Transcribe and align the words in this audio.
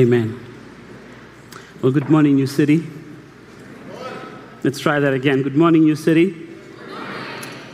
Amen. 0.00 0.40
Well, 1.82 1.92
good 1.92 2.08
morning, 2.08 2.36
New 2.36 2.46
City. 2.46 2.86
Let's 4.64 4.80
try 4.80 4.98
that 4.98 5.12
again. 5.12 5.42
Good 5.42 5.56
morning, 5.56 5.82
New 5.82 5.94
City. 5.94 6.48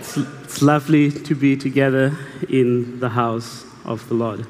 It's, 0.01 0.17
it's 0.17 0.61
lovely 0.61 1.13
to 1.13 1.37
be 1.37 1.57
together 1.57 2.19
in 2.49 2.99
the 2.99 3.11
house 3.11 3.65
of 3.85 4.09
the 4.09 4.15
Lord. 4.15 4.45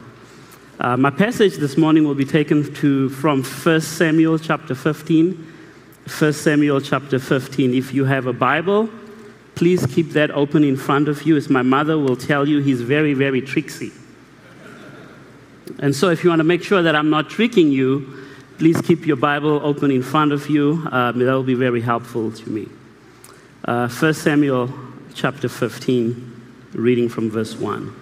Uh, 0.81 0.97
my 0.97 1.11
passage 1.11 1.57
this 1.57 1.77
morning 1.77 2.05
will 2.05 2.15
be 2.15 2.25
taken 2.25 2.73
to, 2.77 3.11
from 3.11 3.45
1 3.45 3.81
Samuel 3.83 4.39
chapter 4.39 4.75
15. 4.75 5.35
1 6.19 6.33
Samuel 6.33 6.81
chapter 6.81 7.19
15. 7.19 7.75
If 7.75 7.93
you 7.93 8.07
have 8.07 8.25
a 8.25 8.33
Bible, 8.33 8.89
please 9.55 9.85
keep 9.85 10.13
that 10.13 10.31
open 10.31 10.65
in 10.65 10.79
front 10.79 11.09
of 11.09 11.25
you, 11.25 11.37
as 11.37 11.51
my 11.51 11.61
mother 11.61 11.99
will 11.99 12.17
tell 12.17 12.49
you, 12.49 12.61
he's 12.61 12.81
very, 12.81 13.13
very 13.13 13.43
tricksy. 13.43 13.93
And 15.79 15.95
so, 15.95 16.11
if 16.11 16.23
you 16.23 16.31
want 16.31 16.41
to 16.41 16.45
make 16.45 16.63
sure 16.63 16.83
that 16.83 16.95
I'm 16.95 17.11
not 17.11 17.29
tricking 17.29 17.71
you, 17.71 18.27
please 18.59 18.81
keep 18.81 19.07
your 19.07 19.17
Bible 19.17 19.61
open 19.63 19.91
in 19.91 20.03
front 20.03 20.33
of 20.33 20.49
you. 20.49 20.87
Um, 20.91 21.19
that 21.19 21.33
will 21.33 21.43
be 21.43 21.55
very 21.55 21.81
helpful 21.81 22.31
to 22.31 22.51
me. 22.51 22.69
Uh, 23.65 23.89
1 23.89 24.15
Samuel 24.15 24.73
chapter 25.15 25.49
15, 25.49 26.71
reading 26.73 27.09
from 27.09 27.31
verse 27.31 27.57
1. 27.57 27.95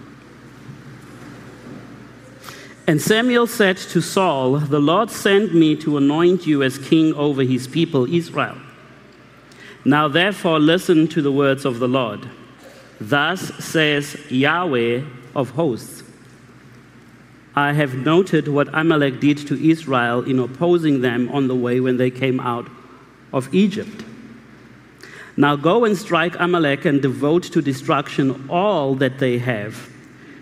And 2.86 3.00
Samuel 3.00 3.46
said 3.46 3.78
to 3.78 4.02
Saul, 4.02 4.58
The 4.58 4.78
Lord 4.78 5.10
sent 5.10 5.54
me 5.54 5.74
to 5.76 5.96
anoint 5.96 6.46
you 6.46 6.62
as 6.62 6.76
king 6.76 7.14
over 7.14 7.42
his 7.42 7.66
people 7.66 8.12
Israel. 8.12 8.58
Now 9.86 10.08
therefore 10.08 10.60
listen 10.60 11.08
to 11.08 11.22
the 11.22 11.32
words 11.32 11.64
of 11.64 11.78
the 11.78 11.88
Lord. 11.88 12.28
Thus 13.00 13.40
says 13.64 14.16
Yahweh 14.30 15.02
of 15.34 15.50
hosts 15.50 16.03
I 17.56 17.72
have 17.72 17.94
noted 17.94 18.48
what 18.48 18.68
Amalek 18.72 19.20
did 19.20 19.38
to 19.46 19.70
Israel 19.70 20.22
in 20.22 20.40
opposing 20.40 21.02
them 21.02 21.30
on 21.30 21.46
the 21.46 21.54
way 21.54 21.78
when 21.78 21.96
they 21.96 22.10
came 22.10 22.40
out 22.40 22.68
of 23.32 23.54
Egypt. 23.54 24.04
Now 25.36 25.56
go 25.56 25.84
and 25.84 25.96
strike 25.96 26.34
Amalek 26.38 26.84
and 26.84 27.00
devote 27.00 27.44
to 27.44 27.62
destruction 27.62 28.48
all 28.48 28.94
that 28.96 29.18
they 29.18 29.38
have. 29.38 29.88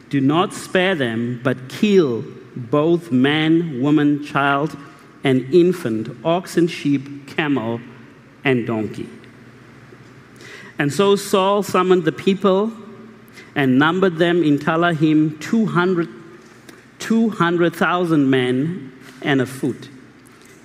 Do 0.08 0.20
not 0.20 0.52
spare 0.52 0.94
them, 0.94 1.40
but 1.42 1.68
kill 1.68 2.24
both 2.55 3.10
man, 3.10 3.80
woman, 3.80 4.24
child, 4.24 4.77
and 5.24 5.52
infant, 5.55 6.14
ox 6.24 6.56
and 6.56 6.70
sheep, 6.70 7.27
camel, 7.28 7.80
and 8.44 8.66
donkey. 8.66 9.08
And 10.78 10.92
so 10.92 11.16
Saul 11.16 11.62
summoned 11.62 12.05
the 12.05 12.12
people 12.12 12.72
and 13.55 13.78
numbered 13.78 14.16
them 14.16 14.42
in 14.42 14.58
Telaim 14.58 15.40
200 15.40 16.21
200,000 17.03 18.31
men 18.31 18.92
and 19.22 19.41
a 19.41 19.47
foot, 19.47 19.89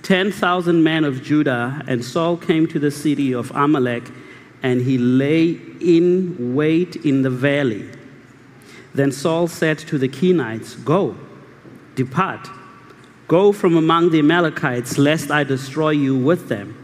10,000 0.04 0.84
men 0.84 1.04
of 1.04 1.24
Judah. 1.24 1.82
And 1.88 2.06
Saul 2.06 2.38
came 2.38 2.68
to 2.68 2.78
the 2.80 2.92
city 2.92 3.34
of 3.34 3.52
Amalek, 3.56 4.04
and 4.62 4.80
he 4.80 5.00
lay 5.00 5.60
in 5.82 6.54
wait 6.54 6.96
in 6.98 7.24
the 7.24 7.32
valley. 7.32 7.90
Then 8.94 9.12
Saul 9.12 9.48
said 9.48 9.80
to 9.80 9.98
the 9.98 10.08
Kenites, 10.08 10.84
Go, 10.86 11.16
depart, 11.96 12.48
go 13.28 13.52
from 13.52 13.76
among 13.76 14.12
the 14.12 14.20
Amalekites, 14.20 15.00
lest 15.00 15.32
I 15.32 15.44
destroy 15.44 15.90
you 15.90 16.16
with 16.16 16.50
them. 16.50 16.76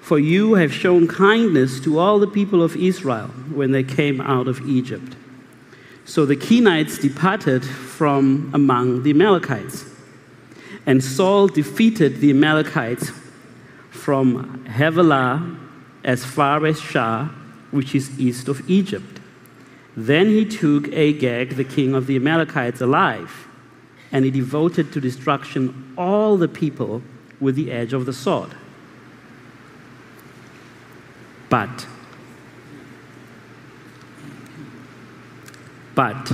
For 0.00 0.18
you 0.18 0.54
have 0.54 0.72
shown 0.72 1.06
kindness 1.06 1.80
to 1.80 1.98
all 1.98 2.18
the 2.18 2.26
people 2.26 2.62
of 2.62 2.76
Israel 2.76 3.28
when 3.52 3.72
they 3.72 3.84
came 3.84 4.22
out 4.22 4.48
of 4.48 4.66
Egypt. 4.66 5.16
So 6.08 6.24
the 6.24 6.36
Kenites 6.36 6.98
departed 6.98 7.62
from 7.66 8.50
among 8.54 9.02
the 9.02 9.10
Amalekites. 9.10 9.84
And 10.86 11.04
Saul 11.04 11.48
defeated 11.48 12.20
the 12.20 12.30
Amalekites 12.30 13.12
from 13.90 14.64
Havilah 14.64 15.54
as 16.04 16.24
far 16.24 16.64
as 16.64 16.80
Shur, 16.80 17.28
which 17.72 17.94
is 17.94 18.18
east 18.18 18.48
of 18.48 18.68
Egypt. 18.70 19.20
Then 19.98 20.28
he 20.28 20.46
took 20.46 20.88
Agag, 20.94 21.56
the 21.56 21.64
king 21.64 21.94
of 21.94 22.06
the 22.06 22.16
Amalekites, 22.16 22.80
alive, 22.80 23.46
and 24.10 24.24
he 24.24 24.30
devoted 24.30 24.90
to 24.94 25.02
destruction 25.02 25.92
all 25.98 26.38
the 26.38 26.48
people 26.48 27.02
with 27.38 27.54
the 27.54 27.70
edge 27.70 27.92
of 27.92 28.06
the 28.06 28.14
sword. 28.14 28.54
But 31.50 31.86
But, 35.98 36.32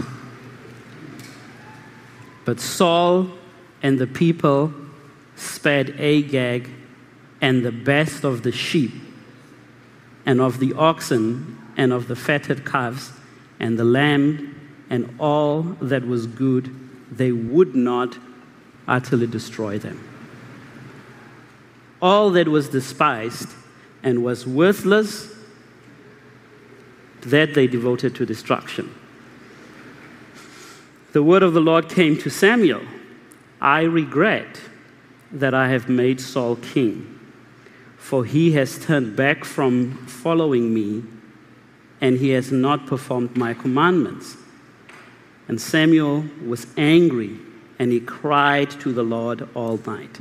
but 2.45 2.61
Saul 2.61 3.31
and 3.83 3.99
the 3.99 4.07
people 4.07 4.75
spared 5.37 5.99
Agag 5.99 6.69
and 7.41 7.65
the 7.65 7.73
best 7.73 8.25
of 8.25 8.43
the 8.43 8.53
sheep 8.53 8.93
and 10.27 10.39
of 10.43 10.59
the 10.59 10.75
oxen 10.75 11.59
and 11.79 11.95
of 11.95 12.09
the 12.09 12.15
fatted 12.15 12.67
calves 12.67 13.11
and 13.59 13.79
the 13.79 13.85
lamb 13.85 14.55
and 14.91 15.15
all 15.19 15.63
that 15.63 16.07
was 16.07 16.27
good. 16.27 16.69
They 17.11 17.33
would 17.33 17.75
not 17.75 18.19
utterly 18.87 19.27
destroy 19.27 19.79
them. 19.79 20.07
All 22.03 22.29
that 22.33 22.49
was 22.49 22.69
despised 22.69 23.49
and 24.03 24.23
was 24.23 24.47
worthless, 24.47 25.35
that 27.23 27.55
they 27.55 27.67
devoted 27.67 28.15
to 28.17 28.27
destruction 28.27 28.95
the 31.15 31.23
word 31.23 31.45
of 31.45 31.55
the 31.55 31.61
Lord 31.61 31.89
came 31.89 32.19
to 32.19 32.29
Samuel 32.29 32.83
I 33.61 33.83
regret 33.83 34.61
that 35.31 35.55
I 35.55 35.69
have 35.69 35.89
made 35.89 36.21
Saul 36.21 36.57
king, 36.57 37.21
for 37.97 38.25
he 38.25 38.51
has 38.53 38.85
turned 38.85 39.15
back 39.15 39.45
from 39.45 39.97
following 40.09 40.75
me, 40.75 41.05
and 42.01 42.19
he 42.19 42.31
has 42.31 42.51
not 42.51 42.87
performed 42.87 43.37
my 43.37 43.55
commandments. 43.55 44.37
And 45.47 45.61
Samuel 45.61 46.25
was 46.45 46.67
angry, 46.77 47.39
and 47.79 47.93
he 47.93 48.01
cried 48.01 48.71
to 48.81 48.93
the 48.93 49.05
Lord 49.05 49.49
all 49.55 49.79
night. 49.87 50.19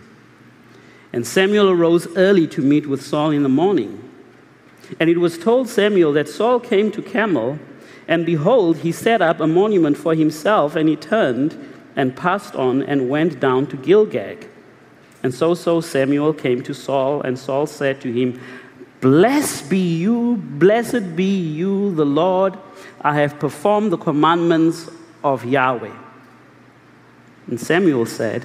And 1.12 1.26
Samuel 1.26 1.72
arose 1.72 2.08
early 2.16 2.48
to 2.50 2.62
meet 2.62 2.86
with 2.86 3.02
Saul 3.02 3.32
in 3.32 3.42
the 3.42 3.50
morning. 3.50 4.12
And 5.00 5.10
it 5.10 5.18
was 5.18 5.40
told 5.40 5.70
Samuel 5.70 6.14
that 6.14 6.30
Saul 6.30 6.60
came 6.60 6.92
to 6.92 7.02
Carmel 7.02 7.58
and 8.08 8.26
behold, 8.26 8.78
he 8.78 8.92
set 8.92 9.22
up 9.22 9.40
a 9.40 9.48
monument 9.48 9.98
for 9.98 10.14
himself, 10.16 10.76
and 10.76 10.90
he 10.90 10.96
turned 10.96 11.58
and 11.96 12.16
passed 12.16 12.56
on 12.56 12.84
and 12.84 13.10
went 13.10 13.40
down 13.40 13.68
to 13.68 13.78
Gilgal. 13.78 14.38
And 15.22 15.34
so, 15.34 15.54
so 15.54 15.80
Samuel 15.80 16.34
came 16.34 16.62
to 16.64 16.74
Saul, 16.74 17.22
and 17.22 17.40
Saul 17.40 17.66
said 17.66 18.02
to 18.02 18.12
him, 18.12 18.40
Blessed 19.00 19.70
be 19.70 19.98
you, 19.98 20.38
blessed 20.38 21.16
be 21.16 21.38
you, 21.38 21.94
the 21.96 22.06
Lord. 22.06 22.58
I 23.02 23.16
have 23.16 23.40
performed 23.40 23.92
the 23.92 23.98
commandments 23.98 24.90
of 25.24 25.46
Yahweh. 25.46 25.94
And 27.48 27.60
Samuel 27.60 28.06
said, 28.06 28.44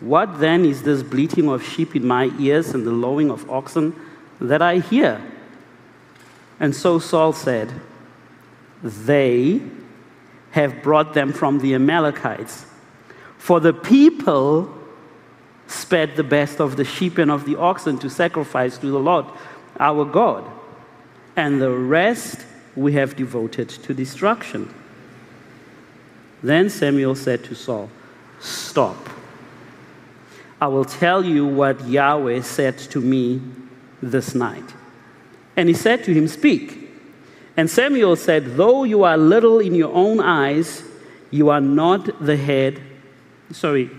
What 0.00 0.40
then 0.40 0.64
is 0.64 0.82
this 0.82 1.02
bleating 1.02 1.48
of 1.48 1.64
sheep 1.64 1.94
in 1.94 2.06
my 2.06 2.30
ears 2.38 2.74
and 2.74 2.86
the 2.86 2.92
lowing 2.92 3.30
of 3.30 3.48
oxen 3.50 3.94
that 4.40 4.62
I 4.62 4.78
hear? 4.78 5.20
And 6.60 6.74
so 6.74 6.98
Saul 6.98 7.32
said, 7.32 7.72
they 8.84 9.60
have 10.50 10.82
brought 10.82 11.14
them 11.14 11.32
from 11.32 11.58
the 11.58 11.74
Amalekites. 11.74 12.66
For 13.38 13.58
the 13.58 13.72
people 13.72 14.72
spared 15.66 16.14
the 16.14 16.22
best 16.22 16.60
of 16.60 16.76
the 16.76 16.84
sheep 16.84 17.18
and 17.18 17.30
of 17.30 17.46
the 17.46 17.56
oxen 17.56 17.98
to 17.98 18.10
sacrifice 18.10 18.78
to 18.78 18.86
the 18.86 18.98
Lord 19.00 19.24
our 19.80 20.04
God, 20.04 20.44
and 21.34 21.60
the 21.60 21.70
rest 21.70 22.46
we 22.76 22.92
have 22.92 23.16
devoted 23.16 23.68
to 23.68 23.94
destruction. 23.94 24.72
Then 26.42 26.70
Samuel 26.70 27.14
said 27.14 27.42
to 27.44 27.54
Saul, 27.54 27.90
Stop. 28.38 29.08
I 30.60 30.68
will 30.68 30.84
tell 30.84 31.24
you 31.24 31.46
what 31.46 31.88
Yahweh 31.88 32.42
said 32.42 32.78
to 32.78 33.00
me 33.00 33.40
this 34.02 34.34
night. 34.34 34.74
And 35.56 35.68
he 35.68 35.74
said 35.74 36.04
to 36.04 36.14
him, 36.14 36.28
Speak. 36.28 36.83
And 37.56 37.70
Samuel 37.70 38.16
said, 38.16 38.56
Though 38.56 38.84
you 38.84 39.04
are 39.04 39.16
little 39.16 39.60
in 39.60 39.74
your 39.74 39.92
own 39.92 40.20
eyes, 40.20 40.82
you 41.30 41.50
are 41.50 41.60
not 41.60 42.24
the 42.24 42.36
head, 42.36 42.80
sorry, 43.52 43.90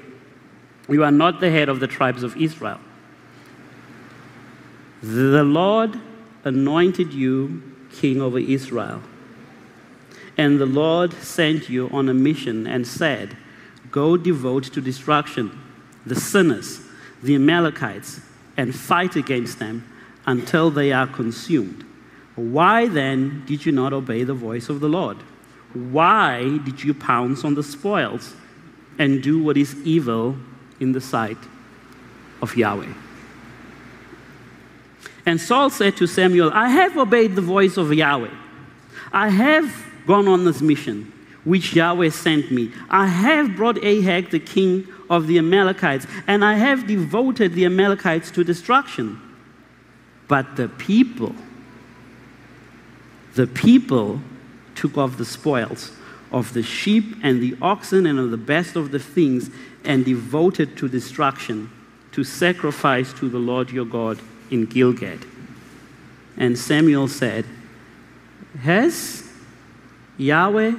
you 0.89 1.03
are 1.03 1.11
not 1.11 1.39
the 1.39 1.49
head 1.49 1.69
of 1.69 1.79
the 1.79 1.87
tribes 1.87 2.23
of 2.23 2.37
Israel. 2.37 2.79
The 5.01 5.43
Lord 5.43 5.99
anointed 6.43 7.13
you 7.13 7.61
king 7.91 8.21
over 8.21 8.39
Israel. 8.39 9.01
And 10.37 10.59
the 10.59 10.65
Lord 10.65 11.13
sent 11.13 11.69
you 11.69 11.89
on 11.89 12.09
a 12.09 12.13
mission 12.13 12.67
and 12.67 12.85
said, 12.85 13.37
Go 13.91 14.17
devote 14.17 14.65
to 14.65 14.81
destruction 14.81 15.61
the 16.05 16.15
sinners, 16.15 16.81
the 17.23 17.35
Amalekites, 17.35 18.19
and 18.57 18.75
fight 18.75 19.15
against 19.15 19.59
them 19.59 19.87
until 20.25 20.69
they 20.69 20.91
are 20.91 21.07
consumed. 21.07 21.84
Why 22.35 22.87
then 22.87 23.43
did 23.45 23.65
you 23.65 23.71
not 23.71 23.93
obey 23.93 24.23
the 24.23 24.33
voice 24.33 24.69
of 24.69 24.79
the 24.79 24.89
Lord? 24.89 25.17
Why 25.73 26.57
did 26.59 26.83
you 26.83 26.93
pounce 26.93 27.43
on 27.43 27.55
the 27.55 27.63
spoils 27.63 28.33
and 28.97 29.21
do 29.21 29.41
what 29.41 29.57
is 29.57 29.75
evil 29.83 30.37
in 30.79 30.91
the 30.91 31.01
sight 31.01 31.37
of 32.41 32.55
Yahweh. 32.55 32.93
And 35.25 35.41
Saul 35.41 35.69
said 35.69 35.97
to 35.97 36.07
Samuel, 36.07 36.51
I 36.53 36.69
have 36.69 36.97
obeyed 36.97 37.35
the 37.35 37.41
voice 37.41 37.77
of 37.77 37.93
Yahweh. 37.93 38.33
I 39.11 39.29
have 39.29 39.85
gone 40.05 40.27
on 40.27 40.45
this 40.45 40.61
mission 40.61 41.11
which 41.43 41.75
Yahweh 41.75 42.09
sent 42.09 42.51
me. 42.51 42.71
I 42.89 43.07
have 43.07 43.55
brought 43.55 43.77
Agag, 43.83 44.31
the 44.31 44.39
king 44.39 44.87
of 45.09 45.27
the 45.27 45.37
Amalekites, 45.37 46.07
and 46.27 46.43
I 46.43 46.55
have 46.55 46.87
devoted 46.87 47.53
the 47.53 47.65
Amalekites 47.65 48.31
to 48.31 48.43
destruction. 48.43 49.21
But 50.27 50.55
the 50.55 50.69
people, 50.69 51.35
the 53.35 53.47
people 53.47 54.21
took 54.73 54.97
off 54.97 55.17
the 55.17 55.25
spoils 55.25 55.91
of 56.31 56.53
the 56.53 56.63
sheep 56.63 57.15
and 57.21 57.41
the 57.41 57.55
oxen 57.61 58.05
and 58.05 58.17
of 58.17 58.31
the 58.31 58.37
best 58.37 58.75
of 58.75 58.91
the 58.91 58.99
things 58.99 59.49
and 59.83 60.03
devoted 60.03 60.77
to 60.77 60.89
destruction, 60.89 61.69
to 62.11 62.23
sacrifice 62.23 63.13
to 63.13 63.29
the 63.29 63.37
Lord 63.37 63.69
your 63.69 63.85
God 63.85 64.19
in 64.49 64.65
Gilgal. 64.65 65.19
And 66.37 66.57
Samuel 66.57 67.07
said, 67.07 67.45
Has 68.61 69.29
Yahweh 70.17 70.73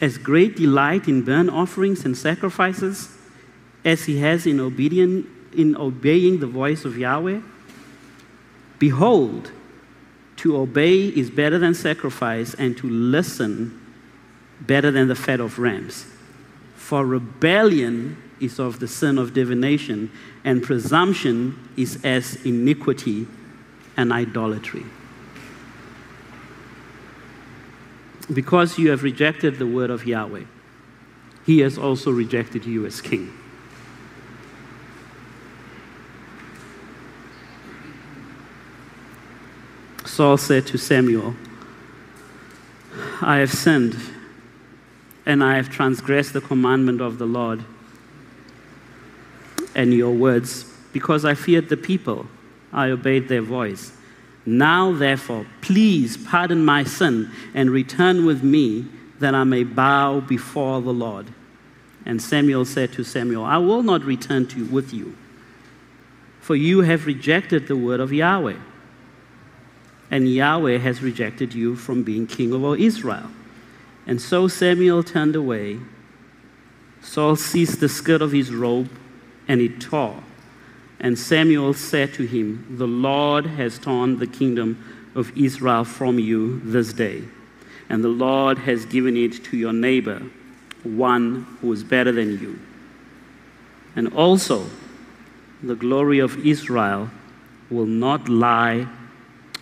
as 0.00 0.18
great 0.18 0.56
delight 0.56 1.08
in 1.08 1.22
burnt 1.22 1.50
offerings 1.50 2.04
and 2.04 2.16
sacrifices 2.16 3.16
as 3.84 4.04
he 4.04 4.18
has 4.18 4.46
in, 4.46 4.58
obedient, 4.60 5.26
in 5.54 5.76
obeying 5.76 6.40
the 6.40 6.46
voice 6.46 6.84
of 6.84 6.96
Yahweh? 6.96 7.40
Behold, 8.78 9.52
to 10.40 10.56
obey 10.56 11.02
is 11.02 11.28
better 11.28 11.58
than 11.58 11.74
sacrifice, 11.74 12.54
and 12.54 12.74
to 12.78 12.88
listen 12.88 13.78
better 14.62 14.90
than 14.90 15.06
the 15.06 15.14
fat 15.14 15.38
of 15.38 15.58
rams. 15.58 16.06
For 16.76 17.04
rebellion 17.04 18.16
is 18.40 18.58
of 18.58 18.80
the 18.80 18.88
sin 18.88 19.18
of 19.18 19.34
divination, 19.34 20.10
and 20.42 20.62
presumption 20.62 21.68
is 21.76 22.02
as 22.04 22.36
iniquity 22.46 23.26
and 23.98 24.12
idolatry. 24.14 24.84
Because 28.32 28.78
you 28.78 28.90
have 28.90 29.02
rejected 29.02 29.58
the 29.58 29.66
word 29.66 29.90
of 29.90 30.06
Yahweh, 30.06 30.44
he 31.44 31.58
has 31.60 31.76
also 31.76 32.10
rejected 32.10 32.64
you 32.64 32.86
as 32.86 33.02
king. 33.02 33.30
Saul 40.20 40.36
said 40.36 40.66
to 40.66 40.76
Samuel, 40.76 41.34
I 43.22 43.38
have 43.38 43.50
sinned 43.50 43.96
and 45.24 45.42
I 45.42 45.56
have 45.56 45.70
transgressed 45.70 46.34
the 46.34 46.42
commandment 46.42 47.00
of 47.00 47.16
the 47.16 47.24
Lord 47.24 47.64
and 49.74 49.94
your 49.94 50.10
words 50.10 50.64
because 50.92 51.24
I 51.24 51.32
feared 51.32 51.70
the 51.70 51.78
people. 51.78 52.26
I 52.70 52.90
obeyed 52.90 53.28
their 53.28 53.40
voice. 53.40 53.92
Now, 54.44 54.92
therefore, 54.92 55.46
please 55.62 56.18
pardon 56.18 56.66
my 56.66 56.84
sin 56.84 57.30
and 57.54 57.70
return 57.70 58.26
with 58.26 58.42
me 58.42 58.84
that 59.20 59.34
I 59.34 59.44
may 59.44 59.64
bow 59.64 60.20
before 60.20 60.82
the 60.82 60.92
Lord. 60.92 61.28
And 62.04 62.20
Samuel 62.20 62.66
said 62.66 62.92
to 62.92 63.04
Samuel, 63.04 63.44
I 63.44 63.56
will 63.56 63.82
not 63.82 64.04
return 64.04 64.46
to 64.48 64.66
with 64.66 64.92
you, 64.92 65.16
for 66.42 66.56
you 66.56 66.82
have 66.82 67.06
rejected 67.06 67.68
the 67.68 67.76
word 67.76 68.00
of 68.00 68.12
Yahweh 68.12 68.58
and 70.10 70.28
Yahweh 70.28 70.78
has 70.78 71.02
rejected 71.02 71.54
you 71.54 71.76
from 71.76 72.02
being 72.02 72.26
king 72.26 72.52
over 72.52 72.76
Israel. 72.76 73.30
And 74.06 74.20
so 74.20 74.48
Samuel 74.48 75.02
turned 75.02 75.36
away. 75.36 75.78
Saul 77.00 77.36
seized 77.36 77.80
the 77.80 77.88
skirt 77.88 78.20
of 78.20 78.32
his 78.32 78.52
robe, 78.52 78.90
and 79.46 79.60
it 79.60 79.80
tore. 79.80 80.22
And 80.98 81.18
Samuel 81.18 81.74
said 81.74 82.12
to 82.14 82.26
him, 82.26 82.66
The 82.76 82.86
Lord 82.86 83.46
has 83.46 83.78
torn 83.78 84.18
the 84.18 84.26
kingdom 84.26 84.84
of 85.14 85.36
Israel 85.36 85.84
from 85.84 86.18
you 86.18 86.60
this 86.60 86.92
day, 86.92 87.24
and 87.88 88.04
the 88.04 88.08
Lord 88.08 88.58
has 88.58 88.84
given 88.84 89.16
it 89.16 89.44
to 89.44 89.56
your 89.56 89.72
neighbor, 89.72 90.22
one 90.82 91.46
who 91.60 91.72
is 91.72 91.82
better 91.82 92.12
than 92.12 92.38
you. 92.38 92.58
And 93.96 94.12
also, 94.14 94.66
the 95.62 95.74
glory 95.74 96.18
of 96.18 96.44
Israel 96.44 97.10
will 97.70 97.86
not 97.86 98.28
lie 98.28 98.86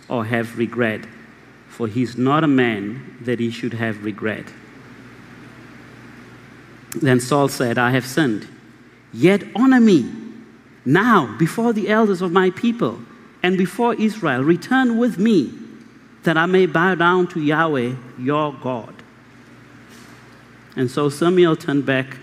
or 0.09 0.25
have 0.25 0.57
regret, 0.57 1.05
for 1.67 1.87
he's 1.87 2.17
not 2.17 2.43
a 2.43 2.47
man 2.47 3.17
that 3.21 3.39
he 3.39 3.51
should 3.51 3.73
have 3.73 4.03
regret. 4.03 4.45
Then 6.95 7.19
Saul 7.19 7.47
said, 7.47 7.77
I 7.77 7.91
have 7.91 8.05
sinned. 8.05 8.47
Yet 9.13 9.43
honor 9.55 9.79
me 9.79 10.11
now 10.85 11.35
before 11.37 11.71
the 11.71 11.89
elders 11.89 12.21
of 12.21 12.31
my 12.31 12.49
people 12.49 12.99
and 13.43 13.57
before 13.57 13.93
Israel. 13.95 14.43
Return 14.43 14.97
with 14.97 15.17
me 15.17 15.53
that 16.23 16.37
I 16.37 16.45
may 16.47 16.65
bow 16.65 16.95
down 16.95 17.27
to 17.27 17.39
Yahweh 17.39 17.93
your 18.17 18.53
God. 18.53 18.95
And 20.75 20.89
so 20.89 21.09
Samuel 21.09 21.55
turned 21.55 21.85
back 21.85 22.17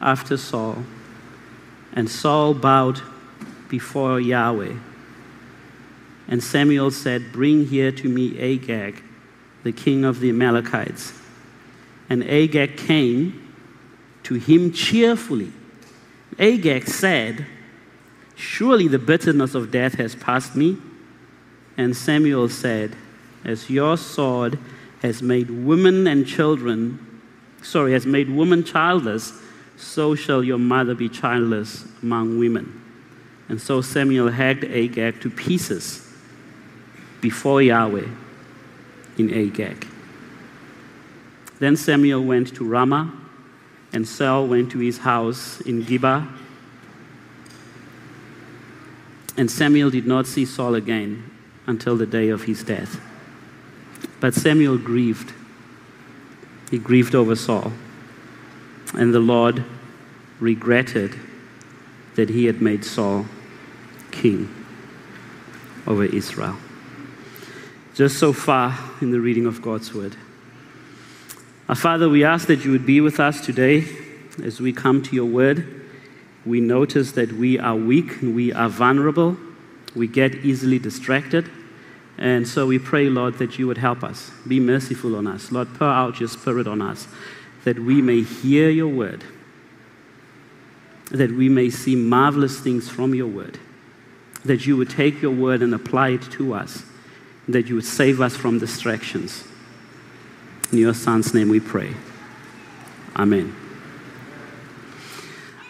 after 0.00 0.36
Saul, 0.36 0.78
and 1.92 2.10
Saul 2.10 2.54
bowed 2.54 3.00
before 3.68 4.20
Yahweh. 4.20 4.74
And 6.32 6.42
Samuel 6.42 6.90
said, 6.90 7.30
Bring 7.30 7.66
here 7.66 7.92
to 7.92 8.08
me 8.08 8.40
Agag, 8.40 9.02
the 9.64 9.70
king 9.70 10.02
of 10.02 10.18
the 10.20 10.30
Amalekites. 10.30 11.12
And 12.08 12.24
Agag 12.24 12.78
came 12.78 13.54
to 14.22 14.36
him 14.36 14.72
cheerfully. 14.72 15.52
Agag 16.38 16.88
said, 16.88 17.44
Surely 18.34 18.88
the 18.88 18.98
bitterness 18.98 19.54
of 19.54 19.70
death 19.70 19.96
has 19.96 20.14
passed 20.14 20.56
me. 20.56 20.78
And 21.76 21.94
Samuel 21.94 22.48
said, 22.48 22.96
As 23.44 23.68
your 23.68 23.98
sword 23.98 24.58
has 25.02 25.20
made 25.20 25.50
women 25.50 26.06
and 26.06 26.26
children, 26.26 27.20
sorry, 27.60 27.92
has 27.92 28.06
made 28.06 28.30
women 28.30 28.64
childless, 28.64 29.34
so 29.76 30.14
shall 30.14 30.42
your 30.42 30.58
mother 30.58 30.94
be 30.94 31.10
childless 31.10 31.84
among 32.02 32.38
women. 32.38 32.80
And 33.50 33.60
so 33.60 33.82
Samuel 33.82 34.30
hacked 34.30 34.64
Agag 34.64 35.20
to 35.20 35.28
pieces 35.28 36.01
before 37.22 37.62
Yahweh 37.62 38.08
in 39.16 39.32
Agag. 39.32 39.86
Then 41.58 41.76
Samuel 41.76 42.22
went 42.24 42.54
to 42.56 42.64
Ramah, 42.64 43.10
and 43.92 44.06
Saul 44.06 44.48
went 44.48 44.72
to 44.72 44.78
his 44.78 44.98
house 44.98 45.60
in 45.62 45.82
Gibeah. 45.82 46.28
And 49.36 49.50
Samuel 49.50 49.90
did 49.90 50.06
not 50.06 50.26
see 50.26 50.44
Saul 50.44 50.74
again 50.74 51.30
until 51.66 51.96
the 51.96 52.06
day 52.06 52.28
of 52.28 52.42
his 52.42 52.64
death. 52.64 53.00
But 54.20 54.34
Samuel 54.34 54.76
grieved. 54.76 55.32
He 56.70 56.78
grieved 56.78 57.14
over 57.14 57.36
Saul. 57.36 57.72
And 58.94 59.14
the 59.14 59.20
Lord 59.20 59.64
regretted 60.40 61.14
that 62.16 62.28
he 62.28 62.46
had 62.46 62.60
made 62.60 62.84
Saul 62.84 63.26
king 64.10 64.52
over 65.86 66.04
Israel. 66.04 66.56
Just 67.94 68.18
so 68.18 68.32
far 68.32 68.78
in 69.02 69.10
the 69.10 69.20
reading 69.20 69.44
of 69.44 69.60
God's 69.60 69.92
word. 69.92 70.16
Our 71.68 71.74
Father, 71.74 72.08
we 72.08 72.24
ask 72.24 72.46
that 72.46 72.64
you 72.64 72.70
would 72.70 72.86
be 72.86 73.02
with 73.02 73.20
us 73.20 73.44
today 73.44 73.84
as 74.42 74.60
we 74.60 74.72
come 74.72 75.02
to 75.02 75.14
your 75.14 75.26
word. 75.26 75.82
We 76.46 76.60
notice 76.60 77.12
that 77.12 77.32
we 77.32 77.58
are 77.58 77.76
weak 77.76 78.22
and 78.22 78.34
we 78.34 78.50
are 78.52 78.70
vulnerable. 78.70 79.36
We 79.94 80.08
get 80.08 80.36
easily 80.36 80.78
distracted. 80.78 81.50
And 82.16 82.48
so 82.48 82.66
we 82.66 82.78
pray, 82.78 83.10
Lord, 83.10 83.38
that 83.38 83.58
you 83.58 83.66
would 83.66 83.78
help 83.78 84.02
us. 84.02 84.30
Be 84.48 84.58
merciful 84.58 85.14
on 85.14 85.26
us. 85.26 85.52
Lord, 85.52 85.74
pour 85.74 85.88
out 85.88 86.18
your 86.18 86.30
spirit 86.30 86.66
on 86.66 86.80
us 86.80 87.06
that 87.64 87.78
we 87.78 88.02
may 88.02 88.22
hear 88.22 88.70
your 88.70 88.88
word, 88.88 89.22
that 91.10 91.30
we 91.30 91.48
may 91.48 91.70
see 91.70 91.94
marvelous 91.94 92.58
things 92.58 92.88
from 92.88 93.14
your 93.14 93.26
word, 93.26 93.58
that 94.44 94.66
you 94.66 94.76
would 94.76 94.90
take 94.90 95.22
your 95.22 95.30
word 95.30 95.62
and 95.62 95.74
apply 95.74 96.08
it 96.10 96.22
to 96.22 96.54
us 96.54 96.84
that 97.48 97.68
you 97.68 97.74
would 97.76 97.84
save 97.84 98.20
us 98.20 98.36
from 98.36 98.58
distractions. 98.58 99.44
In 100.70 100.78
your 100.78 100.94
son's 100.94 101.34
name 101.34 101.48
we 101.48 101.60
pray. 101.60 101.92
Amen. 103.16 103.54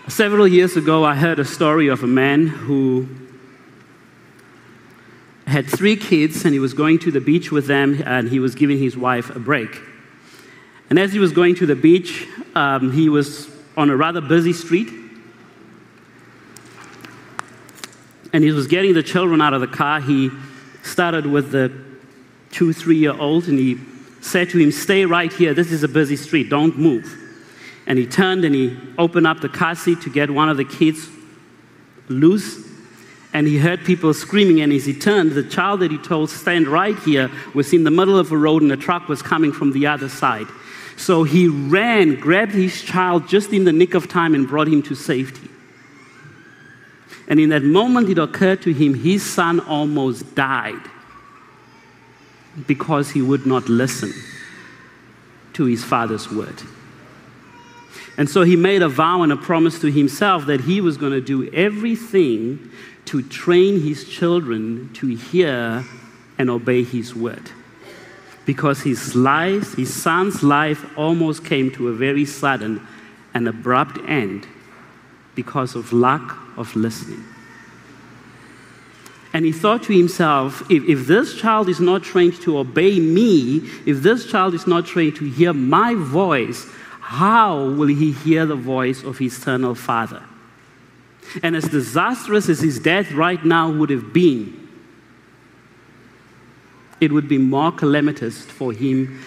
Several 0.08 0.46
years 0.46 0.76
ago, 0.76 1.04
I 1.04 1.14
heard 1.14 1.38
a 1.38 1.44
story 1.44 1.88
of 1.88 2.02
a 2.02 2.06
man 2.06 2.46
who 2.46 3.08
had 5.46 5.66
three 5.66 5.96
kids 5.96 6.44
and 6.44 6.52
he 6.52 6.60
was 6.60 6.74
going 6.74 6.98
to 7.00 7.10
the 7.10 7.20
beach 7.20 7.50
with 7.50 7.66
them 7.66 8.02
and 8.04 8.28
he 8.28 8.38
was 8.38 8.54
giving 8.54 8.78
his 8.78 8.96
wife 8.96 9.34
a 9.34 9.38
break. 9.38 9.80
And 10.90 10.98
as 10.98 11.12
he 11.12 11.18
was 11.18 11.32
going 11.32 11.54
to 11.56 11.66
the 11.66 11.74
beach, 11.74 12.26
um, 12.54 12.92
he 12.92 13.08
was 13.08 13.50
on 13.76 13.90
a 13.90 13.96
rather 13.96 14.20
busy 14.20 14.52
street. 14.52 14.88
And 18.32 18.44
he 18.44 18.52
was 18.52 18.66
getting 18.66 18.94
the 18.94 19.02
children 19.02 19.40
out 19.40 19.54
of 19.54 19.60
the 19.60 19.66
car. 19.66 20.00
He 20.00 20.30
started 20.82 21.26
with 21.26 21.50
the 21.50 21.72
two, 22.50 22.72
three 22.72 22.98
year 22.98 23.18
old, 23.18 23.48
and 23.48 23.58
he 23.58 23.78
said 24.20 24.50
to 24.50 24.58
him, 24.58 24.70
Stay 24.72 25.04
right 25.04 25.32
here. 25.32 25.54
This 25.54 25.72
is 25.72 25.82
a 25.82 25.88
busy 25.88 26.16
street. 26.16 26.48
Don't 26.48 26.78
move. 26.78 27.18
And 27.86 27.98
he 27.98 28.06
turned 28.06 28.44
and 28.44 28.54
he 28.54 28.78
opened 28.96 29.26
up 29.26 29.40
the 29.40 29.48
car 29.48 29.74
seat 29.74 30.00
to 30.02 30.10
get 30.10 30.30
one 30.30 30.48
of 30.48 30.56
the 30.56 30.64
kids 30.64 31.08
loose. 32.08 32.68
And 33.34 33.46
he 33.46 33.58
heard 33.58 33.84
people 33.84 34.14
screaming. 34.14 34.60
And 34.60 34.72
as 34.72 34.84
he 34.84 34.92
turned, 34.92 35.32
the 35.32 35.42
child 35.42 35.80
that 35.80 35.90
he 35.90 35.98
told, 35.98 36.30
stand 36.30 36.68
right 36.68 36.98
here, 37.00 37.30
was 37.54 37.72
in 37.72 37.82
the 37.82 37.90
middle 37.90 38.18
of 38.18 38.30
a 38.30 38.36
road 38.36 38.62
and 38.62 38.70
a 38.70 38.76
truck 38.76 39.08
was 39.08 39.22
coming 39.22 39.52
from 39.52 39.72
the 39.72 39.86
other 39.86 40.08
side. 40.08 40.46
So 40.96 41.24
he 41.24 41.48
ran, 41.48 42.16
grabbed 42.16 42.52
his 42.52 42.82
child 42.82 43.26
just 43.26 43.52
in 43.52 43.64
the 43.64 43.72
nick 43.72 43.94
of 43.94 44.08
time, 44.08 44.34
and 44.34 44.46
brought 44.46 44.68
him 44.68 44.82
to 44.82 44.94
safety. 44.94 45.48
And 47.28 47.38
in 47.38 47.50
that 47.50 47.62
moment, 47.62 48.08
it 48.08 48.18
occurred 48.18 48.62
to 48.62 48.72
him 48.72 48.94
his 48.94 49.22
son 49.24 49.60
almost 49.60 50.34
died 50.34 50.80
because 52.66 53.10
he 53.10 53.22
would 53.22 53.46
not 53.46 53.68
listen 53.68 54.12
to 55.54 55.64
his 55.64 55.84
father's 55.84 56.30
word. 56.30 56.60
And 58.18 58.28
so 58.28 58.42
he 58.42 58.56
made 58.56 58.82
a 58.82 58.88
vow 58.88 59.22
and 59.22 59.32
a 59.32 59.36
promise 59.36 59.80
to 59.80 59.90
himself 59.90 60.46
that 60.46 60.62
he 60.62 60.80
was 60.80 60.96
going 60.96 61.12
to 61.12 61.20
do 61.20 61.50
everything 61.52 62.70
to 63.06 63.22
train 63.22 63.80
his 63.80 64.04
children 64.04 64.90
to 64.94 65.06
hear 65.08 65.84
and 66.38 66.50
obey 66.50 66.82
his 66.84 67.14
word. 67.14 67.50
Because 68.44 68.82
his 68.82 69.14
life, 69.14 69.76
his 69.76 69.92
son's 69.94 70.42
life, 70.42 70.84
almost 70.98 71.44
came 71.44 71.70
to 71.72 71.88
a 71.88 71.92
very 71.92 72.24
sudden 72.24 72.86
and 73.32 73.48
abrupt 73.48 73.98
end 74.06 74.46
because 75.34 75.74
of 75.74 75.92
lack 75.92 76.36
of 76.56 76.74
listening. 76.76 77.24
And 79.32 79.46
he 79.46 79.52
thought 79.52 79.82
to 79.84 79.96
himself, 79.96 80.62
if, 80.70 80.84
if 80.84 81.06
this 81.06 81.34
child 81.34 81.68
is 81.68 81.80
not 81.80 82.02
trained 82.02 82.40
to 82.42 82.58
obey 82.58 83.00
me, 83.00 83.68
if 83.86 84.02
this 84.02 84.30
child 84.30 84.52
is 84.52 84.66
not 84.66 84.84
trained 84.84 85.16
to 85.16 85.24
hear 85.24 85.54
my 85.54 85.94
voice, 85.94 86.66
how 87.00 87.70
will 87.70 87.88
he 87.88 88.12
hear 88.12 88.44
the 88.44 88.56
voice 88.56 89.02
of 89.02 89.18
his 89.18 89.38
eternal 89.38 89.74
Father? 89.74 90.22
And 91.42 91.56
as 91.56 91.64
disastrous 91.64 92.48
as 92.48 92.60
his 92.60 92.78
death 92.78 93.12
right 93.12 93.42
now 93.42 93.70
would 93.70 93.90
have 93.90 94.12
been, 94.12 94.58
it 97.00 97.10
would 97.10 97.28
be 97.28 97.38
more 97.38 97.72
calamitous 97.72 98.44
for 98.44 98.72
him 98.72 99.20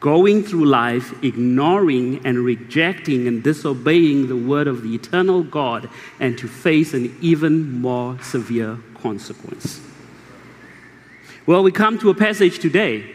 going 0.00 0.42
through 0.42 0.64
life 0.64 1.12
ignoring 1.22 2.24
and 2.26 2.38
rejecting 2.38 3.28
and 3.28 3.42
disobeying 3.42 4.26
the 4.28 4.36
word 4.36 4.66
of 4.66 4.82
the 4.82 4.94
eternal 4.94 5.42
God 5.42 5.88
and 6.18 6.36
to 6.38 6.48
face 6.48 6.94
an 6.94 7.14
even 7.20 7.80
more 7.80 8.18
severe 8.22 8.78
consequence. 8.94 9.80
Well, 11.46 11.62
we 11.62 11.70
come 11.70 11.98
to 11.98 12.10
a 12.10 12.14
passage 12.14 12.58
today 12.58 13.14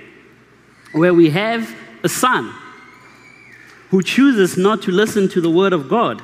where 0.93 1.13
we 1.13 1.31
have 1.31 1.75
a 2.03 2.09
son 2.09 2.53
who 3.89 4.01
chooses 4.01 4.57
not 4.57 4.81
to 4.83 4.91
listen 4.91 5.27
to 5.29 5.41
the 5.41 5.49
word 5.49 5.73
of 5.73 5.89
God. 5.89 6.21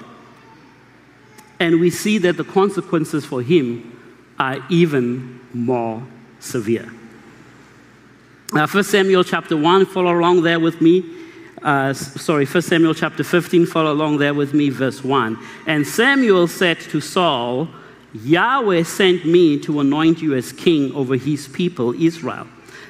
And 1.60 1.80
we 1.80 1.90
see 1.90 2.18
that 2.20 2.38
the 2.38 2.44
consequences 2.44 3.26
for 3.26 3.42
him 3.42 3.98
are 4.40 4.58
even 4.70 5.40
more 5.54 6.04
severe. 6.40 6.92
Uh, 8.54 8.68
1 8.68 8.84
Samuel 8.84 9.24
chapter 9.24 9.56
1, 9.56 9.86
follow 9.86 10.20
along 10.20 10.42
there 10.42 10.60
with 10.60 10.82
me. 10.82 11.06
Uh, 11.64 11.94
sorry, 11.94 12.46
1 12.46 12.62
Samuel 12.62 12.94
chapter 12.94 13.24
15, 13.24 13.66
follow 13.66 13.94
along 13.94 14.18
there 14.18 14.34
with 14.34 14.54
me, 14.54 14.68
verse 14.68 15.02
1. 15.06 15.38
And 15.68 15.88
Samuel 15.88 16.48
said 16.50 16.78
to 16.82 17.00
Saul, 17.00 17.70
Yahweh 18.14 18.84
sent 18.84 19.26
me 19.26 19.58
to 19.62 19.80
anoint 19.80 20.22
you 20.22 20.36
as 20.36 20.52
king 20.52 20.94
over 20.94 21.16
his 21.16 21.48
people, 21.48 21.94
Israel. 21.94 22.46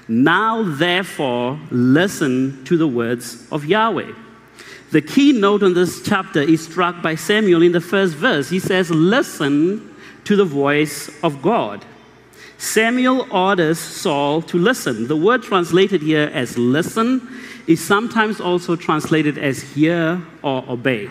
Now, 0.07 0.63
therefore, 0.63 1.59
listen 1.69 2.65
to 2.65 2.75
the 2.75 2.87
words 2.87 3.47
of 3.51 3.63
Yahweh. 3.63 4.13
The 4.89 5.01
key 5.03 5.31
note 5.31 5.61
on 5.61 5.75
this 5.75 6.01
chapter 6.01 6.41
is 6.41 6.63
struck 6.63 7.03
by 7.03 7.13
Samuel 7.13 7.61
in 7.61 7.71
the 7.71 7.81
first 7.81 8.15
verse. 8.15 8.49
He 8.49 8.59
says, 8.59 8.89
Listen 8.89 9.95
to 10.23 10.35
the 10.35 10.43
voice 10.43 11.11
of 11.21 11.43
God. 11.43 11.85
Samuel 12.61 13.25
orders 13.31 13.79
Saul 13.79 14.43
to 14.43 14.59
listen. 14.59 15.07
The 15.07 15.15
word 15.15 15.41
translated 15.41 15.99
here 15.99 16.29
as 16.31 16.59
listen 16.59 17.27
is 17.65 17.83
sometimes 17.83 18.39
also 18.39 18.75
translated 18.75 19.39
as 19.39 19.63
hear 19.63 20.21
or 20.43 20.63
obey. 20.69 21.09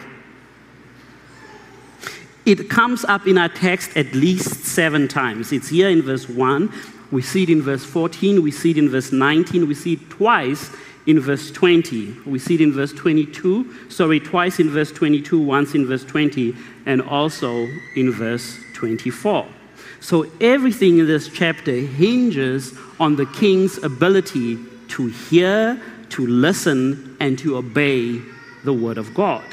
It 2.46 2.70
comes 2.70 3.04
up 3.04 3.26
in 3.26 3.36
our 3.36 3.48
text 3.48 3.96
at 3.96 4.14
least 4.14 4.64
seven 4.64 5.08
times. 5.08 5.50
It's 5.50 5.68
here 5.68 5.88
in 5.88 6.02
verse 6.02 6.28
1, 6.28 6.72
we 7.10 7.20
see 7.20 7.42
it 7.42 7.50
in 7.50 7.62
verse 7.62 7.84
14, 7.84 8.40
we 8.40 8.52
see 8.52 8.70
it 8.70 8.78
in 8.78 8.88
verse 8.88 9.10
19, 9.10 9.66
we 9.66 9.74
see 9.74 9.94
it 9.94 10.08
twice 10.08 10.70
in 11.06 11.18
verse 11.18 11.50
20. 11.50 12.14
We 12.26 12.38
see 12.38 12.54
it 12.54 12.60
in 12.60 12.72
verse 12.72 12.92
22, 12.92 13.90
sorry, 13.90 14.20
twice 14.20 14.60
in 14.60 14.70
verse 14.70 14.92
22, 14.92 15.40
once 15.40 15.74
in 15.74 15.84
verse 15.84 16.04
20, 16.04 16.54
and 16.86 17.02
also 17.02 17.66
in 17.96 18.12
verse 18.12 18.56
24. 18.74 19.48
So 20.00 20.26
everything 20.40 20.98
in 20.98 21.06
this 21.06 21.28
chapter 21.28 21.72
hinges 21.72 22.74
on 22.98 23.16
the 23.16 23.26
king's 23.26 23.78
ability 23.82 24.58
to 24.88 25.06
hear, 25.06 25.80
to 26.10 26.26
listen, 26.26 27.16
and 27.20 27.38
to 27.38 27.56
obey 27.56 28.20
the 28.64 28.72
word 28.72 28.98
of 28.98 29.14
God. 29.14 29.44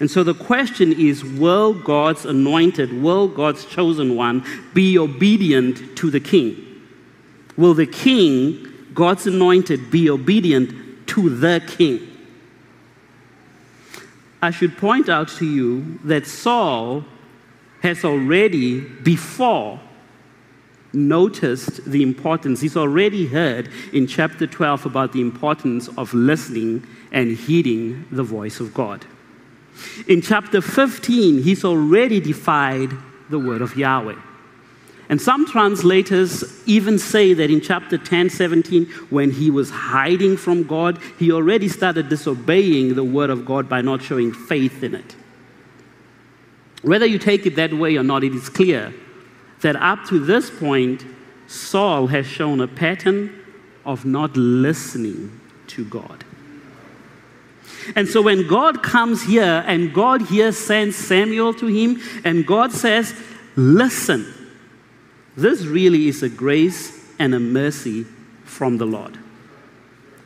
And 0.00 0.10
so 0.10 0.24
the 0.24 0.34
question 0.34 0.92
is 0.92 1.24
will 1.24 1.72
God's 1.72 2.24
anointed, 2.24 3.00
will 3.00 3.28
God's 3.28 3.64
chosen 3.64 4.16
one 4.16 4.44
be 4.74 4.98
obedient 4.98 5.96
to 5.98 6.10
the 6.10 6.20
king? 6.20 6.64
Will 7.56 7.74
the 7.74 7.86
king, 7.86 8.66
God's 8.94 9.26
anointed, 9.26 9.90
be 9.90 10.10
obedient 10.10 11.06
to 11.08 11.30
the 11.30 11.62
king? 11.66 12.06
I 14.40 14.50
should 14.50 14.76
point 14.78 15.08
out 15.08 15.28
to 15.28 15.46
you 15.46 15.98
that 16.04 16.26
Saul 16.26 17.04
has 17.82 18.04
already, 18.04 18.80
before, 18.80 19.80
noticed 20.92 21.84
the 21.84 22.02
importance. 22.02 22.60
He's 22.60 22.76
already 22.76 23.26
heard 23.26 23.68
in 23.92 24.06
chapter 24.06 24.46
12 24.46 24.86
about 24.86 25.12
the 25.12 25.20
importance 25.20 25.88
of 25.96 26.12
listening 26.14 26.86
and 27.12 27.32
heeding 27.32 28.06
the 28.10 28.22
voice 28.22 28.60
of 28.60 28.74
God. 28.74 29.04
In 30.08 30.22
chapter 30.22 30.60
15, 30.60 31.42
he's 31.42 31.64
already 31.64 32.20
defied 32.20 32.90
the 33.30 33.38
word 33.38 33.62
of 33.62 33.76
Yahweh. 33.76 34.16
And 35.10 35.20
some 35.20 35.46
translators 35.46 36.44
even 36.68 36.98
say 36.98 37.32
that 37.32 37.50
in 37.50 37.60
chapter 37.60 37.96
10, 37.96 38.28
17, 38.28 38.86
when 39.08 39.30
he 39.30 39.50
was 39.50 39.70
hiding 39.70 40.36
from 40.36 40.64
God, 40.64 40.98
he 41.18 41.32
already 41.32 41.68
started 41.68 42.10
disobeying 42.10 42.94
the 42.94 43.04
word 43.04 43.30
of 43.30 43.46
God 43.46 43.68
by 43.68 43.80
not 43.80 44.02
showing 44.02 44.32
faith 44.32 44.82
in 44.82 44.94
it. 44.94 45.16
Whether 46.82 47.06
you 47.06 47.18
take 47.18 47.46
it 47.46 47.56
that 47.56 47.72
way 47.72 47.96
or 47.96 48.02
not, 48.02 48.24
it 48.24 48.34
is 48.34 48.48
clear 48.48 48.94
that 49.60 49.76
up 49.76 50.04
to 50.06 50.18
this 50.18 50.50
point, 50.50 51.04
Saul 51.46 52.06
has 52.08 52.26
shown 52.26 52.60
a 52.60 52.68
pattern 52.68 53.44
of 53.84 54.04
not 54.04 54.36
listening 54.36 55.40
to 55.68 55.84
God. 55.84 56.24
And 57.96 58.06
so 58.06 58.20
when 58.20 58.46
God 58.46 58.82
comes 58.82 59.22
here 59.22 59.64
and 59.66 59.94
God 59.94 60.22
here 60.22 60.52
sends 60.52 60.94
Samuel 60.94 61.54
to 61.54 61.66
him, 61.66 62.00
and 62.24 62.46
God 62.46 62.72
says, 62.72 63.14
Listen, 63.56 64.26
this 65.36 65.64
really 65.64 66.08
is 66.08 66.22
a 66.22 66.28
grace 66.28 66.92
and 67.18 67.34
a 67.34 67.40
mercy 67.40 68.04
from 68.44 68.78
the 68.78 68.86
Lord. 68.86 69.18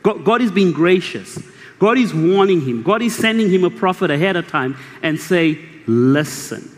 God, 0.03 0.25
God 0.25 0.41
is 0.41 0.51
being 0.51 0.71
gracious. 0.71 1.39
God 1.79 1.97
is 1.97 2.13
warning 2.13 2.61
him. 2.61 2.83
God 2.83 3.01
is 3.01 3.15
sending 3.15 3.49
him 3.49 3.63
a 3.63 3.69
prophet 3.69 4.11
ahead 4.11 4.35
of 4.35 4.47
time 4.47 4.77
and 5.01 5.19
say, 5.19 5.57
listen. 5.87 6.69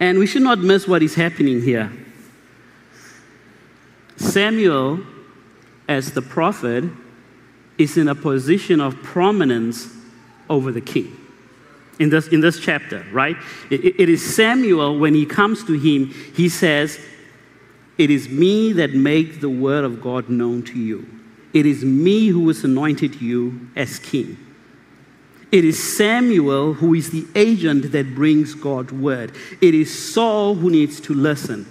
And 0.00 0.18
we 0.18 0.26
should 0.26 0.42
not 0.42 0.58
miss 0.58 0.86
what 0.86 1.02
is 1.02 1.14
happening 1.14 1.62
here. 1.62 1.90
Samuel, 4.16 5.00
as 5.88 6.12
the 6.12 6.22
prophet, 6.22 6.84
is 7.78 7.96
in 7.96 8.08
a 8.08 8.14
position 8.14 8.80
of 8.80 8.96
prominence 9.02 9.88
over 10.48 10.70
the 10.70 10.80
king. 10.80 11.16
In 11.98 12.10
this, 12.10 12.28
in 12.28 12.40
this 12.40 12.58
chapter, 12.58 13.04
right? 13.12 13.36
It, 13.70 14.00
it 14.00 14.08
is 14.08 14.34
Samuel, 14.34 14.98
when 14.98 15.14
he 15.14 15.26
comes 15.26 15.64
to 15.64 15.74
him, 15.74 16.08
he 16.34 16.48
says, 16.48 16.98
It 17.98 18.10
is 18.10 18.28
me 18.28 18.72
that 18.72 18.94
make 18.94 19.40
the 19.40 19.48
word 19.48 19.84
of 19.84 20.02
God 20.02 20.28
known 20.28 20.64
to 20.64 20.78
you. 20.78 21.06
It 21.52 21.66
is 21.66 21.84
me 21.84 22.26
who 22.28 22.48
has 22.48 22.64
anointed 22.64 23.20
you 23.20 23.68
as 23.76 24.00
king. 24.00 24.36
It 25.54 25.64
is 25.64 25.96
Samuel 25.96 26.72
who 26.72 26.94
is 26.94 27.10
the 27.10 27.24
agent 27.36 27.92
that 27.92 28.12
brings 28.12 28.56
God's 28.56 28.92
word. 28.92 29.36
It 29.60 29.72
is 29.72 30.12
Saul 30.12 30.56
who 30.56 30.68
needs 30.68 30.98
to 31.02 31.14
listen. 31.14 31.64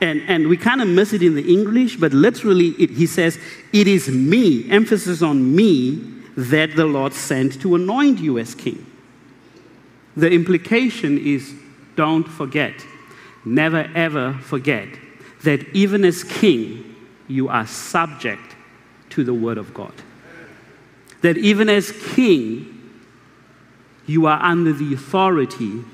And, 0.00 0.22
and 0.26 0.48
we 0.48 0.56
kind 0.56 0.80
of 0.80 0.88
miss 0.88 1.12
it 1.12 1.22
in 1.22 1.34
the 1.34 1.52
English, 1.52 1.96
but 1.96 2.14
literally 2.14 2.68
it, 2.78 2.88
he 2.88 3.06
says, 3.06 3.38
It 3.74 3.88
is 3.88 4.08
me, 4.08 4.70
emphasis 4.70 5.20
on 5.20 5.54
me, 5.54 5.96
that 6.34 6.76
the 6.76 6.86
Lord 6.86 7.12
sent 7.12 7.60
to 7.60 7.74
anoint 7.74 8.20
you 8.20 8.38
as 8.38 8.54
king. 8.54 8.86
The 10.16 10.30
implication 10.30 11.18
is 11.18 11.54
don't 11.96 12.26
forget, 12.26 12.72
never 13.44 13.86
ever 13.94 14.32
forget 14.40 14.88
that 15.42 15.62
even 15.74 16.06
as 16.06 16.24
king, 16.24 16.96
you 17.28 17.50
are 17.50 17.66
subject 17.66 18.56
to 19.10 19.24
the 19.24 19.34
word 19.34 19.58
of 19.58 19.74
God. 19.74 19.92
that 21.20 21.36
even 21.36 21.68
as 21.68 21.92
king, 22.14 22.73
you 24.06 24.26
are 24.26 24.40
under 24.42 24.72
the 24.72 24.94
authority 24.94 25.84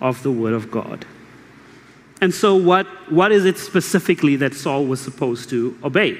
of 0.00 0.22
the 0.22 0.30
Word 0.30 0.54
of 0.54 0.70
God. 0.70 1.04
And 2.20 2.32
so, 2.32 2.54
what, 2.54 2.86
what 3.10 3.32
is 3.32 3.44
it 3.44 3.58
specifically 3.58 4.36
that 4.36 4.54
Saul 4.54 4.86
was 4.86 5.00
supposed 5.00 5.50
to 5.50 5.76
obey? 5.84 6.18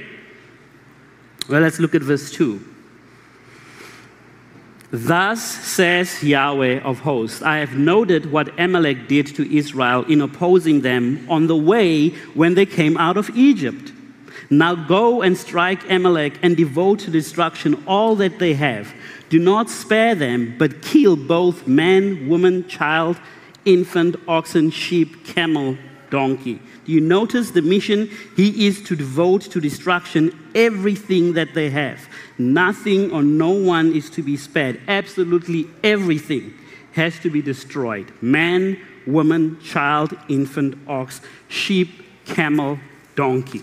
Well, 1.48 1.60
let's 1.60 1.78
look 1.78 1.94
at 1.94 2.02
verse 2.02 2.30
2. 2.30 2.62
Thus 4.90 5.42
says 5.42 6.22
Yahweh 6.22 6.80
of 6.80 7.00
hosts, 7.00 7.42
I 7.42 7.56
have 7.56 7.76
noted 7.76 8.30
what 8.30 8.58
Amalek 8.60 9.08
did 9.08 9.26
to 9.34 9.56
Israel 9.56 10.04
in 10.04 10.20
opposing 10.20 10.82
them 10.82 11.26
on 11.28 11.48
the 11.48 11.56
way 11.56 12.10
when 12.34 12.54
they 12.54 12.66
came 12.66 12.96
out 12.96 13.16
of 13.16 13.28
Egypt. 13.30 13.93
Now 14.50 14.74
go 14.74 15.22
and 15.22 15.36
strike 15.36 15.90
Amalek 15.90 16.38
and 16.42 16.56
devote 16.56 17.00
to 17.00 17.10
destruction 17.10 17.82
all 17.86 18.14
that 18.16 18.38
they 18.38 18.54
have. 18.54 18.92
Do 19.28 19.38
not 19.38 19.70
spare 19.70 20.14
them, 20.14 20.54
but 20.58 20.82
kill 20.82 21.16
both 21.16 21.66
man, 21.66 22.28
woman, 22.28 22.68
child, 22.68 23.18
infant, 23.64 24.16
oxen, 24.28 24.70
sheep, 24.70 25.24
camel, 25.24 25.76
donkey. 26.10 26.60
Do 26.84 26.92
you 26.92 27.00
notice 27.00 27.50
the 27.50 27.62
mission? 27.62 28.10
He 28.36 28.66
is 28.66 28.82
to 28.84 28.94
devote 28.94 29.42
to 29.52 29.60
destruction 29.60 30.50
everything 30.54 31.32
that 31.32 31.54
they 31.54 31.70
have. 31.70 32.06
Nothing 32.36 33.10
or 33.10 33.22
no 33.22 33.50
one 33.50 33.94
is 33.94 34.10
to 34.10 34.22
be 34.22 34.36
spared. 34.36 34.80
Absolutely 34.86 35.66
everything 35.82 36.54
has 36.92 37.18
to 37.20 37.30
be 37.30 37.42
destroyed 37.42 38.12
man, 38.22 38.78
woman, 39.06 39.58
child, 39.60 40.16
infant, 40.28 40.76
ox, 40.86 41.20
sheep, 41.48 42.04
camel, 42.26 42.78
donkey. 43.16 43.62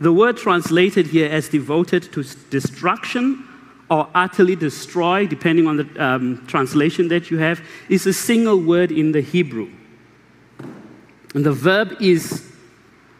The 0.00 0.12
word 0.12 0.36
translated 0.36 1.08
here 1.08 1.28
as 1.28 1.48
devoted 1.48 2.12
to 2.12 2.22
destruction 2.50 3.44
or 3.90 4.08
utterly 4.14 4.54
destroy, 4.54 5.26
depending 5.26 5.66
on 5.66 5.78
the 5.78 6.04
um, 6.04 6.44
translation 6.46 7.08
that 7.08 7.30
you 7.30 7.38
have, 7.38 7.60
is 7.88 8.06
a 8.06 8.12
single 8.12 8.60
word 8.60 8.92
in 8.92 9.12
the 9.12 9.20
Hebrew. 9.20 9.70
And 11.34 11.44
the 11.44 11.52
verb 11.52 11.96
is, 12.00 12.52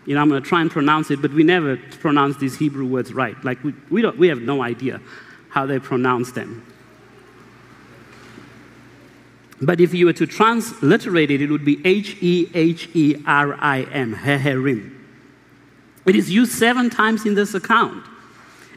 you 0.07 0.15
know, 0.15 0.21
I'm 0.21 0.29
going 0.29 0.43
to 0.43 0.49
try 0.49 0.61
and 0.61 0.71
pronounce 0.71 1.11
it, 1.11 1.21
but 1.21 1.33
we 1.33 1.43
never 1.43 1.77
pronounce 2.01 2.37
these 2.37 2.57
Hebrew 2.57 2.87
words 2.87 3.13
right. 3.13 3.43
Like, 3.45 3.63
we, 3.65 3.75
we, 3.91 4.03
don't, 4.03 4.17
we 4.19 4.29
have 4.29 4.43
no 4.43 4.63
idea 4.63 5.01
how 5.49 5.67
they 5.67 5.79
pronounce 5.79 6.33
them. 6.33 6.65
But 9.61 9.81
if 9.81 9.93
you 9.93 10.07
were 10.07 10.13
to 10.13 10.27
transliterate 10.27 11.31
it, 11.33 11.43
it 11.43 11.51
would 11.51 11.65
be 11.65 11.85
H 11.85 12.17
E 12.21 12.49
H 12.55 12.89
E 12.95 13.17
R 13.27 13.57
I 13.59 13.83
M, 13.83 14.15
Heherim. 14.15 14.98
It 16.09 16.17
is 16.17 16.31
used 16.31 16.53
seven 16.53 16.91
times 16.91 17.27
in 17.27 17.35
this 17.35 17.55
account. 17.55 18.05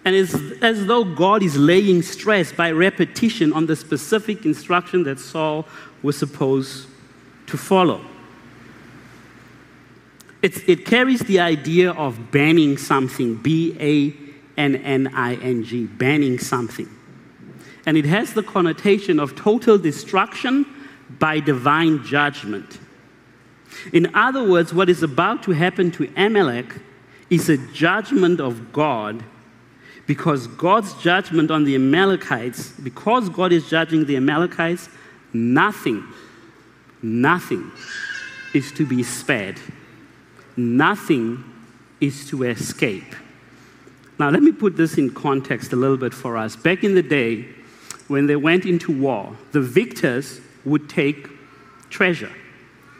And 0.04 0.16
it's 0.16 0.34
as 0.62 0.86
though 0.88 1.04
God 1.04 1.44
is 1.44 1.56
laying 1.56 2.02
stress 2.02 2.52
by 2.52 2.72
repetition 2.72 3.54
on 3.54 3.68
the 3.68 3.76
specific 3.76 4.46
instruction 4.46 5.04
that 5.04 5.20
Saul 5.20 5.68
was 6.02 6.18
supposed 6.18 6.88
to 7.48 7.58
follow. 7.58 8.04
It's, 10.42 10.58
it 10.68 10.86
carries 10.86 11.20
the 11.20 11.40
idea 11.40 11.92
of 11.92 12.32
banning 12.32 12.78
something, 12.78 13.36
B 13.36 13.78
A 13.80 14.60
N 14.60 14.76
N 14.76 15.12
I 15.14 15.36
N 15.36 15.64
G, 15.64 15.86
banning 15.86 16.40
something. 16.40 16.90
And 17.86 17.96
it 17.96 18.06
has 18.06 18.34
the 18.34 18.44
connotation 18.44 19.20
of 19.20 19.36
total 19.36 19.78
destruction 19.78 20.66
by 21.20 21.40
divine 21.40 22.04
judgment. 22.04 22.80
In 23.94 24.16
other 24.16 24.44
words, 24.44 24.74
what 24.74 24.90
is 24.90 25.04
about 25.04 25.44
to 25.44 25.52
happen 25.52 25.92
to 25.92 26.12
Amalek 26.18 26.74
is 27.32 27.50
a 27.50 27.58
judgment 27.74 28.40
of 28.40 28.72
God 28.72 29.24
because 30.06 30.46
God's 30.46 30.94
judgment 31.02 31.50
on 31.50 31.64
the 31.64 31.74
Amalekites, 31.74 32.74
because 32.74 33.30
God 33.30 33.52
is 33.52 33.68
judging 33.68 34.06
the 34.06 34.18
Amalekites, 34.18 34.90
nothing, 35.34 36.04
nothing 37.02 37.72
is 38.54 38.72
to 38.74 38.86
be 38.86 39.02
spared 39.02 39.60
nothing 40.58 41.44
is 42.00 42.28
to 42.30 42.44
escape. 42.44 43.16
Now, 44.20 44.30
let 44.30 44.44
me 44.44 44.52
put 44.52 44.78
this 44.78 44.98
in 44.98 45.12
context 45.12 45.74
a 45.74 45.76
little 45.76 45.98
bit 45.98 46.14
for 46.14 46.38
us. 46.38 46.56
Back 46.56 46.84
in 46.84 46.96
the 46.96 47.02
day, 47.02 47.48
when 48.08 48.28
they 48.28 48.36
went 48.36 48.66
into 48.66 48.92
war, 48.92 49.36
the 49.52 49.62
victors 49.62 50.42
would 50.66 50.90
take 50.90 51.28
treasure. 51.90 52.32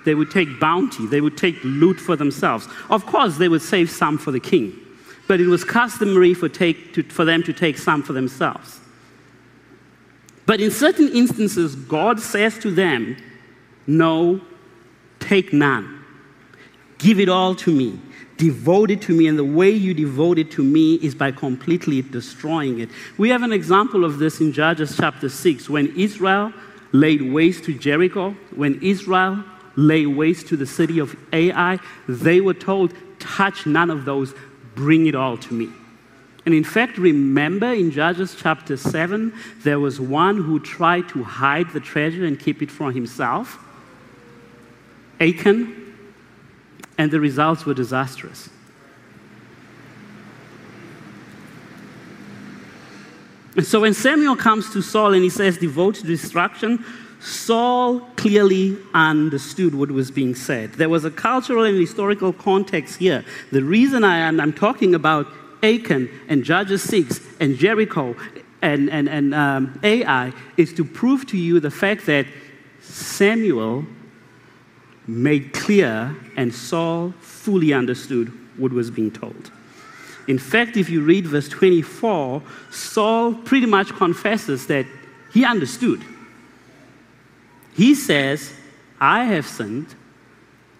They 0.06 0.16
would 0.16 0.32
take 0.32 0.60
bounty. 0.60 1.06
They 1.06 1.22
would 1.22 1.38
take 1.38 1.58
loot 1.64 2.00
for 2.00 2.16
themselves. 2.16 2.68
Of 2.90 3.06
course, 3.06 3.38
they 3.38 3.50
would 3.50 3.62
save 3.62 3.90
some 3.90 4.18
for 4.18 4.32
the 4.32 4.40
king, 4.40 4.74
but 5.28 5.40
it 5.40 5.48
was 5.48 5.64
customary 5.64 6.34
for, 6.34 6.50
take, 6.50 6.94
to, 6.94 7.04
for 7.04 7.26
them 7.26 7.44
to 7.44 7.54
take 7.54 7.78
some 7.78 8.04
for 8.04 8.14
themselves. 8.14 8.80
But 10.46 10.60
in 10.60 10.72
certain 10.72 11.10
instances, 11.10 11.76
God 11.76 12.20
says 12.20 12.58
to 12.60 12.72
them, 12.72 13.16
No, 13.88 14.42
take 15.20 15.54
none. 15.54 16.04
Give 16.98 17.20
it 17.20 17.30
all 17.30 17.56
to 17.56 17.72
me. 17.72 18.00
Devote 18.38 18.92
it 18.92 19.02
to 19.04 19.14
me. 19.14 19.28
And 19.28 19.38
the 19.38 19.44
way 19.44 19.70
you 19.70 19.94
devote 19.94 20.40
it 20.40 20.52
to 20.52 20.64
me 20.64 20.96
is 20.96 21.16
by 21.16 21.32
completely 21.32 22.02
destroying 22.02 22.80
it. 22.80 22.90
We 23.18 23.30
have 23.30 23.44
an 23.44 23.54
example 23.54 24.04
of 24.04 24.18
this 24.18 24.42
in 24.42 24.52
Judges 24.52 24.98
chapter 24.98 25.30
6 25.30 25.70
when 25.70 25.96
Israel 25.96 26.52
laid 26.92 27.22
waste 27.22 27.64
to 27.66 27.74
Jericho, 27.74 28.32
when 28.56 28.82
Israel 28.82 29.44
lay 29.76 30.06
waste 30.06 30.48
to 30.48 30.58
the 30.58 30.66
city 30.66 31.00
of 31.00 31.16
Ai, 31.34 31.80
they 32.08 32.42
were 32.42 32.54
told, 32.54 32.94
touch 33.20 33.66
none 33.66 33.90
of 33.90 34.06
those, 34.06 34.34
bring 34.76 35.06
it 35.08 35.16
all 35.16 35.38
to 35.38 35.54
me. 35.54 35.70
And 36.46 36.56
in 36.56 36.64
fact, 36.64 36.98
remember 36.98 37.72
in 37.72 37.92
Judges 37.92 38.36
chapter 38.38 38.76
7, 38.76 39.34
there 39.64 39.80
was 39.80 40.00
one 40.00 40.38
who 40.38 40.60
tried 40.60 41.08
to 41.10 41.24
hide 41.24 41.70
the 41.72 41.80
treasure 41.80 42.26
and 42.26 42.40
keep 42.40 42.62
it 42.62 42.72
for 42.72 42.92
himself. 42.92 43.60
Achan, 45.20 45.96
and 46.98 47.12
the 47.12 47.20
results 47.20 47.66
were 47.66 47.76
disastrous. 47.76 48.50
And 53.56 53.66
so 53.66 53.82
when 53.82 53.94
Samuel 53.94 54.36
comes 54.36 54.72
to 54.74 54.82
Saul 54.82 55.14
and 55.14 55.24
he 55.24 55.30
says, 55.30 55.58
devote 55.58 55.96
to 55.96 56.04
destruction, 56.04 56.84
Saul 57.22 58.00
clearly 58.16 58.78
understood 58.94 59.76
what 59.76 59.92
was 59.92 60.10
being 60.10 60.34
said. 60.34 60.74
There 60.74 60.90
was 60.90 61.06
a 61.06 61.12
cultural 61.12 61.64
and 61.66 61.80
historical 61.80 62.34
context 62.34 62.98
here. 62.98 63.24
The 63.52 63.64
reason 63.64 64.04
I 64.04 64.18
am 64.18 64.40
I'm 64.40 64.54
talking 64.54 64.96
about 64.96 65.28
Achan 65.62 66.10
and 66.28 66.44
Judges 66.44 66.82
6 66.84 67.20
and 67.40 67.58
Jericho 67.58 68.16
and, 68.64 68.90
and, 68.90 69.08
and 69.08 69.36
um, 69.36 69.80
Ai 69.84 70.34
is 70.58 70.74
to 70.74 70.84
prove 70.84 71.28
to 71.28 71.38
you 71.38 71.60
the 71.60 71.72
fact 71.72 72.06
that 72.08 72.26
Samuel 72.80 73.86
made 75.08 75.54
clear, 75.54 76.16
and 76.38 76.54
Saul 76.54 77.14
fully 77.20 77.74
understood 77.74 78.32
what 78.58 78.72
was 78.72 78.92
being 78.92 79.12
told. 79.12 79.52
In 80.28 80.38
fact, 80.38 80.78
if 80.78 80.90
you 80.90 81.02
read 81.02 81.28
verse 81.28 81.50
24, 81.50 82.42
Saul 82.70 83.34
pretty 83.34 83.66
much 83.66 83.90
confesses 83.90 84.68
that 84.68 84.86
he 85.34 85.44
understood. 85.44 86.02
He 87.74 87.96
says, 87.96 88.54
I 89.00 89.26
have 89.26 89.48
sinned, 89.48 89.96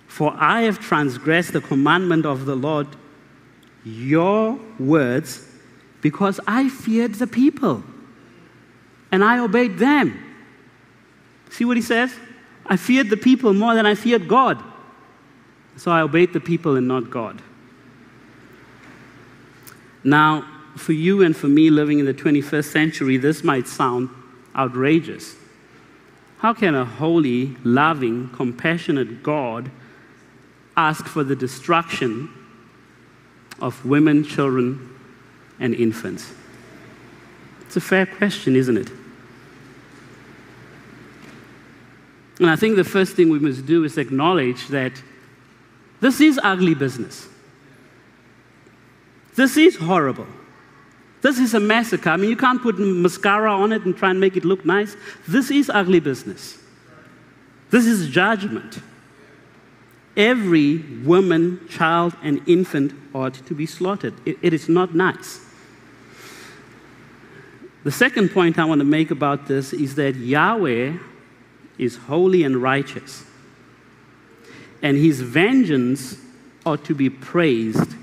for 0.08 0.34
I 0.38 0.62
have 0.62 0.80
transgressed 0.80 1.54
the 1.54 1.62
commandment 1.62 2.26
of 2.26 2.46
the 2.46 2.56
Lord, 2.56 2.88
your 3.84 4.60
words, 4.78 5.48
because 6.02 6.40
I 6.48 6.70
feared 6.70 7.16
the 7.16 7.28
people 7.28 7.84
and 9.12 9.24
I 9.24 9.40
obeyed 9.40 9.78
them. 9.78 10.24
See 11.50 11.66
what 11.66 11.78
he 11.78 11.84
says? 11.84 12.14
I 12.66 12.78
feared 12.78 13.10
the 13.10 13.18
people 13.18 13.54
more 13.54 13.76
than 13.76 13.86
I 13.86 13.96
feared 13.96 14.28
God. 14.28 14.62
So 15.78 15.92
I 15.92 16.02
obeyed 16.02 16.34
the 16.34 16.40
people 16.40 16.76
and 16.76 16.88
not 16.88 17.10
God. 17.10 17.42
Now, 20.04 20.46
for 20.78 20.94
you 20.94 21.22
and 21.24 21.36
for 21.36 21.48
me 21.48 21.70
living 21.70 22.00
in 22.00 22.06
the 22.06 22.14
21st 22.14 22.66
century, 22.66 23.18
this 23.18 23.44
might 23.44 23.68
sound 23.68 24.10
outrageous. 24.56 25.36
How 26.42 26.56
can 26.56 26.74
a 26.74 26.84
holy, 26.84 27.56
loving, 27.64 28.28
compassionate 28.30 29.22
God 29.22 29.70
ask 30.76 31.06
for 31.06 31.24
the 31.24 31.36
destruction 31.36 32.34
of 33.60 33.86
women, 33.86 34.24
children, 34.24 34.90
and 35.60 35.76
infants? 35.76 36.34
It's 37.62 37.78
a 37.78 37.82
fair 37.82 38.08
question, 38.08 38.56
isn't 38.56 38.76
it? 38.76 38.90
And 42.40 42.50
I 42.50 42.56
think 42.56 42.76
the 42.76 42.84
first 42.84 43.16
thing 43.16 43.30
we 43.30 43.38
must 43.38 43.68
do 43.68 43.84
is 43.84 44.00
acknowledge 44.00 44.68
that 44.70 44.94
this 46.00 46.20
is 46.20 46.40
ugly 46.42 46.74
business. 46.74 47.28
This 49.36 49.58
is 49.58 49.76
horrible. 49.76 50.26
This 51.22 51.38
is 51.38 51.54
a 51.54 51.60
massacre. 51.60 52.10
I 52.10 52.18
mean, 52.18 52.30
you 52.30 52.36
can't 52.36 52.62
put 52.62 52.80
mascara 52.80 53.54
on 53.54 53.72
it 53.72 53.86
and 53.86 53.96
try 53.96 54.10
and 54.10 54.20
make 54.20 54.36
it 54.36 54.44
look 54.44 54.66
nice. 54.66 54.96
This 55.28 55.52
is 55.52 55.70
ugly 55.70 56.00
business. 56.00 56.58
This 57.70 57.86
is 57.86 58.10
judgment. 58.10 58.80
Every 60.18 60.78
woman, 61.04 61.68
child, 61.70 62.16
and 62.24 62.42
infant 62.48 62.94
ought 63.14 63.34
to 63.34 63.54
be 63.54 63.66
slaughtered. 63.66 64.14
it, 64.26 64.38
it 64.42 64.54
is 64.54 64.68
not 64.68 64.94
nice. 64.96 65.40
The 67.84 67.92
second 67.92 68.30
point 68.30 68.60
I 68.60 68.66
want 68.66 68.80
to 68.80 68.86
make 68.86 69.10
about 69.10 69.48
this 69.48 69.74
is 69.74 69.96
that 69.96 70.16
Yahweh 70.16 70.98
is 71.78 71.98
holy 71.98 72.44
and 72.44 72.58
righteous, 72.58 73.26
and 74.84 74.98
his 74.98 75.22
vengeance 75.22 76.18
ought 76.66 76.84
to 76.86 76.94
be 76.94 77.10
praised 77.10 77.96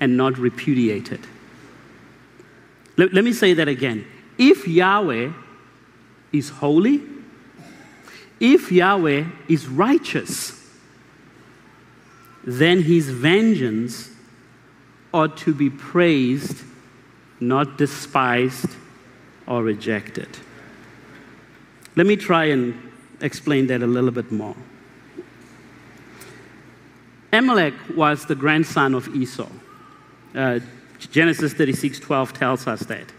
and 0.00 0.16
not 0.16 0.38
repudiated. 0.38 1.20
Let, 2.96 3.12
let 3.12 3.24
me 3.24 3.32
say 3.32 3.54
that 3.54 3.68
again. 3.68 4.06
If 4.38 4.66
Yahweh 4.66 5.32
is 6.32 6.48
holy, 6.48 7.00
if 8.40 8.70
Yahweh 8.70 9.24
is 9.48 9.66
righteous, 9.68 10.60
then 12.44 12.82
his 12.82 13.08
vengeance 13.08 14.10
ought 15.12 15.36
to 15.38 15.54
be 15.54 15.70
praised, 15.70 16.62
not 17.40 17.78
despised 17.78 18.68
or 19.46 19.62
rejected. 19.62 20.28
Let 21.96 22.06
me 22.06 22.16
try 22.16 22.46
and 22.46 22.74
explain 23.20 23.68
that 23.68 23.82
a 23.82 23.86
little 23.86 24.10
bit 24.10 24.32
more. 24.32 24.56
Amalek 27.32 27.74
was 27.96 28.26
the 28.26 28.34
grandson 28.34 28.94
of 28.94 29.08
Esau. 29.14 29.48
Uh, 30.34 30.60
Genesis 31.10 31.52
36 31.52 31.98
12 32.00 32.32
tells 32.32 32.66
us 32.66 32.80
that. 32.80 33.12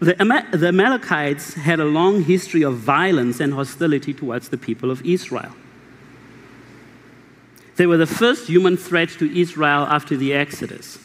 The, 0.00 0.14
the 0.52 0.66
Amalekites 0.66 1.54
had 1.54 1.78
a 1.78 1.84
long 1.84 2.24
history 2.24 2.62
of 2.62 2.76
violence 2.76 3.38
and 3.38 3.54
hostility 3.54 4.12
towards 4.12 4.48
the 4.48 4.58
people 4.58 4.90
of 4.90 5.04
Israel. 5.06 5.54
They 7.76 7.86
were 7.86 7.96
the 7.96 8.06
first 8.06 8.48
human 8.48 8.76
threat 8.76 9.10
to 9.10 9.40
Israel 9.40 9.82
after 9.82 10.16
the 10.16 10.34
Exodus. 10.34 10.98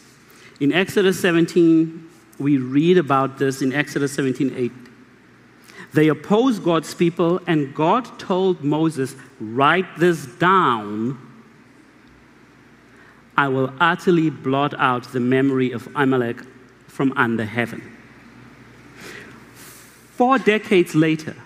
In 0.60 0.72
Exodus 0.72 1.20
17, 1.20 2.08
we 2.38 2.56
read 2.56 2.98
about 2.98 3.38
this 3.38 3.62
in 3.62 3.72
Exodus 3.72 4.12
17 4.12 4.54
8. 4.56 4.72
They 5.94 6.08
opposed 6.08 6.64
God's 6.64 6.92
people, 6.94 7.40
and 7.46 7.74
God 7.74 8.18
told 8.18 8.62
Moses, 8.62 9.14
Write 9.40 9.86
this 9.98 10.26
down. 10.26 11.18
I 13.38 13.46
will 13.46 13.72
utterly 13.78 14.30
blot 14.30 14.74
out 14.80 15.12
the 15.12 15.20
memory 15.20 15.70
of 15.70 15.88
Amalek 15.94 16.42
from 16.88 17.12
under 17.16 17.44
heaven. 17.44 17.80
Four 19.54 20.38
decades 20.40 20.96
later, 20.96 21.36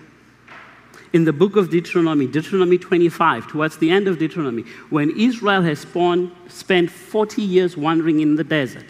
in 1.13 1.25
the 1.25 1.35
book 1.35 1.55
of 1.55 1.69
Deuteronomy, 1.69 2.27
Deuteronomy 2.27 2.79
25, 2.79 3.47
towards 3.47 3.77
the 3.77 3.91
end 3.91 4.09
of 4.09 4.19
Deuteronomy, 4.19 4.63
when 4.89 5.11
Israel 5.11 5.61
has 5.61 5.81
spawned, 5.81 6.33
spent 6.49 6.91
40 6.91 7.43
years 7.43 7.77
wandering 7.77 8.21
in 8.21 8.37
the 8.37 8.45
desert 8.45 8.87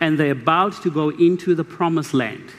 and 0.00 0.18
they're 0.18 0.32
about 0.32 0.82
to 0.82 0.90
go 0.90 1.08
into 1.08 1.54
the 1.54 1.64
promised 1.64 2.12
land. 2.12 2.52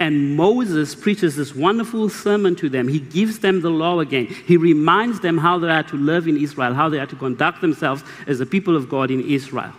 And 0.00 0.36
Moses 0.36 0.94
preaches 0.94 1.34
this 1.34 1.54
wonderful 1.54 2.08
sermon 2.08 2.54
to 2.56 2.68
them. 2.68 2.86
He 2.86 3.00
gives 3.00 3.40
them 3.40 3.62
the 3.62 3.70
law 3.70 3.98
again. 3.98 4.26
He 4.26 4.56
reminds 4.56 5.20
them 5.20 5.38
how 5.38 5.58
they 5.58 5.70
are 5.70 5.82
to 5.84 5.96
live 5.96 6.28
in 6.28 6.36
Israel, 6.36 6.72
how 6.72 6.88
they 6.88 7.00
are 7.00 7.06
to 7.06 7.16
conduct 7.16 7.60
themselves 7.60 8.04
as 8.26 8.38
the 8.38 8.46
people 8.46 8.76
of 8.76 8.88
God 8.88 9.10
in 9.10 9.28
Israel. 9.28 9.72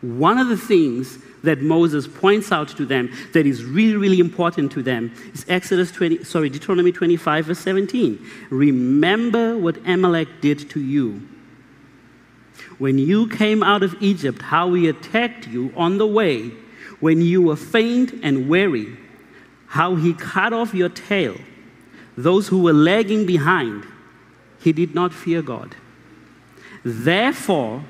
One 0.00 0.38
of 0.38 0.48
the 0.48 0.56
things 0.56 1.18
that 1.42 1.60
Moses 1.60 2.06
points 2.06 2.50
out 2.50 2.68
to 2.68 2.86
them 2.86 3.10
that 3.32 3.46
is 3.46 3.64
really, 3.64 3.96
really 3.96 4.20
important 4.20 4.72
to 4.72 4.82
them 4.82 5.12
is 5.34 5.44
Exodus 5.48 5.90
20, 5.92 6.24
sorry, 6.24 6.48
Deuteronomy 6.48 6.92
25, 6.92 7.46
verse 7.46 7.58
17. 7.58 8.18
Remember 8.50 9.56
what 9.58 9.76
Amalek 9.86 10.28
did 10.40 10.70
to 10.70 10.80
you. 10.80 11.26
When 12.78 12.98
you 12.98 13.28
came 13.28 13.62
out 13.62 13.82
of 13.82 13.94
Egypt, 14.02 14.42
how 14.42 14.72
he 14.72 14.88
attacked 14.88 15.46
you 15.46 15.72
on 15.76 15.98
the 15.98 16.06
way, 16.06 16.52
when 17.00 17.20
you 17.20 17.42
were 17.42 17.56
faint 17.56 18.12
and 18.22 18.48
weary, 18.48 18.96
how 19.66 19.96
he 19.96 20.14
cut 20.14 20.52
off 20.52 20.74
your 20.74 20.88
tail, 20.88 21.36
those 22.16 22.48
who 22.48 22.62
were 22.62 22.72
lagging 22.72 23.26
behind, 23.26 23.84
he 24.60 24.72
did 24.72 24.94
not 24.94 25.12
fear 25.12 25.42
God. 25.42 25.74
Therefore, 26.84 27.84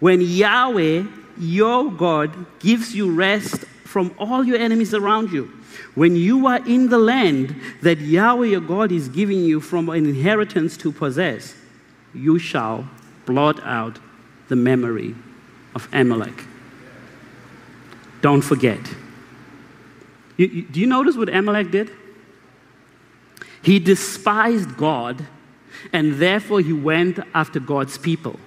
when 0.00 0.20
Yahweh, 0.20 1.04
your 1.38 1.90
God, 1.90 2.30
gives 2.60 2.94
you 2.94 3.12
rest 3.12 3.64
from 3.84 4.14
all 4.18 4.44
your 4.44 4.58
enemies 4.58 4.94
around 4.94 5.32
you, 5.32 5.50
when 5.94 6.14
you 6.14 6.46
are 6.46 6.64
in 6.66 6.88
the 6.88 6.98
land 6.98 7.54
that 7.82 7.98
Yahweh 7.98 8.46
your 8.46 8.60
God 8.60 8.92
is 8.92 9.08
giving 9.08 9.40
you 9.40 9.60
from 9.60 9.88
an 9.88 10.06
inheritance 10.06 10.76
to 10.78 10.92
possess, 10.92 11.54
you 12.14 12.38
shall 12.38 12.88
blot 13.26 13.62
out 13.64 13.98
the 14.48 14.56
memory 14.56 15.14
of 15.74 15.88
Amalek. 15.92 16.44
Don't 18.20 18.42
forget. 18.42 18.80
You, 20.36 20.46
you, 20.46 20.62
do 20.62 20.80
you 20.80 20.86
notice 20.86 21.16
what 21.16 21.28
Amalek 21.28 21.70
did? 21.70 21.90
He 23.62 23.78
despised 23.78 24.76
God, 24.76 25.26
and 25.92 26.14
therefore 26.14 26.60
he 26.60 26.72
went 26.72 27.18
after 27.34 27.60
God's 27.60 27.98
people 27.98 28.38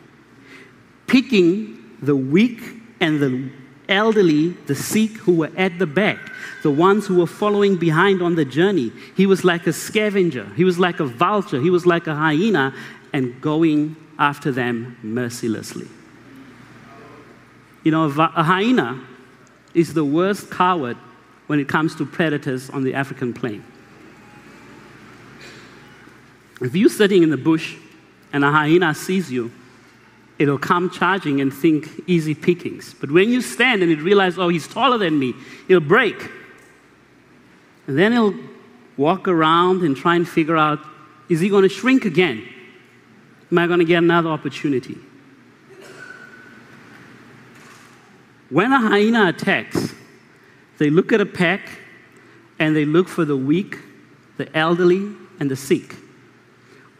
picking 1.12 1.78
the 2.02 2.16
weak 2.16 2.62
and 3.02 3.20
the 3.20 3.50
elderly, 3.90 4.52
the 4.68 4.76
sick 4.76 5.12
who 5.18 5.36
were 5.36 5.52
at 5.58 5.78
the 5.78 5.86
back, 5.86 6.32
the 6.64 6.72
ones 6.72 7.06
who 7.06 7.18
were 7.18 7.28
following 7.28 7.76
behind 7.76 8.22
on 8.22 8.36
the 8.36 8.46
journey. 8.46 8.94
He 9.18 9.26
was 9.26 9.44
like 9.44 9.68
a 9.68 9.74
scavenger, 9.74 10.46
he 10.56 10.64
was 10.64 10.80
like 10.80 11.02
a 11.02 11.06
vulture, 11.06 11.60
he 11.60 11.70
was 11.70 11.86
like 11.86 12.08
a 12.08 12.16
hyena, 12.16 12.74
and 13.12 13.42
going 13.42 13.98
after 14.18 14.54
them 14.54 14.98
mercilessly. 15.04 15.88
You 17.84 17.92
know, 17.92 18.06
a 18.06 18.44
hyena 18.44 19.06
is 19.74 19.94
the 19.94 20.06
worst 20.06 20.50
coward 20.50 20.98
when 21.48 21.60
it 21.60 21.68
comes 21.68 21.96
to 21.96 22.06
predators 22.06 22.70
on 22.70 22.84
the 22.84 22.94
African 22.94 23.34
plain. 23.34 23.64
If 26.62 26.76
you're 26.76 26.90
sitting 26.90 27.24
in 27.24 27.30
the 27.30 27.38
bush 27.38 27.76
and 28.32 28.46
a 28.46 28.52
hyena 28.52 28.94
sees 28.94 29.32
you, 29.32 29.52
it'll 30.38 30.58
come 30.58 30.90
charging 30.90 31.42
and 31.42 31.54
think 31.54 31.90
easy 32.08 32.36
pickings. 32.36 32.94
But 32.94 33.12
when 33.12 33.30
you 33.30 33.42
stand 33.42 33.84
and 33.84 33.92
it 33.92 34.00
realizes, 34.00 34.40
oh, 34.40 34.50
he's 34.50 34.68
taller 34.68 34.98
than 34.98 35.18
me, 35.18 35.34
it'll 35.68 35.82
break. 35.82 36.30
And 37.88 37.98
then 37.98 38.14
it'll 38.14 38.36
walk 38.98 39.28
around 39.28 39.82
and 39.82 39.98
try 39.98 40.16
and 40.16 40.28
figure 40.28 40.56
out, 40.56 40.80
is 41.30 41.40
he 41.40 41.50
going 41.50 41.64
to 41.64 41.70
shrink 41.70 42.06
again? 42.06 42.48
Am 43.52 43.58
I 43.58 43.68
going 43.68 43.80
to 43.80 43.86
get 43.86 43.98
another 43.98 44.30
opportunity? 44.30 44.98
When 48.52 48.74
a 48.74 48.80
hyena 48.80 49.30
attacks, 49.30 49.94
they 50.78 50.90
look 50.90 51.14
at 51.14 51.22
a 51.22 51.26
pack 51.26 51.80
and 52.60 52.76
they 52.76 52.84
look 52.84 53.08
for 53.08 53.24
the 53.24 53.38
weak, 53.38 53.80
the 54.36 54.56
elderly, 54.56 55.16
and 55.40 55.50
the 55.50 55.56
sick. 55.56 55.96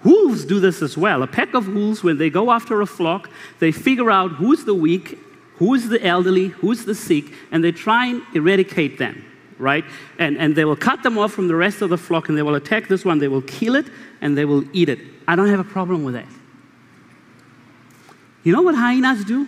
Wolves 0.04 0.46
do 0.46 0.62
this 0.62 0.82
as 0.82 0.98
well. 0.98 1.22
A 1.24 1.28
pack 1.28 1.54
of 1.54 1.68
wolves, 1.68 2.04
when 2.04 2.18
they 2.18 2.30
go 2.30 2.52
after 2.52 2.80
a 2.82 2.86
flock, 2.86 3.30
they 3.60 3.72
figure 3.74 4.10
out 4.10 4.32
who's 4.32 4.64
the 4.64 4.74
weak, 4.74 5.20
who's 5.58 5.90
the 5.90 6.04
elderly, 6.04 6.48
who's 6.48 6.86
the 6.86 6.96
sick, 6.96 7.26
and 7.52 7.62
they 7.62 7.74
try 7.74 8.08
and 8.08 8.24
eradicate 8.34 8.98
them, 8.98 9.24
right? 9.60 9.84
And, 10.20 10.38
and 10.38 10.56
they 10.56 10.64
will 10.64 10.78
cut 10.78 11.04
them 11.04 11.18
off 11.18 11.34
from 11.34 11.50
the 11.50 11.56
rest 11.56 11.82
of 11.82 11.90
the 11.90 11.98
flock 11.98 12.30
and 12.30 12.38
they 12.38 12.44
will 12.44 12.56
attack 12.56 12.88
this 12.88 13.04
one, 13.04 13.20
they 13.20 13.28
will 13.28 13.44
kill 13.44 13.76
it, 13.76 13.88
and 14.22 14.38
they 14.38 14.46
will 14.46 14.64
eat 14.74 14.88
it. 14.88 15.00
I 15.28 15.36
don't 15.36 15.50
have 15.50 15.60
a 15.60 15.66
problem 15.66 16.06
with 16.06 16.14
that. 16.14 16.30
You 18.44 18.54
know 18.54 18.62
what 18.62 18.74
hyenas 18.74 19.26
do? 19.26 19.48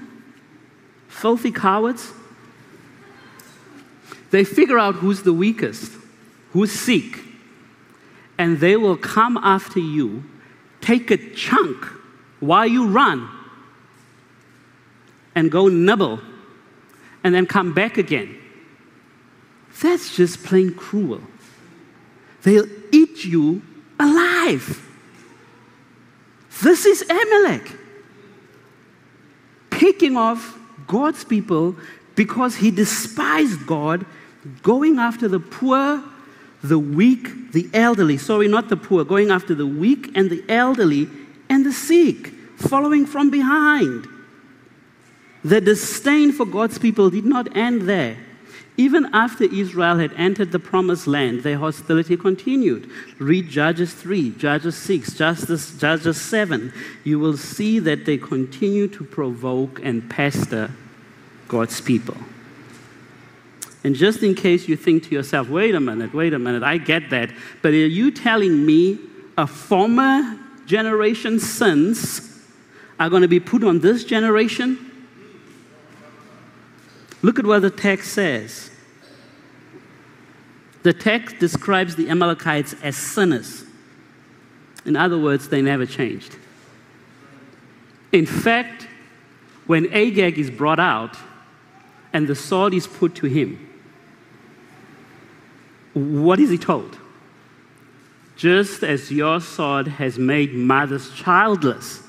Filthy 1.13 1.51
cowards. 1.51 2.11
They 4.31 4.43
figure 4.43 4.79
out 4.79 4.95
who's 4.95 5.21
the 5.21 5.31
weakest, 5.31 5.91
who's 6.51 6.71
sick, 6.71 7.19
and 8.37 8.59
they 8.59 8.75
will 8.75 8.97
come 8.97 9.37
after 9.37 9.79
you 9.79 10.23
take 10.81 11.11
a 11.11 11.17
chunk 11.33 11.85
while 12.39 12.67
you 12.67 12.87
run 12.87 13.29
and 15.35 15.51
go 15.51 15.67
nibble 15.67 16.19
and 17.23 17.33
then 17.33 17.45
come 17.45 17.73
back 17.73 17.97
again. 17.97 18.37
That's 19.81 20.15
just 20.15 20.43
plain 20.43 20.73
cruel. 20.73 21.21
They'll 22.41 22.67
eat 22.91 23.23
you 23.23 23.61
alive. 23.99 24.81
This 26.61 26.85
is 26.85 27.01
Amalek 27.09 27.71
picking 29.69 30.17
off 30.17 30.57
God's 30.87 31.23
people 31.23 31.75
because 32.15 32.55
he 32.55 32.71
despised 32.71 33.65
God, 33.65 34.05
going 34.61 34.99
after 34.99 35.27
the 35.27 35.39
poor 35.39 36.03
the 36.63 36.79
weak, 36.79 37.51
the 37.51 37.69
elderly. 37.73 38.17
Sorry, 38.17 38.47
not 38.47 38.69
the 38.69 38.77
poor, 38.77 39.03
going 39.03 39.29
after 39.29 39.53
the 39.53 39.67
weak 39.67 40.15
and 40.15 40.29
the 40.29 40.43
elderly 40.47 41.09
and 41.49 41.65
the 41.65 41.73
sick, 41.73 42.27
following 42.55 43.05
from 43.05 43.29
behind. 43.29 44.07
The 45.43 45.59
disdain 45.59 46.31
for 46.31 46.45
God's 46.45 46.79
people 46.79 47.09
did 47.09 47.25
not 47.25 47.55
end 47.55 47.81
there. 47.81 48.17
Even 48.75 49.05
after 49.13 49.43
Israel 49.43 49.97
had 49.97 50.13
entered 50.13 50.51
the 50.51 50.59
promised 50.59 51.05
land, 51.05 51.43
their 51.43 51.57
hostility 51.57 52.17
continued. 52.17 52.89
Read 53.19 53.47
Judges 53.47 53.93
3, 53.93 54.31
Judges 54.31 54.75
6, 54.75 55.13
Justice, 55.13 55.77
Judges 55.77 56.19
7. 56.19 56.73
You 57.03 57.19
will 57.19 57.37
see 57.37 57.77
that 57.79 58.05
they 58.05 58.17
continue 58.17 58.87
to 58.87 59.03
provoke 59.03 59.79
and 59.83 60.09
pester 60.09 60.71
God's 61.47 61.79
people. 61.81 62.17
And 63.83 63.95
just 63.95 64.23
in 64.23 64.33
case 64.33 64.67
you 64.67 64.75
think 64.75 65.03
to 65.03 65.09
yourself, 65.11 65.49
wait 65.49 65.75
a 65.75 65.79
minute, 65.79 66.13
wait 66.13 66.33
a 66.33 66.39
minute, 66.39 66.63
I 66.63 66.77
get 66.77 67.09
that, 67.11 67.29
but 67.61 67.73
are 67.73 67.75
you 67.75 68.11
telling 68.11 68.65
me 68.65 68.97
a 69.37 69.45
former 69.45 70.39
generation's 70.65 71.47
sins 71.47 72.41
are 72.99 73.09
going 73.09 73.23
to 73.23 73.27
be 73.27 73.39
put 73.39 73.63
on 73.63 73.81
this 73.81 74.03
generation? 74.03 74.91
Look 77.23 77.39
at 77.39 77.45
what 77.45 77.61
the 77.61 77.71
text 77.71 78.13
says. 78.13 78.69
The 80.83 80.93
text 80.93 81.39
describes 81.39 81.95
the 81.95 82.09
Amalekites 82.09 82.75
as 82.83 82.97
sinners. 82.97 83.63
In 84.85 84.97
other 84.97 85.17
words, 85.17 85.47
they 85.47 85.61
never 85.61 85.85
changed. 85.85 86.35
In 88.11 88.25
fact, 88.25 88.87
when 89.65 89.91
Agag 89.93 90.37
is 90.37 90.51
brought 90.51 90.81
out 90.81 91.17
and 92.11 92.27
the 92.27 92.35
sword 92.35 92.73
is 92.73 92.85
put 92.85 93.15
to 93.15 93.27
him, 93.27 93.69
what 95.93 96.39
is 96.39 96.49
he 96.49 96.57
told? 96.57 96.97
Just 98.35 98.83
as 98.83 99.09
your 99.09 99.39
sword 99.39 99.87
has 99.87 100.19
made 100.19 100.53
mothers 100.53 101.09
childless, 101.11 102.03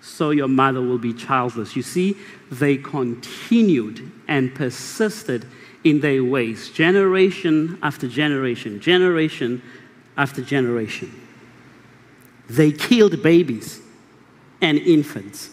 so 0.00 0.30
your 0.30 0.48
mother 0.48 0.80
will 0.80 0.98
be 0.98 1.12
childless. 1.12 1.76
You 1.76 1.82
see, 1.82 2.16
they 2.50 2.76
continued 2.76 4.10
and 4.32 4.54
persisted 4.54 5.44
in 5.84 6.00
their 6.00 6.24
ways, 6.24 6.70
generation 6.70 7.78
after 7.82 8.08
generation, 8.08 8.80
generation 8.80 9.60
after 10.16 10.40
generation. 10.40 11.12
They 12.48 12.72
killed 12.72 13.22
babies 13.22 13.82
and 14.62 14.78
infants. 14.78 15.50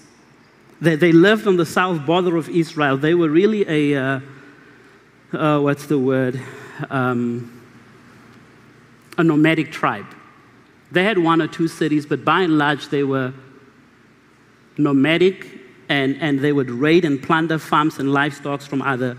They, 0.79 0.95
they 0.95 1.11
lived 1.11 1.45
on 1.45 1.57
the 1.57 1.65
south 1.65 2.05
border 2.05 2.37
of 2.37 2.47
Israel. 2.47 2.95
They 2.95 3.13
were 3.15 3.27
really 3.27 3.67
a, 3.67 4.01
uh, 4.01 4.19
uh, 5.33 5.59
what's 5.59 5.87
the 5.87 5.99
word? 5.99 6.39
Um, 6.89 7.61
a 9.17 9.25
nomadic 9.25 9.73
tribe. 9.73 10.07
They 10.89 11.03
had 11.03 11.17
one 11.17 11.41
or 11.41 11.47
two 11.47 11.67
cities, 11.67 12.05
but 12.05 12.23
by 12.23 12.43
and 12.43 12.57
large, 12.57 12.87
they 12.87 13.03
were 13.03 13.33
nomadic 14.77 15.58
and, 15.89 16.15
and 16.21 16.39
they 16.39 16.53
would 16.53 16.69
raid 16.69 17.03
and 17.03 17.21
plunder 17.21 17.57
farms 17.57 17.97
and 17.97 18.13
livestock 18.13 18.61
from 18.61 18.81
other 18.81 19.17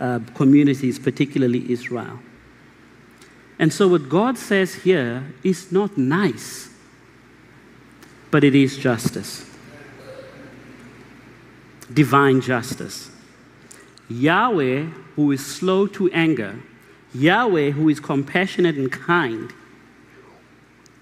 uh, 0.00 0.18
communities, 0.34 0.98
particularly 0.98 1.70
Israel. 1.70 2.18
And 3.58 3.72
so, 3.72 3.86
what 3.86 4.08
God 4.08 4.38
says 4.38 4.74
here 4.74 5.22
is 5.44 5.70
not 5.70 5.96
nice, 5.96 6.70
but 8.30 8.42
it 8.42 8.54
is 8.54 8.76
justice. 8.78 9.48
Divine 11.92 12.40
justice. 12.40 13.10
Yahweh, 14.08 14.86
who 15.14 15.30
is 15.30 15.44
slow 15.44 15.86
to 15.86 16.10
anger, 16.10 16.58
Yahweh, 17.14 17.70
who 17.70 17.88
is 17.88 18.00
compassionate 18.00 18.76
and 18.76 18.90
kind, 18.90 19.52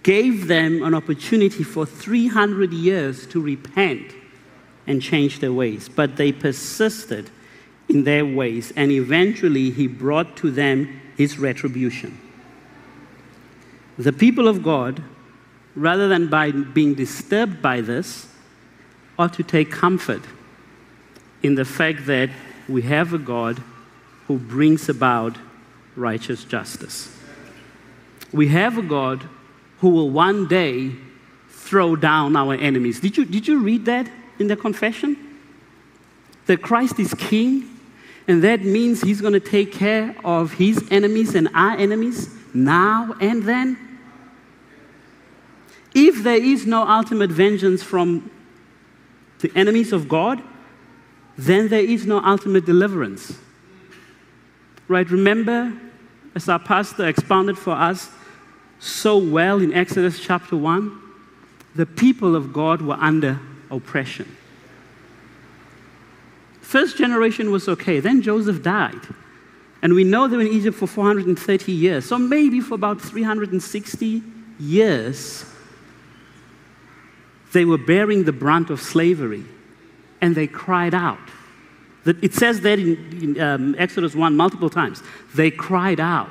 gave 0.02 0.46
them 0.46 0.82
an 0.82 0.94
opportunity 0.94 1.62
for 1.62 1.84
300 1.84 2.72
years 2.72 3.26
to 3.28 3.40
repent 3.40 4.14
and 4.86 5.02
change 5.02 5.40
their 5.40 5.52
ways. 5.52 5.88
But 5.88 6.16
they 6.16 6.32
persisted 6.32 7.30
in 7.88 8.04
their 8.04 8.24
ways, 8.24 8.72
and 8.76 8.90
eventually 8.90 9.70
he 9.70 9.86
brought 9.86 10.36
to 10.38 10.50
them 10.50 11.00
his 11.16 11.38
retribution. 11.38 12.18
The 13.98 14.12
people 14.12 14.48
of 14.48 14.62
God, 14.62 15.02
rather 15.74 16.08
than 16.08 16.30
by 16.30 16.52
being 16.52 16.94
disturbed 16.94 17.60
by 17.60 17.80
this, 17.80 18.28
ought 19.18 19.34
to 19.34 19.42
take 19.42 19.70
comfort 19.70 20.22
in 21.42 21.56
the 21.56 21.64
fact 21.64 22.06
that 22.06 22.30
we 22.68 22.82
have 22.82 23.12
a 23.12 23.18
God 23.18 23.62
who 24.26 24.38
brings 24.38 24.88
about 24.88 25.36
righteous 25.96 26.44
justice. 26.44 27.14
We 28.32 28.48
have 28.48 28.78
a 28.78 28.82
God 28.82 29.28
who 29.80 29.88
will 29.88 30.10
one 30.10 30.46
day 30.46 30.92
throw 31.48 31.96
down 31.96 32.36
our 32.36 32.54
enemies. 32.54 33.00
Did 33.00 33.16
you, 33.16 33.24
did 33.24 33.48
you 33.48 33.60
read 33.60 33.86
that 33.86 34.10
in 34.38 34.48
the 34.48 34.56
confession? 34.56 35.16
That 36.46 36.62
Christ 36.62 36.98
is 36.98 37.14
king, 37.14 37.78
and 38.28 38.42
that 38.44 38.62
means 38.62 39.02
he's 39.02 39.20
going 39.20 39.32
to 39.32 39.40
take 39.40 39.72
care 39.72 40.14
of 40.24 40.52
his 40.52 40.86
enemies 40.90 41.34
and 41.34 41.48
our 41.54 41.76
enemies 41.76 42.28
now 42.52 43.14
and 43.20 43.44
then. 43.44 43.78
If 45.94 46.22
there 46.22 46.42
is 46.42 46.66
no 46.66 46.86
ultimate 46.86 47.30
vengeance 47.30 47.82
from 47.82 48.30
the 49.40 49.50
enemies 49.56 49.92
of 49.92 50.08
God, 50.08 50.42
then 51.38 51.68
there 51.68 51.80
is 51.80 52.04
no 52.06 52.20
ultimate 52.22 52.66
deliverance. 52.66 53.38
Right? 54.88 55.08
Remember, 55.10 55.72
as 56.34 56.48
our 56.48 56.58
pastor 56.58 57.08
expounded 57.08 57.56
for 57.56 57.72
us 57.72 58.10
so 58.80 59.18
well 59.18 59.60
in 59.60 59.72
Exodus 59.74 60.18
chapter 60.18 60.56
1, 60.56 60.98
the 61.76 61.86
people 61.86 62.34
of 62.34 62.52
God 62.52 62.82
were 62.82 62.94
under 62.94 63.38
oppression. 63.70 64.36
First 66.62 66.96
generation 66.96 67.50
was 67.50 67.68
okay, 67.68 68.00
then 68.00 68.22
Joseph 68.22 68.62
died. 68.62 69.00
And 69.82 69.94
we 69.94 70.04
know 70.04 70.28
they 70.28 70.36
were 70.36 70.42
in 70.42 70.48
Egypt 70.48 70.76
for 70.76 70.86
430 70.86 71.72
years. 71.72 72.06
So 72.06 72.18
maybe 72.18 72.60
for 72.60 72.74
about 72.74 73.00
360 73.00 74.22
years, 74.58 75.44
they 77.52 77.64
were 77.64 77.78
bearing 77.78 78.24
the 78.24 78.32
brunt 78.32 78.70
of 78.70 78.80
slavery. 78.80 79.44
And 80.20 80.34
they 80.34 80.46
cried 80.46 80.94
out. 80.94 81.18
It 82.06 82.34
says 82.34 82.60
that 82.62 82.78
in, 82.78 83.36
in 83.36 83.40
um, 83.40 83.74
Exodus 83.78 84.14
1 84.14 84.36
multiple 84.36 84.70
times. 84.70 85.02
They 85.34 85.50
cried 85.50 86.00
out. 86.00 86.28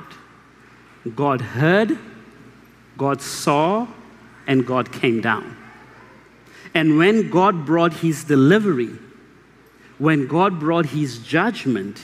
God 1.14 1.40
heard, 1.40 1.98
God 3.00 3.22
saw, 3.22 3.88
and 4.46 4.66
God 4.66 4.92
came 4.92 5.22
down. 5.22 5.56
And 6.74 6.98
when 6.98 7.30
God 7.30 7.64
brought 7.64 7.94
his 7.94 8.24
delivery, 8.24 8.90
when 9.96 10.26
God 10.26 10.60
brought 10.60 10.84
his 10.84 11.18
judgment, 11.20 11.98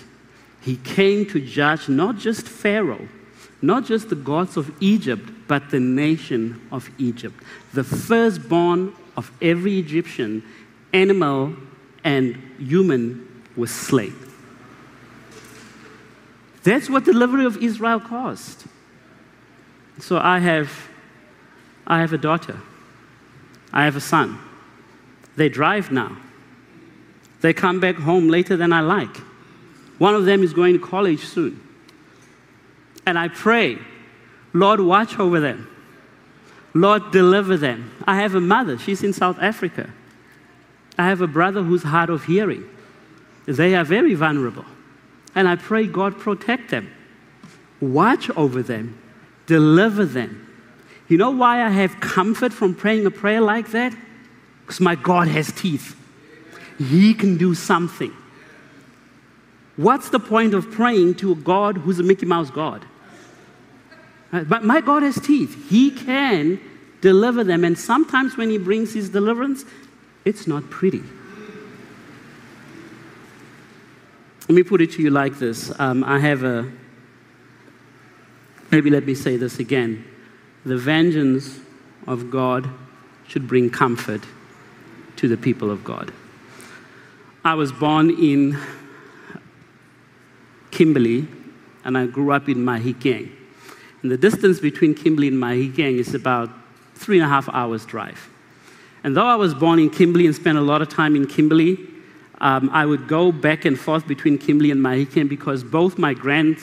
he 0.63 0.77
came 0.77 1.27
to 1.27 1.39
judge 1.39 1.91
not 1.91 2.17
just 2.17 2.49
Pharaoh, 2.49 3.09
not 3.61 3.85
just 3.85 4.09
the 4.09 4.15
gods 4.15 4.57
of 4.57 4.75
Egypt, 4.81 5.29
but 5.47 5.69
the 5.69 5.81
nation 5.81 6.67
of 6.73 6.89
Egypt. 6.97 7.43
The 7.75 7.85
firstborn 7.85 8.95
of 9.19 9.31
every 9.43 9.79
Egyptian, 9.79 10.43
animal 10.95 11.57
and 12.05 12.37
human, 12.59 13.45
was 13.55 13.71
slain. 13.71 14.15
That's 16.63 16.89
what 16.89 17.05
the 17.05 17.13
delivery 17.13 17.45
of 17.45 17.63
Israel 17.63 18.01
caused. 18.01 18.65
So 19.99 20.19
I 20.19 20.39
have, 20.39 20.71
I 21.87 22.01
have 22.01 22.13
a 22.13 22.19
daughter. 22.19 22.59
I 23.73 23.85
have 23.85 23.97
a 23.97 24.01
son. 24.01 24.39
They 25.37 25.49
drive 25.49 25.91
now. 25.91 26.17
They 27.41 27.53
come 27.53 27.81
back 27.81 27.97
home 27.97 28.29
later 28.29 28.57
than 28.57 28.73
I 28.73 28.81
like. 28.81 29.17
One 29.99 30.15
of 30.15 30.25
them 30.25 30.43
is 30.43 30.53
going 30.53 30.79
to 30.79 30.85
college 30.85 31.21
soon. 31.21 31.61
And 33.07 33.19
I 33.19 33.29
pray, 33.29 33.79
Lord, 34.53 34.81
watch 34.81 35.19
over 35.19 35.41
them. 35.41 35.69
Lord, 36.75 37.11
deliver 37.11 37.57
them. 37.57 37.91
I 38.07 38.17
have 38.17 38.35
a 38.35 38.41
mother, 38.41 38.79
she's 38.79 39.03
in 39.03 39.13
South 39.13 39.39
Africa. 39.41 39.91
I 40.99 41.07
have 41.07 41.21
a 41.21 41.27
brother 41.27 41.63
who's 41.63 41.83
hard 41.83 42.11
of 42.11 42.25
hearing. 42.25 42.69
They 43.47 43.75
are 43.75 43.85
very 43.85 44.15
vulnerable. 44.15 44.65
And 45.35 45.47
I 45.47 45.57
pray 45.57 45.87
God 45.87 46.19
protect 46.19 46.71
them, 46.71 46.91
watch 47.81 48.31
over 48.31 48.63
them, 48.63 48.99
deliver 49.47 50.05
them. 50.05 50.43
You 51.09 51.19
know 51.19 51.31
why 51.31 51.63
I 51.63 51.71
have 51.71 52.01
comfort 52.01 52.53
from 52.53 52.75
praying 52.75 53.07
a 53.07 53.11
prayer 53.11 53.41
like 53.41 53.71
that? 53.71 53.97
Because 54.63 54.81
my 54.81 54.97
God 54.97 55.29
has 55.29 55.53
teeth. 55.53 55.97
He 56.79 57.15
can 57.15 57.37
do 57.37 57.55
something. 57.55 58.13
What's 59.77 60.09
the 60.09 60.19
point 60.19 60.55
of 60.55 60.71
praying 60.71 61.17
to 61.17 61.33
a 61.33 61.35
God 61.35 61.77
who's 61.77 61.99
a 61.99 62.03
Mickey 62.03 62.27
Mouse 62.27 62.51
God? 62.51 62.85
But 64.33 64.65
my 64.65 64.81
God 64.81 65.03
has 65.03 65.21
teeth. 65.21 65.69
He 65.71 65.91
can 65.91 66.61
deliver 67.01 67.45
them. 67.45 67.65
And 67.65 67.79
sometimes 67.79 68.37
when 68.37 68.51
He 68.51 68.59
brings 68.59 68.93
His 68.93 69.09
deliverance, 69.09 69.65
it's 70.25 70.47
not 70.47 70.69
pretty. 70.71 71.03
Let 74.49 74.55
me 74.55 74.63
put 74.63 74.81
it 74.81 74.93
to 74.93 75.03
you 75.03 75.11
like 75.11 75.39
this 75.39 75.73
um, 75.79 76.05
I 76.05 76.19
have 76.19 76.43
a, 76.43 76.71
maybe 78.71 78.91
let 78.91 79.07
me 79.07 79.15
say 79.15 79.37
this 79.37 79.59
again. 79.59 80.05
The 80.65 80.77
vengeance 80.77 81.61
of 82.07 82.31
God 82.31 82.69
should 83.29 83.47
bring 83.49 83.71
comfort 83.71 84.23
to 85.17 85.29
the 85.29 85.37
people 85.37 85.71
of 85.71 85.85
God. 85.85 86.13
I 87.45 87.55
was 87.55 87.73
born 87.73 88.11
in 88.11 88.59
Kimberley 90.71 91.27
and 91.85 91.97
I 91.97 92.07
grew 92.07 92.33
up 92.33 92.49
in 92.49 92.57
Mahikeng. 92.59 93.31
And 94.03 94.11
the 94.11 94.17
distance 94.17 94.61
between 94.61 94.95
Kimberley 94.95 95.29
and 95.29 95.37
Mahikeng 95.37 95.99
is 95.99 96.15
about 96.15 96.51
three 96.95 97.19
and 97.19 97.25
a 97.25 97.29
half 97.29 97.49
hours 97.51 97.87
drive. 97.87 98.29
And 99.05 99.17
though 99.17 99.27
I 99.27 99.37
was 99.37 99.55
born 99.55 99.79
in 99.79 99.91
Kimberley 99.91 100.27
and 100.27 100.35
spent 100.35 100.59
a 100.59 100.61
lot 100.61 100.83
of 100.83 100.89
time 100.89 101.15
in 101.15 101.27
Kimberley, 101.27 101.79
um, 102.41 102.69
I 102.73 102.85
would 102.85 103.09
go 103.09 103.33
back 103.33 103.65
and 103.65 103.79
forth 103.79 104.07
between 104.07 104.39
Kimberley 104.39 104.71
and 104.71 104.81
Mahikeng 104.81 105.29
because 105.29 105.63
both 105.63 105.97
my 105.99 106.13
grand, 106.13 106.59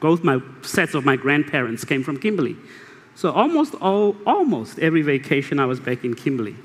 both 0.00 0.24
my 0.24 0.40
sets 0.62 0.94
of 0.94 1.04
my 1.04 1.16
grandparents 1.16 1.84
came 1.84 2.02
from 2.02 2.18
Kimberley. 2.18 2.56
So 3.14 3.32
almost 3.32 3.74
all, 3.76 4.16
almost 4.26 4.78
every 4.78 5.02
vacation 5.02 5.58
I 5.58 5.66
was 5.66 5.80
back 5.80 6.04
in 6.04 6.14
Kimberley. 6.14 6.56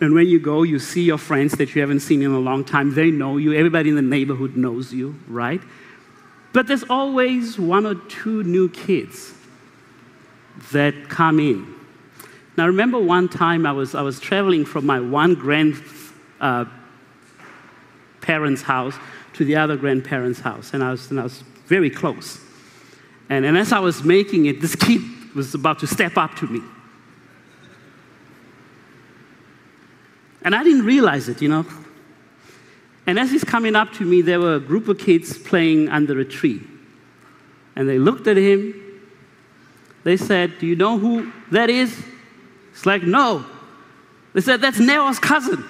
And 0.00 0.14
when 0.14 0.26
you 0.26 0.38
go, 0.38 0.62
you 0.62 0.78
see 0.78 1.02
your 1.02 1.18
friends 1.18 1.52
that 1.54 1.74
you 1.74 1.80
haven't 1.80 2.00
seen 2.00 2.22
in 2.22 2.30
a 2.30 2.38
long 2.38 2.64
time. 2.64 2.94
They 2.94 3.10
know 3.10 3.36
you. 3.36 3.52
Everybody 3.52 3.90
in 3.90 3.96
the 3.96 4.02
neighborhood 4.02 4.56
knows 4.56 4.92
you, 4.92 5.18
right? 5.26 5.60
But 6.52 6.68
there's 6.68 6.84
always 6.84 7.58
one 7.58 7.84
or 7.84 7.96
two 7.96 8.44
new 8.44 8.68
kids 8.68 9.34
that 10.72 11.08
come 11.08 11.40
in. 11.40 11.74
Now, 12.56 12.64
I 12.64 12.66
remember 12.68 12.98
one 12.98 13.28
time 13.28 13.66
I 13.66 13.72
was, 13.72 13.94
I 13.94 14.02
was 14.02 14.18
traveling 14.18 14.64
from 14.64 14.86
my 14.86 15.00
one 15.00 15.34
grandparents' 15.34 15.82
uh, 16.40 16.64
house 18.64 18.94
to 19.38 19.44
the 19.44 19.54
other 19.54 19.76
grandparents' 19.76 20.40
house, 20.40 20.74
and 20.74 20.82
I 20.82 20.90
was, 20.90 21.12
and 21.12 21.20
I 21.20 21.22
was 21.22 21.44
very 21.66 21.90
close. 21.90 22.40
And, 23.30 23.44
and 23.44 23.56
as 23.56 23.72
I 23.72 23.78
was 23.78 24.02
making 24.02 24.46
it, 24.46 24.60
this 24.60 24.74
kid 24.74 25.00
was 25.32 25.54
about 25.54 25.78
to 25.78 25.86
step 25.86 26.16
up 26.16 26.34
to 26.36 26.46
me. 26.48 26.60
And 30.42 30.56
I 30.56 30.64
didn't 30.64 30.84
realize 30.84 31.28
it, 31.28 31.40
you 31.40 31.48
know. 31.48 31.64
And 33.06 33.16
as 33.16 33.30
he's 33.30 33.44
coming 33.44 33.76
up 33.76 33.92
to 33.94 34.04
me, 34.04 34.22
there 34.22 34.40
were 34.40 34.56
a 34.56 34.60
group 34.60 34.88
of 34.88 34.98
kids 34.98 35.38
playing 35.38 35.88
under 35.88 36.18
a 36.18 36.24
tree. 36.24 36.60
And 37.76 37.88
they 37.88 37.98
looked 38.00 38.26
at 38.26 38.36
him. 38.36 38.74
They 40.02 40.16
said, 40.16 40.58
Do 40.58 40.66
you 40.66 40.74
know 40.74 40.98
who 40.98 41.32
that 41.52 41.70
is? 41.70 41.96
It's 42.72 42.86
like, 42.86 43.04
No. 43.04 43.46
They 44.32 44.40
said, 44.40 44.60
That's 44.60 44.80
Neo's 44.80 45.20
cousin. 45.20 45.64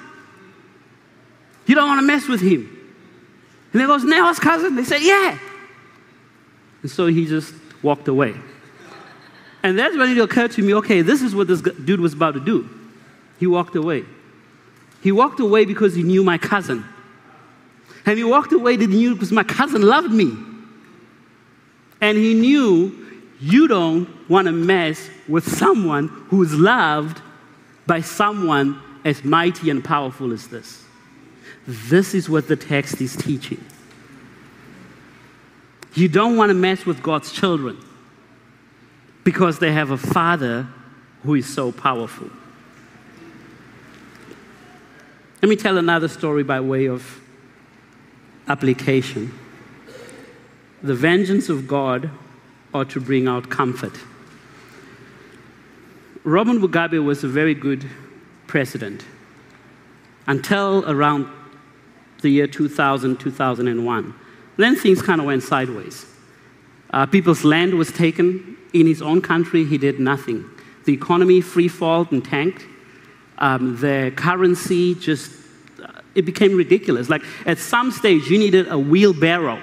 You 1.66 1.74
don't 1.74 1.87
want 1.87 2.00
to 2.00 2.07
mess 2.07 2.26
with 2.28 2.40
him. 2.40 2.76
And 3.72 3.83
they 3.83 3.87
goes, 3.87 4.04
Neo's 4.04 4.38
cousin? 4.38 4.76
They 4.76 4.85
said, 4.85 5.00
Yeah. 5.02 5.38
And 6.83 6.90
so 6.90 7.07
he 7.07 7.26
just 7.26 7.54
walked 7.83 8.09
away. 8.09 8.35
And 9.62 9.78
that's 9.78 9.96
when 9.96 10.11
it 10.11 10.18
occurred 10.18 10.52
to 10.52 10.62
me 10.62 10.74
okay, 10.74 11.02
this 11.02 11.22
is 11.22 11.35
what 11.35 11.48
this 11.48 11.61
dude 11.61 12.00
was 12.00 12.14
about 12.14 12.35
to 12.35 12.40
do. 12.40 12.68
He 13.38 13.46
walked 13.46 13.76
away. 13.76 14.04
He 15.02 15.12
walked 15.12 15.40
away 15.40 15.64
because 15.64 15.94
he 15.94 16.02
knew 16.02 16.24
my 16.24 16.38
cousin. 16.38 16.85
And 18.07 18.16
he 18.16 18.24
walked 18.24 18.52
away 18.52 18.76
because 18.76 19.33
my 19.33 19.44
cousin 19.44 19.83
loved 19.83 20.11
me. 20.11 20.33
And 22.00 22.16
he 22.16 22.35
knew 22.35 23.07
you 23.40 23.68
don't 23.68 24.09
want 24.28 24.46
to 24.46 24.52
mess 24.52 25.09
with 25.28 25.46
someone 25.46 26.09
who 26.28 26.42
is 26.42 26.54
loved 26.54 27.20
by 27.87 28.00
someone 28.00 28.81
as 29.04 29.24
mighty 29.24 29.70
and 29.70 29.85
powerful 29.85 30.33
as 30.33 30.48
this. 30.48 30.85
This 31.68 32.14
is 32.14 32.31
what 32.31 32.48
the 32.48 32.57
text 32.57 32.98
is 33.02 33.14
teaching. 33.14 33.62
You 35.92 36.09
don't 36.09 36.38
want 36.38 36.48
to 36.48 36.54
mess 36.54 36.87
with 36.87 37.02
God's 37.02 37.31
children 37.31 37.76
because 39.22 39.59
they 39.59 39.70
have 39.72 39.90
a 39.90 39.98
father 39.98 40.66
who 41.24 41.35
is 41.35 41.46
so 41.46 41.70
powerful. 41.70 42.31
Let 45.42 45.50
me 45.50 45.57
tell 45.57 45.76
another 45.76 46.09
story 46.09 46.42
by 46.42 46.59
way 46.61 46.87
of 46.87 47.20
application. 48.48 49.38
The 50.83 50.94
vengeance 50.94 51.50
of 51.50 51.68
God 51.68 52.09
ought 52.72 52.88
to 52.90 53.00
bring 53.00 53.28
out 53.28 53.50
comfort. 53.50 53.92
Robert 56.24 56.54
Mugabe 56.54 57.04
was 57.04 57.24
a 57.24 57.28
very 57.28 57.54
good 57.54 57.85
president 58.46 59.04
until 60.26 60.83
around 60.90 61.26
the 62.20 62.28
year 62.28 62.46
2000, 62.46 63.18
2001. 63.18 64.14
Then 64.57 64.76
things 64.76 65.02
kind 65.02 65.20
of 65.20 65.26
went 65.26 65.42
sideways. 65.42 66.07
Uh, 66.90 67.07
people's 67.07 67.44
land 67.44 67.74
was 67.74 67.92
taken 67.92 68.57
in 68.72 68.87
his 68.87 69.02
own 69.02 69.20
country, 69.20 69.64
he 69.64 69.78
did 69.78 69.98
nothing. 70.00 70.44
The 70.85 70.92
economy 70.92 71.40
free 71.40 71.68
falled 71.68 72.12
and 72.12 72.24
tanked. 72.24 72.66
Um, 73.38 73.76
the 73.81 74.12
currency 74.16 74.94
just 74.94 75.33
it 76.14 76.22
became 76.22 76.57
ridiculous. 76.57 77.09
Like 77.09 77.22
at 77.46 77.59
some 77.59 77.90
stage, 77.92 78.28
you 78.28 78.38
needed 78.38 78.68
a 78.68 78.78
wheelbarrow 78.78 79.62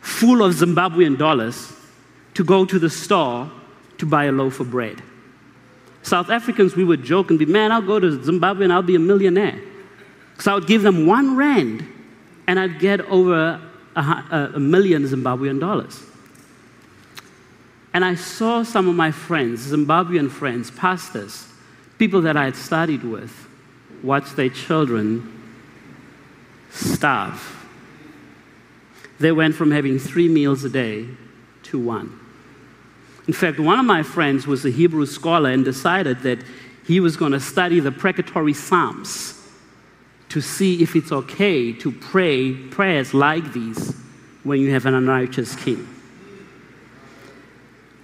full 0.00 0.42
of 0.42 0.54
Zimbabwean 0.54 1.18
dollars 1.18 1.72
to 2.34 2.44
go 2.44 2.64
to 2.64 2.78
the 2.78 2.88
store 2.88 3.50
to 3.98 4.06
buy 4.06 4.24
a 4.24 4.32
loaf 4.32 4.60
of 4.60 4.70
bread. 4.70 5.02
South 6.02 6.30
Africans, 6.30 6.74
we 6.74 6.84
would 6.84 7.04
joke 7.04 7.30
and 7.30 7.38
be, 7.38 7.44
man, 7.44 7.70
I'll 7.70 7.82
go 7.82 8.00
to 8.00 8.22
Zimbabwe 8.22 8.64
and 8.64 8.72
I'll 8.72 8.82
be 8.82 8.96
a 8.96 9.00
millionaire. 9.00 9.60
So 10.40 10.52
I 10.52 10.54
would 10.54 10.66
give 10.66 10.82
them 10.82 11.06
one 11.06 11.36
rand 11.36 11.86
and 12.46 12.58
I'd 12.58 12.80
get 12.80 13.00
over 13.02 13.60
a, 13.94 14.50
a, 14.54 14.58
million 14.58 15.04
Zimbabwean 15.04 15.60
dollars. 15.60 16.02
And 17.92 18.04
I 18.04 18.14
saw 18.14 18.62
some 18.62 18.88
of 18.88 18.94
my 18.94 19.10
friends, 19.10 19.70
Zimbabwean 19.70 20.30
friends, 20.30 20.70
pastors, 20.70 21.46
people 21.98 22.22
that 22.22 22.36
I 22.36 22.44
had 22.44 22.56
studied 22.56 23.02
with, 23.02 23.48
watch 24.02 24.30
their 24.30 24.48
children 24.48 25.42
starve. 26.70 27.66
They 29.18 29.32
went 29.32 29.54
from 29.54 29.70
having 29.70 29.98
three 29.98 30.28
meals 30.28 30.64
a 30.64 30.70
day 30.70 31.06
to 31.64 31.78
one. 31.78 32.18
In 33.26 33.34
fact, 33.34 33.60
one 33.60 33.78
of 33.78 33.84
my 33.84 34.02
friends 34.02 34.46
was 34.46 34.64
a 34.64 34.70
Hebrew 34.70 35.04
scholar 35.04 35.50
and 35.50 35.64
decided 35.64 36.20
that 36.20 36.38
he 36.86 36.98
was 37.00 37.16
going 37.16 37.32
to 37.32 37.40
study 37.40 37.80
the 37.80 37.92
precatory 37.92 38.54
Psalms 38.54 39.39
to 40.30 40.40
see 40.40 40.82
if 40.82 40.96
it's 40.96 41.12
okay 41.12 41.72
to 41.72 41.92
pray 41.92 42.52
prayers 42.52 43.12
like 43.12 43.52
these 43.52 43.94
when 44.42 44.60
you 44.60 44.70
have 44.70 44.86
an 44.86 44.94
unrighteous 44.94 45.54
king. 45.56 45.86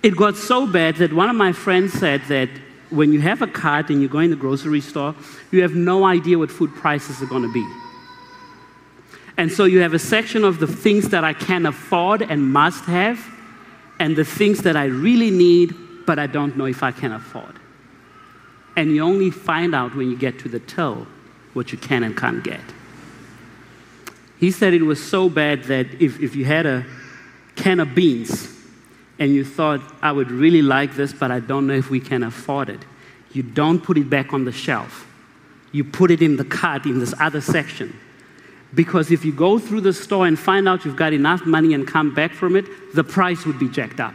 It 0.03 0.17
got 0.17 0.37
so 0.37 0.67
bad 0.67 0.97
that 0.97 1.13
one 1.13 1.31
of 1.31 1.37
my 1.37 1.53
friends 1.53 1.93
said 1.93 2.23
that 2.29 2.49
when 2.91 3.13
you 3.13 3.21
have 3.21 3.43
a 3.43 3.47
cart 3.47 3.91
and 3.91 4.01
you 4.01 4.09
go 4.09 4.19
in 4.19 4.31
the 4.31 4.37
grocery 4.37 4.81
store, 4.81 5.15
you 5.51 5.63
have 5.63 5.75
no 5.75 6.05
idea 6.05 6.39
what 6.39 6.51
food 6.51 6.73
prices 6.75 7.23
are 7.23 7.27
going 7.27 7.43
to 7.43 7.53
be. 7.53 7.67
And 9.37 9.51
so 9.51 9.65
you 9.65 9.81
have 9.81 9.95
a 9.95 9.99
section 9.99 10.45
of 10.45 10.61
the 10.61 10.67
things 10.67 11.09
that 11.11 11.25
I 11.25 11.33
can 11.33 11.67
afford 11.67 12.23
and 12.23 12.43
must 12.43 12.85
have, 12.85 13.25
and 13.99 14.17
the 14.17 14.25
things 14.25 14.63
that 14.63 14.77
I 14.77 14.85
really 14.85 15.31
need, 15.31 15.75
but 16.07 16.19
I 16.19 16.27
don't 16.27 16.57
know 16.57 16.67
if 16.67 16.83
I 16.83 16.93
can 16.93 17.13
afford. 17.13 17.59
And 18.77 18.95
you 18.95 19.03
only 19.03 19.31
find 19.31 19.75
out 19.75 19.95
when 19.95 20.11
you 20.11 20.17
get 20.17 20.39
to 20.41 20.49
the 20.49 20.61
till 20.61 21.07
what 21.57 21.73
you 21.73 21.79
can 21.79 22.03
and 22.03 22.15
can't 22.15 22.45
get. 22.45 22.61
He 24.39 24.51
said 24.51 24.75
it 24.75 24.83
was 24.83 25.03
so 25.03 25.31
bad 25.31 25.65
that 25.65 25.87
if, 26.01 26.21
if 26.21 26.37
you 26.37 26.45
had 26.45 26.67
a 26.67 26.85
can 27.57 27.81
of 27.81 27.95
beans 27.95 28.55
and 29.19 29.33
you 29.33 29.43
thought, 29.43 29.81
I 30.03 30.13
would 30.13 30.31
really 30.31 30.61
like 30.61 30.95
this, 30.95 31.15
but 31.15 31.31
I 31.31 31.41
don't 31.41 31.67
know 31.67 31.73
if 31.73 31.89
we 31.89 31.99
can 31.99 32.23
afford 32.23 32.69
it, 32.69 32.81
you 33.33 33.43
don't 33.43 33.83
put 33.83 33.97
it 33.97 34.11
back 34.11 34.35
on 34.35 34.45
the 34.45 34.53
shelf. 34.53 35.07
You 35.73 35.85
put 35.85 36.11
it 36.11 36.21
in 36.21 36.37
the 36.37 36.45
cart 36.45 36.85
in 36.85 36.99
this 36.99 37.15
other 37.19 37.41
section. 37.41 37.99
Because 38.75 39.11
if 39.11 39.25
you 39.25 39.33
go 39.33 39.59
through 39.59 39.81
the 39.81 39.93
store 39.95 40.27
and 40.27 40.39
find 40.39 40.69
out 40.69 40.85
you've 40.85 40.97
got 40.97 41.15
enough 41.15 41.47
money 41.47 41.73
and 41.73 41.89
come 41.89 42.15
back 42.15 42.35
from 42.35 42.57
it, 42.57 42.67
the 42.95 43.05
price 43.05 43.47
would 43.47 43.59
be 43.59 43.71
jacked 43.71 44.01
up. 44.01 44.15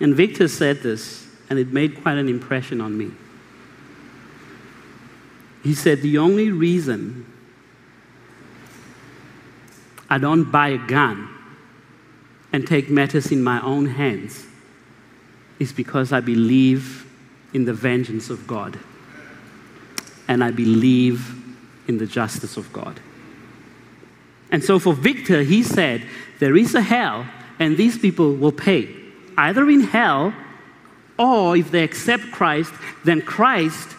And 0.00 0.14
Victor 0.14 0.48
said 0.48 0.82
this, 0.82 1.27
and 1.50 1.58
it 1.58 1.72
made 1.72 2.02
quite 2.02 2.18
an 2.18 2.28
impression 2.28 2.80
on 2.80 2.96
me. 2.96 3.10
He 5.62 5.74
said, 5.74 6.02
The 6.02 6.18
only 6.18 6.50
reason 6.50 7.26
I 10.10 10.18
don't 10.18 10.50
buy 10.50 10.68
a 10.68 10.78
gun 10.78 11.28
and 12.52 12.66
take 12.66 12.88
matters 12.88 13.30
in 13.30 13.42
my 13.42 13.60
own 13.62 13.86
hands 13.86 14.46
is 15.58 15.72
because 15.72 16.12
I 16.12 16.20
believe 16.20 17.06
in 17.52 17.64
the 17.64 17.74
vengeance 17.74 18.30
of 18.30 18.46
God 18.46 18.78
and 20.28 20.44
I 20.44 20.50
believe 20.50 21.34
in 21.88 21.98
the 21.98 22.06
justice 22.06 22.56
of 22.56 22.72
God. 22.72 23.00
And 24.50 24.62
so 24.62 24.78
for 24.78 24.94
Victor, 24.94 25.42
he 25.42 25.62
said, 25.62 26.06
There 26.38 26.56
is 26.56 26.74
a 26.74 26.80
hell, 26.80 27.26
and 27.58 27.76
these 27.76 27.98
people 27.98 28.34
will 28.34 28.52
pay, 28.52 28.94
either 29.36 29.68
in 29.68 29.80
hell 29.80 30.32
or 31.18 31.56
if 31.56 31.70
they 31.70 31.82
accept 31.82 32.30
Christ, 32.30 32.72
then 33.04 33.20
Christ 33.22 33.96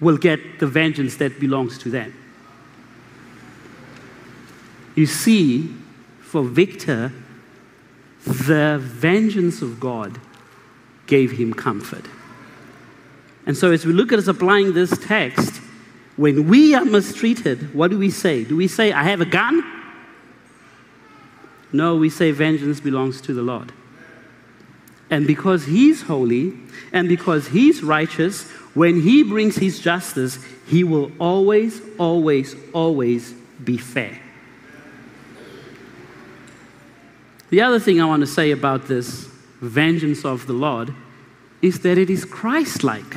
will 0.00 0.16
get 0.16 0.60
the 0.60 0.66
vengeance 0.66 1.16
that 1.16 1.40
belongs 1.40 1.78
to 1.78 1.90
them. 1.90 2.14
You 4.94 5.06
see, 5.06 5.74
for 6.20 6.42
Victor, 6.42 7.12
the 8.24 8.78
vengeance 8.80 9.62
of 9.62 9.78
God 9.80 10.18
gave 11.06 11.32
him 11.32 11.52
comfort. 11.52 12.04
And 13.46 13.56
so, 13.56 13.70
as 13.70 13.86
we 13.86 13.92
look 13.92 14.12
at 14.12 14.18
us 14.18 14.26
applying 14.26 14.72
this 14.72 14.96
text, 15.06 15.60
when 16.16 16.48
we 16.48 16.74
are 16.74 16.84
mistreated, 16.84 17.74
what 17.74 17.90
do 17.90 17.98
we 17.98 18.10
say? 18.10 18.42
Do 18.42 18.56
we 18.56 18.68
say, 18.68 18.92
I 18.92 19.04
have 19.04 19.20
a 19.20 19.26
gun? 19.26 19.62
No, 21.72 21.96
we 21.96 22.10
say, 22.10 22.30
vengeance 22.32 22.80
belongs 22.80 23.20
to 23.22 23.34
the 23.34 23.42
Lord. 23.42 23.72
And 25.10 25.26
because 25.26 25.64
he's 25.64 26.02
holy 26.02 26.52
and 26.92 27.08
because 27.08 27.48
he's 27.48 27.82
righteous, 27.82 28.48
when 28.74 29.00
he 29.00 29.22
brings 29.22 29.56
his 29.56 29.78
justice, 29.78 30.38
he 30.66 30.84
will 30.84 31.12
always, 31.18 31.80
always, 31.98 32.56
always 32.72 33.32
be 33.62 33.78
fair. 33.78 34.20
The 37.50 37.60
other 37.62 37.78
thing 37.78 38.00
I 38.00 38.06
want 38.06 38.20
to 38.20 38.26
say 38.26 38.50
about 38.50 38.88
this 38.88 39.28
vengeance 39.60 40.24
of 40.24 40.46
the 40.46 40.52
Lord 40.52 40.92
is 41.62 41.80
that 41.80 41.96
it 41.96 42.10
is 42.10 42.24
Christ 42.24 42.82
like. 42.82 43.16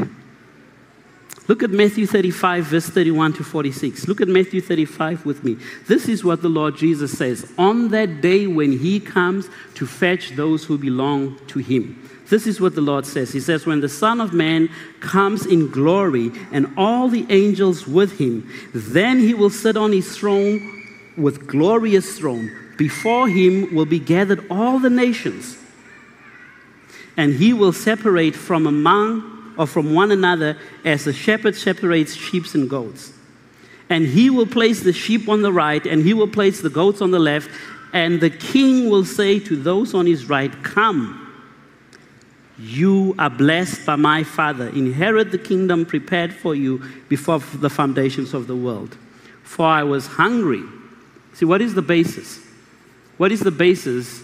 Look 1.50 1.64
at 1.64 1.72
Matthew 1.72 2.06
35, 2.06 2.66
verse 2.66 2.90
31 2.90 3.34
to 3.34 3.44
46. 3.44 4.08
Look 4.08 4.22
at 4.22 4.28
Matthew 4.28 4.62
35 4.62 5.26
with 5.26 5.44
me. 5.44 5.58
This 5.88 6.08
is 6.08 6.24
what 6.24 6.44
the 6.44 6.48
Lord 6.48 6.78
Jesus 6.78 7.18
says 7.18 7.52
on 7.58 7.88
that 7.88 8.22
day 8.22 8.46
when 8.46 8.72
he 8.72 9.00
comes 9.00 9.50
to 9.74 9.88
fetch 9.88 10.36
those 10.36 10.64
who 10.64 10.78
belong 10.78 11.40
to 11.48 11.58
him. 11.58 12.08
This 12.30 12.46
is 12.46 12.62
what 12.62 12.76
the 12.76 12.82
Lord 12.82 13.08
says. 13.08 13.34
He 13.34 13.40
says, 13.40 13.66
When 13.66 13.82
the 13.82 13.90
Son 13.90 14.22
of 14.22 14.32
Man 14.32 14.70
comes 15.00 15.48
in 15.48 15.72
glory 15.72 16.32
and 16.52 16.72
all 16.78 17.08
the 17.08 17.26
angels 17.32 17.88
with 17.88 18.20
him, 18.20 18.48
then 18.72 19.18
he 19.18 19.34
will 19.34 19.50
sit 19.50 19.76
on 19.76 19.92
his 19.92 20.16
throne 20.16 20.86
with 21.18 21.48
glorious 21.48 22.20
throne. 22.20 22.52
Before 22.78 23.28
him 23.28 23.74
will 23.74 23.88
be 23.88 23.98
gathered 23.98 24.46
all 24.52 24.78
the 24.78 24.92
nations, 24.92 25.58
and 27.18 27.34
he 27.34 27.54
will 27.54 27.74
separate 27.74 28.36
from 28.36 28.68
among 28.68 29.39
or 29.60 29.68
from 29.68 29.94
one 29.94 30.10
another 30.10 30.58
as 30.86 31.06
a 31.06 31.12
shepherd 31.12 31.54
separates 31.54 32.16
sheep 32.16 32.46
and 32.56 32.70
goats. 32.70 33.12
And 33.90 34.06
he 34.06 34.30
will 34.30 34.46
place 34.46 34.82
the 34.84 34.94
sheep 34.94 35.28
on 35.28 35.42
the 35.42 35.52
right, 35.52 35.86
and 35.86 36.02
he 36.02 36.14
will 36.14 36.30
place 36.30 36.62
the 36.62 36.70
goats 36.70 37.02
on 37.02 37.12
the 37.12 37.20
left. 37.20 37.50
And 37.92 38.22
the 38.22 38.30
king 38.30 38.90
will 38.90 39.04
say 39.04 39.38
to 39.40 39.58
those 39.58 39.94
on 39.94 40.06
his 40.06 40.30
right, 40.30 40.52
Come, 40.64 41.28
you 42.58 43.16
are 43.20 43.30
blessed 43.30 43.86
by 43.86 43.98
my 43.98 44.24
Father. 44.24 44.70
Inherit 44.70 45.32
the 45.32 45.38
kingdom 45.38 45.86
prepared 45.86 46.34
for 46.34 46.56
you 46.56 46.82
before 47.10 47.40
the 47.40 47.70
foundations 47.70 48.34
of 48.34 48.48
the 48.48 48.56
world. 48.56 48.96
For 49.44 49.66
I 49.66 49.84
was 49.84 50.08
hungry. 50.08 50.64
See, 51.34 51.46
what 51.46 51.62
is 51.62 51.74
the 51.74 51.82
basis? 51.82 52.40
What 53.18 53.34
is 53.34 53.42
the 53.42 53.52
basis 53.52 54.24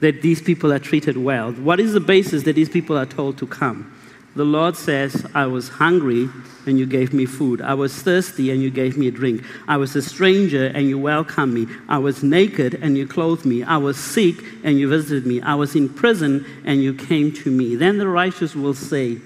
that 0.00 0.22
these 0.22 0.42
people 0.42 0.72
are 0.72 0.80
treated 0.80 1.16
well? 1.16 1.52
What 1.52 1.78
is 1.78 1.92
the 1.92 2.00
basis 2.00 2.42
that 2.44 2.54
these 2.54 2.68
people 2.68 2.98
are 2.98 3.06
told 3.06 3.38
to 3.38 3.46
come? 3.46 3.91
The 4.34 4.44
Lord 4.44 4.76
says, 4.76 5.26
I 5.34 5.46
was 5.46 5.68
hungry 5.68 6.28
and 6.64 6.78
you 6.78 6.86
gave 6.86 7.12
me 7.12 7.26
food. 7.26 7.60
I 7.60 7.74
was 7.74 7.94
thirsty 7.94 8.50
and 8.50 8.62
you 8.62 8.70
gave 8.70 8.96
me 8.96 9.08
a 9.08 9.10
drink. 9.10 9.44
I 9.68 9.76
was 9.76 9.94
a 9.94 10.00
stranger 10.00 10.66
and 10.66 10.88
you 10.88 10.98
welcomed 10.98 11.52
me. 11.52 11.66
I 11.88 11.98
was 11.98 12.22
naked 12.22 12.74
and 12.80 12.96
you 12.96 13.06
clothed 13.06 13.44
me. 13.44 13.62
I 13.62 13.76
was 13.76 13.98
sick 13.98 14.36
and 14.64 14.78
you 14.78 14.88
visited 14.88 15.26
me. 15.26 15.42
I 15.42 15.54
was 15.54 15.76
in 15.76 15.88
prison 15.88 16.46
and 16.64 16.82
you 16.82 16.94
came 16.94 17.32
to 17.34 17.50
me. 17.50 17.76
Then 17.76 17.98
the 17.98 18.08
righteous 18.08 18.54
will 18.54 18.74
say, 18.74 19.18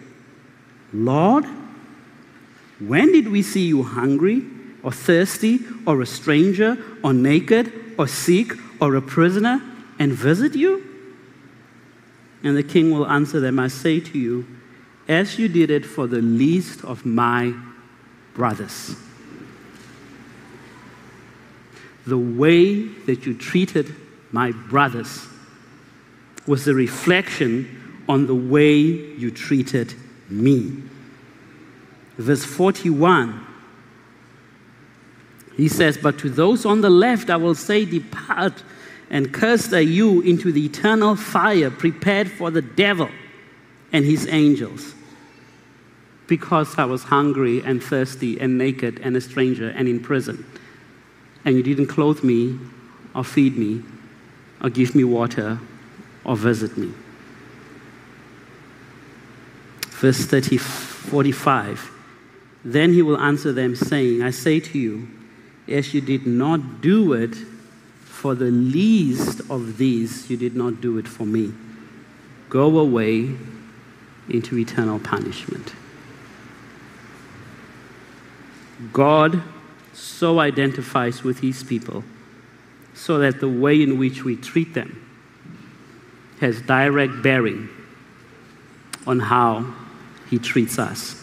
Lord, 0.92 1.44
when 2.80 3.12
did 3.12 3.28
we 3.28 3.42
see 3.42 3.66
you 3.66 3.84
hungry 3.84 4.42
or 4.82 4.90
thirsty 4.90 5.60
or 5.86 6.02
a 6.02 6.06
stranger 6.06 6.76
or 7.04 7.12
naked 7.12 7.72
or 7.96 8.08
sick 8.08 8.52
or 8.80 8.96
a 8.96 9.02
prisoner 9.02 9.62
and 10.00 10.12
visit 10.12 10.56
you? 10.56 10.82
And 12.42 12.56
the 12.56 12.62
king 12.62 12.90
will 12.90 13.06
answer 13.06 13.40
them, 13.40 13.58
I 13.58 13.68
say 13.68 14.00
to 14.00 14.18
you, 14.18 14.46
as 15.08 15.38
you 15.38 15.48
did 15.48 15.70
it 15.70 15.86
for 15.86 16.06
the 16.06 16.20
least 16.20 16.84
of 16.84 17.06
my 17.06 17.54
brothers. 18.34 18.96
The 22.06 22.18
way 22.18 22.82
that 22.84 23.26
you 23.26 23.34
treated 23.34 23.94
my 24.32 24.52
brothers 24.52 25.26
was 26.46 26.66
a 26.68 26.74
reflection 26.74 28.04
on 28.08 28.26
the 28.26 28.34
way 28.34 28.74
you 28.74 29.30
treated 29.30 29.94
me. 30.28 30.82
Verse 32.18 32.44
41, 32.44 33.44
he 35.56 35.68
says, 35.68 35.98
But 35.98 36.18
to 36.18 36.30
those 36.30 36.64
on 36.64 36.80
the 36.80 36.90
left 36.90 37.30
I 37.30 37.36
will 37.36 37.54
say, 37.54 37.84
Depart, 37.84 38.62
and 39.10 39.32
cursed 39.32 39.72
are 39.72 39.80
you 39.80 40.20
into 40.22 40.52
the 40.52 40.64
eternal 40.64 41.16
fire 41.16 41.70
prepared 41.70 42.30
for 42.30 42.50
the 42.50 42.62
devil 42.62 43.08
and 43.92 44.04
his 44.04 44.26
angels 44.28 44.95
because 46.26 46.78
I 46.78 46.84
was 46.84 47.04
hungry 47.04 47.62
and 47.64 47.82
thirsty 47.82 48.40
and 48.40 48.58
naked 48.58 49.00
and 49.00 49.16
a 49.16 49.20
stranger 49.20 49.68
and 49.68 49.88
in 49.88 50.00
prison. 50.00 50.44
And 51.44 51.56
you 51.56 51.62
didn't 51.62 51.86
clothe 51.86 52.24
me 52.24 52.58
or 53.14 53.24
feed 53.24 53.56
me 53.56 53.82
or 54.62 54.70
give 54.70 54.94
me 54.94 55.04
water 55.04 55.60
or 56.24 56.36
visit 56.36 56.76
me. 56.76 56.92
Verse 59.90 60.24
30, 60.24 60.58
45. 60.58 61.90
Then 62.64 62.92
he 62.92 63.00
will 63.00 63.18
answer 63.18 63.52
them, 63.52 63.76
saying, 63.76 64.22
I 64.22 64.30
say 64.30 64.58
to 64.60 64.78
you, 64.78 65.08
as 65.68 65.94
you 65.94 66.00
did 66.00 66.26
not 66.26 66.80
do 66.80 67.12
it 67.12 67.34
for 68.04 68.34
the 68.34 68.50
least 68.50 69.40
of 69.48 69.78
these, 69.78 70.28
you 70.28 70.36
did 70.36 70.56
not 70.56 70.80
do 70.80 70.98
it 70.98 71.06
for 71.06 71.24
me. 71.24 71.54
Go 72.48 72.78
away 72.78 73.34
into 74.28 74.58
eternal 74.58 74.98
punishment. 74.98 75.74
God 78.92 79.42
so 79.92 80.38
identifies 80.40 81.22
with 81.22 81.40
his 81.40 81.62
people 81.62 82.04
so 82.94 83.18
that 83.18 83.40
the 83.40 83.48
way 83.48 83.82
in 83.82 83.98
which 83.98 84.24
we 84.24 84.36
treat 84.36 84.74
them 84.74 85.02
has 86.40 86.60
direct 86.62 87.22
bearing 87.22 87.68
on 89.06 89.20
how 89.20 89.74
he 90.28 90.38
treats 90.38 90.78
us. 90.78 91.22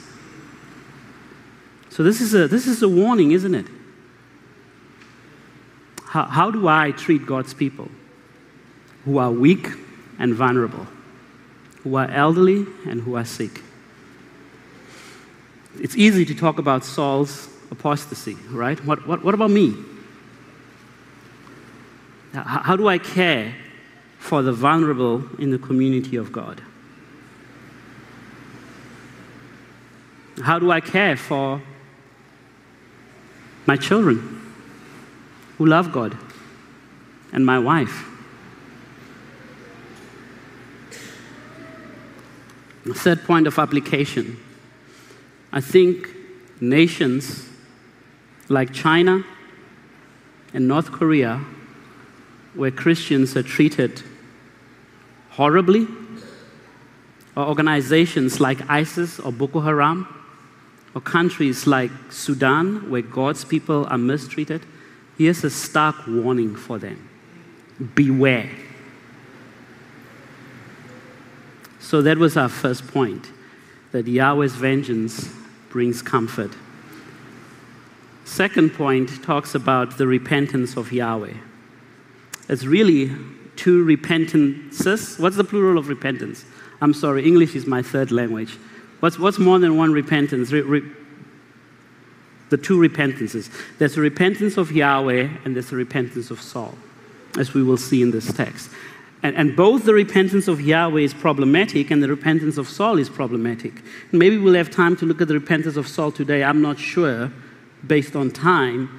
So, 1.90 2.02
this 2.02 2.22
is 2.22 2.34
a, 2.34 2.48
this 2.48 2.66
is 2.66 2.82
a 2.82 2.90
warning, 2.90 3.32
isn't 3.32 3.54
it? 3.54 3.68
How, 6.06 6.26
how 6.26 6.52
do 6.52 6.68
I 6.68 6.92
treat 6.92 7.26
God's 7.26 7.54
people 7.54 7.90
who 9.06 9.18
are 9.18 9.32
weak 9.32 9.68
and 10.18 10.34
vulnerable, 10.34 10.88
who 11.84 11.96
are 11.96 12.10
elderly 12.10 12.66
and 12.88 13.02
who 13.02 13.16
are 13.16 13.26
sick? 13.26 13.62
It's 15.80 15.96
easy 15.96 16.26
to 16.26 16.36
talk 16.36 16.60
about 16.60 16.86
Saul's 16.86 17.50
apostasy, 17.72 18.36
right? 18.50 18.84
What, 18.86 19.08
what, 19.08 19.24
what 19.24 19.34
about 19.34 19.52
me? 19.52 19.76
How, 22.34 22.76
do 22.76 22.88
I 22.88 22.98
care 22.98 23.56
for 24.18 24.42
the 24.42 24.54
vulnerable 24.54 25.24
in 25.40 25.52
the 25.52 25.60
community 25.60 26.16
of 26.16 26.32
God? 26.32 26.62
How 30.42 30.58
do 30.58 30.72
I 30.72 30.80
care 30.80 31.16
for 31.16 31.62
my 33.68 33.76
children 33.76 34.42
who 35.58 35.68
love 35.68 35.92
God 35.92 36.18
and 37.32 37.46
my 37.46 37.60
wife? 37.60 38.10
The 42.86 42.94
third 42.94 43.24
point 43.24 43.48
of 43.48 43.60
application 43.60 44.38
I 45.56 45.62
think 45.62 46.10
nations 46.60 47.48
like 48.50 48.74
China 48.74 49.24
and 50.52 50.68
North 50.68 50.92
Korea, 50.92 51.46
where 52.56 52.72
Christians 52.72 53.38
are 53.38 53.44
treated 53.44 54.02
horribly, 55.30 55.88
or 57.36 57.46
organizations 57.46 58.40
like 58.40 58.68
ISIS 58.68 59.20
or 59.20 59.32
Boko 59.32 59.60
Haram, 59.60 60.08
or 60.96 61.02
countries 61.02 61.68
like 61.68 61.92
Sudan, 62.10 62.90
where 62.90 63.04
God's 63.04 63.46
people 63.46 63.86
are 63.92 63.98
mistreated, 64.00 64.66
here's 65.20 65.44
a 65.44 65.52
stark 65.52 65.96
warning 66.08 66.56
for 66.56 66.80
them 66.80 67.10
beware. 67.94 68.50
So 71.80 72.02
that 72.02 72.18
was 72.18 72.38
our 72.38 72.50
first 72.50 72.88
point 72.88 73.32
that 73.92 74.08
Yahweh's 74.08 74.56
vengeance 74.56 75.30
brings 75.74 76.04
comfort. 76.04 76.52
Second 78.26 78.76
point 78.76 79.24
talks 79.24 79.56
about 79.56 79.98
the 79.98 80.06
repentance 80.06 80.78
of 80.78 80.94
Yahweh. 80.94 81.34
It's 82.48 82.64
really 82.64 83.12
two 83.56 83.84
repentances. 83.84 85.20
What's 85.20 85.36
the 85.36 85.44
plural 85.44 85.80
of 85.80 85.90
repentance? 85.90 86.46
I'm 86.80 86.94
sorry, 86.94 87.26
English 87.26 87.56
is 87.56 87.66
my 87.66 87.82
third 87.82 88.12
language. 88.12 88.58
What's, 89.00 89.18
what's 89.18 89.40
more 89.40 89.58
than 89.58 89.76
one 89.76 89.92
repentance? 89.92 90.52
Re, 90.52 90.62
re, 90.62 90.84
the 92.52 92.58
two 92.58 92.80
repentances. 92.80 93.50
There's 93.80 93.98
a 93.98 94.02
repentance 94.02 94.58
of 94.58 94.72
Yahweh 94.72 95.28
and 95.44 95.56
there's 95.56 95.72
a 95.72 95.76
repentance 95.76 96.30
of 96.30 96.40
Saul, 96.40 96.76
as 97.40 97.56
we 97.56 97.64
will 97.64 97.78
see 97.78 98.04
in 98.04 98.12
this 98.12 98.32
text. 98.32 98.70
And, 99.24 99.36
and 99.38 99.56
both 99.56 99.86
the 99.86 99.94
repentance 99.94 100.50
of 100.50 100.60
Yahweh 100.60 101.00
is 101.00 101.14
problematic 101.14 101.90
and 101.92 102.04
the 102.04 102.10
repentance 102.10 102.58
of 102.58 102.68
Saul 102.68 103.00
is 103.00 103.10
problematic. 103.10 103.82
Maybe 104.12 104.38
we'll 104.38 104.54
have 104.56 104.70
time 104.70 104.98
to 104.98 105.06
look 105.06 105.22
at 105.22 105.30
the 105.30 105.34
repentance 105.34 105.78
of 105.78 105.88
Saul 105.88 106.12
today. 106.12 106.44
I'm 106.44 106.62
not 106.62 106.78
sure 106.78 107.32
based 107.88 108.18
on 108.18 108.32
time. 108.32 108.90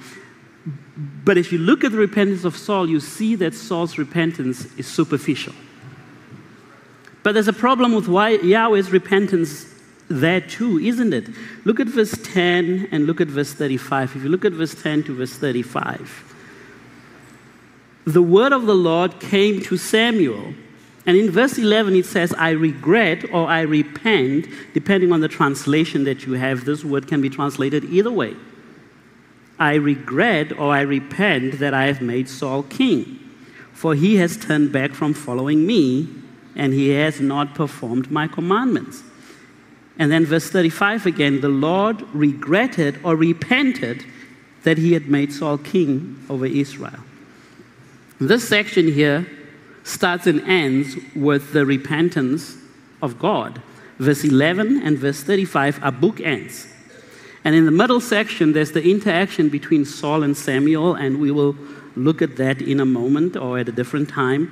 But 0.96 1.36
if 1.36 1.52
you 1.52 1.58
look 1.58 1.84
at 1.84 1.92
the 1.92 1.98
repentance 1.98 2.44
of 2.44 2.56
Saul, 2.56 2.88
you 2.88 3.00
see 3.00 3.34
that 3.36 3.54
Saul's 3.54 3.98
repentance 3.98 4.66
is 4.78 4.86
superficial. 4.86 5.54
But 7.22 7.32
there's 7.32 7.48
a 7.48 7.52
problem 7.52 7.94
with 7.94 8.08
why 8.08 8.30
Yahweh's 8.30 8.90
repentance 8.90 9.66
there 10.08 10.40
too, 10.40 10.78
isn't 10.78 11.12
it? 11.12 11.28
Look 11.64 11.80
at 11.80 11.86
verse 11.86 12.16
10 12.22 12.88
and 12.92 13.06
look 13.06 13.20
at 13.20 13.28
verse 13.28 13.52
35. 13.52 14.16
If 14.16 14.22
you 14.22 14.28
look 14.28 14.44
at 14.44 14.52
verse 14.52 14.74
10 14.74 15.04
to 15.04 15.14
verse 15.14 15.34
35, 15.34 16.33
the 18.06 18.22
word 18.22 18.52
of 18.52 18.66
the 18.66 18.74
Lord 18.74 19.18
came 19.20 19.60
to 19.62 19.76
Samuel. 19.76 20.54
And 21.06 21.16
in 21.16 21.30
verse 21.30 21.58
11, 21.58 21.96
it 21.96 22.06
says, 22.06 22.32
I 22.34 22.50
regret 22.50 23.24
or 23.32 23.46
I 23.46 23.62
repent, 23.62 24.46
depending 24.72 25.12
on 25.12 25.20
the 25.20 25.28
translation 25.28 26.04
that 26.04 26.26
you 26.26 26.34
have. 26.34 26.64
This 26.64 26.84
word 26.84 27.06
can 27.06 27.20
be 27.20 27.30
translated 27.30 27.84
either 27.84 28.10
way. 28.10 28.34
I 29.58 29.74
regret 29.74 30.58
or 30.58 30.74
I 30.74 30.80
repent 30.80 31.58
that 31.60 31.74
I 31.74 31.86
have 31.86 32.00
made 32.00 32.28
Saul 32.28 32.62
king, 32.64 33.20
for 33.72 33.94
he 33.94 34.16
has 34.16 34.36
turned 34.36 34.72
back 34.72 34.92
from 34.92 35.14
following 35.14 35.66
me, 35.66 36.08
and 36.56 36.72
he 36.72 36.90
has 36.90 37.20
not 37.20 37.54
performed 37.54 38.10
my 38.10 38.26
commandments. 38.26 39.02
And 39.98 40.10
then 40.10 40.24
verse 40.24 40.50
35 40.50 41.06
again 41.06 41.40
the 41.40 41.48
Lord 41.48 42.02
regretted 42.12 42.98
or 43.04 43.14
repented 43.14 44.04
that 44.64 44.78
he 44.78 44.92
had 44.92 45.08
made 45.08 45.32
Saul 45.32 45.58
king 45.58 46.24
over 46.28 46.46
Israel. 46.46 46.98
This 48.28 48.48
section 48.48 48.90
here 48.90 49.26
starts 49.82 50.26
and 50.26 50.40
ends 50.48 50.96
with 51.14 51.52
the 51.52 51.66
repentance 51.66 52.56
of 53.02 53.18
God. 53.18 53.60
Verse 53.98 54.24
11 54.24 54.82
and 54.82 54.98
verse 54.98 55.22
35 55.22 55.82
are 55.82 55.92
bookends. 55.92 56.66
And 57.44 57.54
in 57.54 57.66
the 57.66 57.70
middle 57.70 58.00
section, 58.00 58.52
there's 58.52 58.72
the 58.72 58.82
interaction 58.82 59.50
between 59.50 59.84
Saul 59.84 60.22
and 60.22 60.34
Samuel, 60.34 60.94
and 60.94 61.20
we 61.20 61.30
will 61.30 61.54
look 61.96 62.22
at 62.22 62.36
that 62.36 62.62
in 62.62 62.80
a 62.80 62.86
moment 62.86 63.36
or 63.36 63.58
at 63.58 63.68
a 63.68 63.72
different 63.72 64.08
time. 64.08 64.50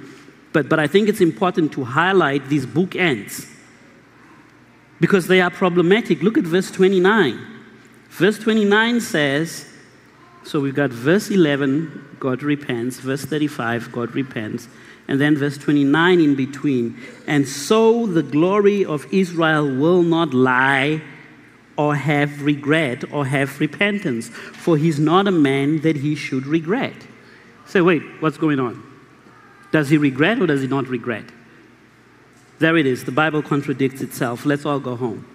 But, 0.53 0.69
but 0.69 0.79
I 0.79 0.87
think 0.87 1.09
it's 1.09 1.23
important 1.23 1.73
to 1.73 1.85
highlight 1.85 2.49
these 2.51 2.67
bookends 2.67 3.49
because 5.01 5.27
they 5.27 5.41
are 5.41 5.51
problematic. 5.51 6.23
Look 6.23 6.37
at 6.37 6.45
verse 6.45 6.71
29. 6.71 7.41
Verse 8.11 8.39
29 8.39 9.01
says, 9.01 9.72
so 10.45 10.61
we've 10.61 10.75
got 10.75 10.91
verse 10.91 11.31
11, 11.31 12.17
God 12.19 12.43
repents, 12.43 12.99
verse 12.99 13.25
35, 13.25 13.93
God 13.93 14.15
repents, 14.15 14.69
and 15.09 15.21
then 15.21 15.37
verse 15.37 15.57
29 15.59 16.21
in 16.21 16.35
between. 16.35 16.99
And 17.27 17.47
so 17.47 18.07
the 18.07 18.23
glory 18.23 18.85
of 18.85 19.07
Israel 19.13 19.65
will 19.65 20.03
not 20.03 20.35
lie 20.35 21.03
or 21.77 21.95
have 21.95 22.43
regret 22.43 23.11
or 23.13 23.27
have 23.27 23.59
repentance, 23.61 24.29
for 24.29 24.77
he's 24.77 24.99
not 24.99 25.27
a 25.27 25.33
man 25.33 25.81
that 25.81 25.97
he 25.97 26.15
should 26.15 26.47
regret. 26.47 26.95
Say, 27.67 27.81
wait, 27.81 28.03
what's 28.21 28.37
going 28.37 28.61
on? 28.61 28.83
Does 29.71 29.89
he 29.89 29.97
regret 29.97 30.41
or 30.41 30.47
does 30.47 30.61
he 30.61 30.69
not 30.69 30.87
regret? 30.89 31.25
There 32.59 32.77
it 32.77 32.87
is. 32.87 33.05
The 33.05 33.13
Bible 33.13 33.43
contradicts 33.43 34.03
itself. 34.03 34.45
Let's 34.45 34.67
all 34.67 34.79
go 34.79 34.95
home. 34.97 35.27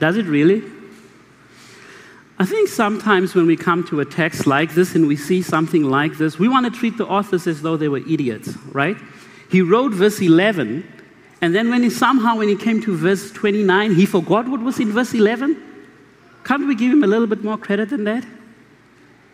Does 0.00 0.16
it 0.16 0.26
really? 0.26 0.62
I 2.44 2.46
think 2.46 2.68
sometimes 2.68 3.34
when 3.34 3.46
we 3.46 3.56
come 3.56 3.84
to 3.84 4.00
a 4.00 4.04
text 4.04 4.46
like 4.46 4.74
this 4.74 4.94
and 4.94 5.08
we 5.08 5.16
see 5.16 5.40
something 5.40 5.82
like 5.82 6.18
this, 6.18 6.38
we 6.38 6.46
want 6.46 6.66
to 6.66 6.78
treat 6.78 6.98
the 6.98 7.06
authors 7.06 7.46
as 7.46 7.62
though 7.62 7.78
they 7.78 7.88
were 7.88 8.06
idiots, 8.06 8.54
right? 8.66 8.98
He 9.50 9.62
wrote 9.62 9.92
verse 9.92 10.20
11, 10.20 10.86
and 11.40 11.54
then 11.54 11.70
when 11.70 11.82
he 11.82 11.88
somehow, 11.88 12.36
when 12.36 12.50
he 12.50 12.54
came 12.54 12.82
to 12.82 12.94
verse 12.94 13.32
29, 13.32 13.94
he 13.94 14.04
forgot 14.04 14.46
what 14.46 14.60
was 14.60 14.78
in 14.78 14.92
verse 14.92 15.14
11. 15.14 15.56
Can't 16.44 16.66
we 16.66 16.74
give 16.74 16.92
him 16.92 17.02
a 17.02 17.06
little 17.06 17.26
bit 17.26 17.42
more 17.42 17.56
credit 17.56 17.88
than 17.88 18.04
that? 18.04 18.26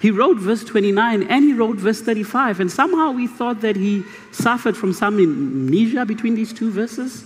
He 0.00 0.12
wrote 0.12 0.36
verse 0.36 0.62
29 0.62 1.24
and 1.24 1.44
he 1.44 1.52
wrote 1.52 1.78
verse 1.78 2.00
35, 2.00 2.61
and 2.61 2.70
somehow 2.70 3.11
we 3.11 3.26
thought 3.26 3.61
that 3.62 3.74
he 3.74 4.04
suffered 4.30 4.76
from 4.76 4.92
some 4.92 5.18
amnesia 5.18 6.06
between 6.06 6.36
these 6.36 6.52
two 6.52 6.70
verses. 6.70 7.24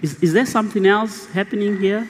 Is, 0.00 0.22
is 0.22 0.32
there 0.32 0.46
something 0.46 0.86
else 0.86 1.26
happening 1.26 1.80
here? 1.80 2.08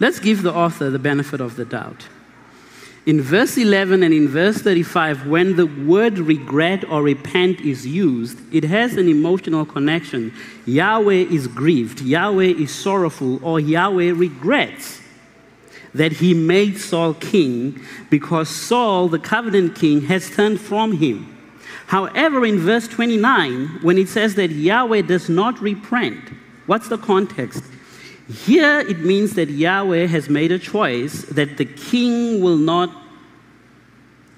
Let's 0.00 0.18
give 0.18 0.42
the 0.42 0.52
author 0.52 0.90
the 0.90 0.98
benefit 0.98 1.40
of 1.40 1.56
the 1.56 1.64
doubt. 1.64 2.08
In 3.06 3.20
verse 3.20 3.58
11 3.58 4.02
and 4.02 4.14
in 4.14 4.28
verse 4.28 4.58
35, 4.58 5.26
when 5.26 5.56
the 5.56 5.66
word 5.66 6.18
regret 6.18 6.88
or 6.90 7.02
repent 7.02 7.60
is 7.60 7.86
used, 7.86 8.38
it 8.52 8.64
has 8.64 8.96
an 8.96 9.08
emotional 9.08 9.66
connection. 9.66 10.32
Yahweh 10.64 11.26
is 11.30 11.46
grieved, 11.46 12.00
Yahweh 12.00 12.54
is 12.54 12.74
sorrowful, 12.74 13.44
or 13.44 13.60
Yahweh 13.60 14.12
regrets 14.14 15.02
that 15.92 16.12
he 16.12 16.32
made 16.32 16.78
Saul 16.78 17.12
king 17.14 17.80
because 18.08 18.48
Saul, 18.48 19.08
the 19.08 19.18
covenant 19.18 19.76
king, 19.76 20.02
has 20.02 20.30
turned 20.30 20.60
from 20.60 20.92
him. 20.92 21.30
However, 21.86 22.46
in 22.46 22.58
verse 22.58 22.88
29, 22.88 23.80
when 23.82 23.98
it 23.98 24.08
says 24.08 24.34
that 24.36 24.50
Yahweh 24.50 25.02
does 25.02 25.28
not 25.28 25.60
repent, 25.60 26.30
what's 26.64 26.88
the 26.88 26.98
context? 26.98 27.62
Here 28.28 28.80
it 28.80 29.00
means 29.00 29.34
that 29.34 29.50
Yahweh 29.50 30.06
has 30.06 30.30
made 30.30 30.50
a 30.50 30.58
choice 30.58 31.22
that 31.24 31.58
the 31.58 31.66
king 31.66 32.42
will 32.42 32.56
not, 32.56 32.90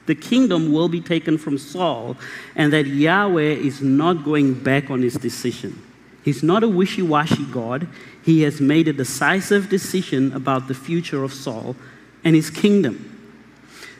the 0.06 0.14
kingdom 0.14 0.72
will 0.72 0.88
be 0.88 1.00
taken 1.00 1.38
from 1.38 1.56
Saul, 1.56 2.16
and 2.56 2.72
that 2.72 2.86
Yahweh 2.86 3.42
is 3.42 3.80
not 3.80 4.24
going 4.24 4.54
back 4.54 4.90
on 4.90 5.02
his 5.02 5.14
decision. 5.14 5.80
He's 6.24 6.42
not 6.42 6.64
a 6.64 6.68
wishy 6.68 7.02
washy 7.02 7.44
God. 7.44 7.86
He 8.24 8.42
has 8.42 8.60
made 8.60 8.88
a 8.88 8.92
decisive 8.92 9.68
decision 9.68 10.32
about 10.32 10.66
the 10.66 10.74
future 10.74 11.22
of 11.22 11.32
Saul 11.32 11.76
and 12.24 12.34
his 12.34 12.50
kingdom. 12.50 13.12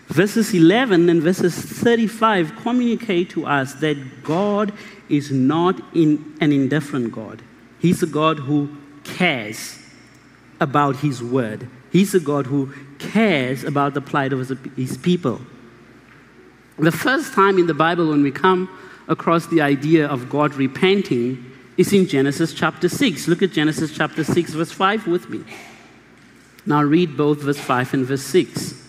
Verses 0.08 0.52
11 0.52 1.08
and 1.08 1.22
verses 1.22 1.54
35 1.54 2.56
communicate 2.56 3.30
to 3.30 3.46
us 3.46 3.74
that 3.74 4.24
God 4.24 4.72
is 5.08 5.30
not 5.30 5.80
in 5.94 6.36
an 6.40 6.50
indifferent 6.50 7.12
God. 7.12 7.42
He's 7.78 8.02
a 8.02 8.06
God 8.06 8.40
who 8.40 8.76
cares 9.06 9.78
about 10.60 10.96
His 10.96 11.22
word. 11.22 11.68
He's 11.90 12.14
a 12.14 12.20
God 12.20 12.46
who 12.46 12.72
cares 12.98 13.64
about 13.64 13.94
the 13.94 14.00
plight 14.00 14.32
of 14.32 14.48
His 14.76 14.96
people. 14.98 15.40
The 16.78 16.92
first 16.92 17.32
time 17.32 17.58
in 17.58 17.66
the 17.66 17.74
Bible 17.74 18.08
when 18.08 18.22
we 18.22 18.30
come 18.30 18.68
across 19.08 19.46
the 19.46 19.62
idea 19.62 20.06
of 20.06 20.28
God 20.28 20.54
repenting 20.54 21.52
is 21.76 21.92
in 21.92 22.06
Genesis 22.06 22.52
chapter 22.52 22.88
6. 22.88 23.28
Look 23.28 23.42
at 23.42 23.52
Genesis 23.52 23.94
chapter 23.94 24.24
6, 24.24 24.52
verse 24.52 24.72
5 24.72 25.06
with 25.06 25.28
me. 25.30 25.44
Now 26.66 26.82
read 26.82 27.16
both 27.16 27.42
verse 27.42 27.58
5 27.58 27.94
and 27.94 28.06
verse 28.06 28.22
6. 28.22 28.82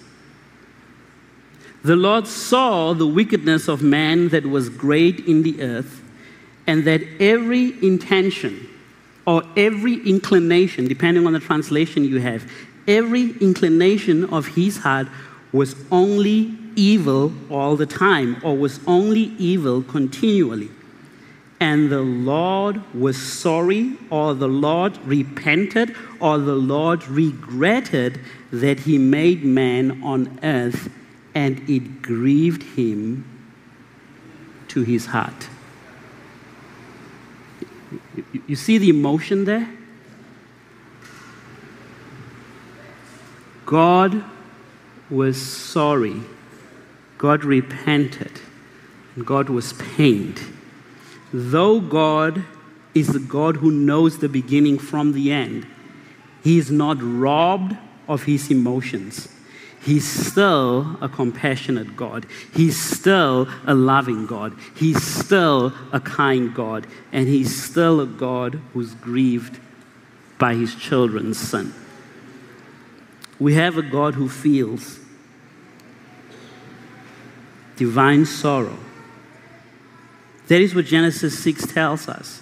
The 1.84 1.96
Lord 1.96 2.28
saw 2.28 2.94
the 2.94 3.08
wickedness 3.08 3.68
of 3.68 3.82
man 3.82 4.30
that 4.30 4.46
was 4.46 4.68
great 4.68 5.22
in 5.22 5.44
the 5.44 5.62
earth, 5.62 6.02
and 6.66 6.84
that 6.86 7.02
every 7.22 7.82
intention 7.86 8.67
or 9.28 9.44
every 9.58 9.96
inclination, 10.08 10.88
depending 10.88 11.28
on 11.28 11.34
the 11.34 11.40
translation 11.40 12.06
you 12.06 12.20
have, 12.20 12.50
every 12.88 13.38
inclination 13.40 14.24
of 14.34 14.48
his 14.48 14.78
heart 14.78 15.08
was 15.52 15.76
only 15.92 16.58
evil 16.78 17.34
all 17.52 17.76
the 17.76 17.86
time, 17.86 18.38
or 18.44 18.56
was 18.56 18.80
only 18.88 19.34
evil 19.38 19.84
continually. 19.84 20.70
And 21.60 21.90
the 21.90 22.02
Lord 22.02 22.82
was 22.94 23.18
sorry, 23.18 23.98
or 24.10 24.34
the 24.34 24.48
Lord 24.48 24.98
repented, 25.00 25.94
or 26.22 26.38
the 26.38 26.56
Lord 26.56 27.06
regretted 27.08 28.22
that 28.52 28.80
he 28.82 28.98
made 28.98 29.44
man 29.44 30.02
on 30.04 30.40
earth, 30.42 30.90
and 31.36 31.70
it 31.70 32.02
grieved 32.02 32.64
him 32.64 33.26
to 34.70 34.84
his 34.84 35.08
heart. 35.08 35.50
You 38.48 38.56
see 38.56 38.78
the 38.78 38.90
emotion 38.90 39.44
there? 39.46 39.70
God 43.66 44.24
was 45.10 45.40
sorry. 45.40 46.22
God 47.18 47.44
repented. 47.44 48.40
God 49.26 49.50
was 49.50 49.74
pained. 49.74 50.42
Though 51.34 51.82
God 51.82 52.46
is 52.96 53.10
the 53.10 53.20
God 53.20 53.58
who 53.58 53.70
knows 53.70 54.20
the 54.20 54.30
beginning 54.30 54.80
from 54.80 55.12
the 55.12 55.32
end, 55.32 55.68
He 56.44 56.58
is 56.58 56.72
not 56.72 56.98
robbed 57.02 57.76
of 58.08 58.24
His 58.24 58.50
emotions. 58.50 59.28
He's 59.82 60.06
still 60.06 60.98
a 61.02 61.08
compassionate 61.08 61.96
God. 61.96 62.26
He's 62.54 62.80
still 62.80 63.48
a 63.66 63.74
loving 63.74 64.26
God. 64.26 64.54
He's 64.76 65.02
still 65.02 65.74
a 65.94 66.00
kind 66.00 66.54
God. 66.54 66.88
And 67.12 67.28
He's 67.28 67.64
still 67.64 68.02
a 68.02 68.06
God 68.06 68.60
who's 68.74 68.94
grieved 68.96 69.60
by 70.38 70.56
His 70.56 70.76
children's 70.76 71.38
sin. 71.38 71.74
We 73.40 73.54
have 73.54 73.78
a 73.78 73.84
God 73.84 74.16
who 74.16 74.28
feels 74.28 75.00
divine 77.76 78.26
sorrow. 78.26 78.78
That 80.48 80.62
is 80.62 80.74
what 80.74 80.86
Genesis 80.86 81.38
6 81.40 81.68
tells 81.68 82.08
us. 82.08 82.42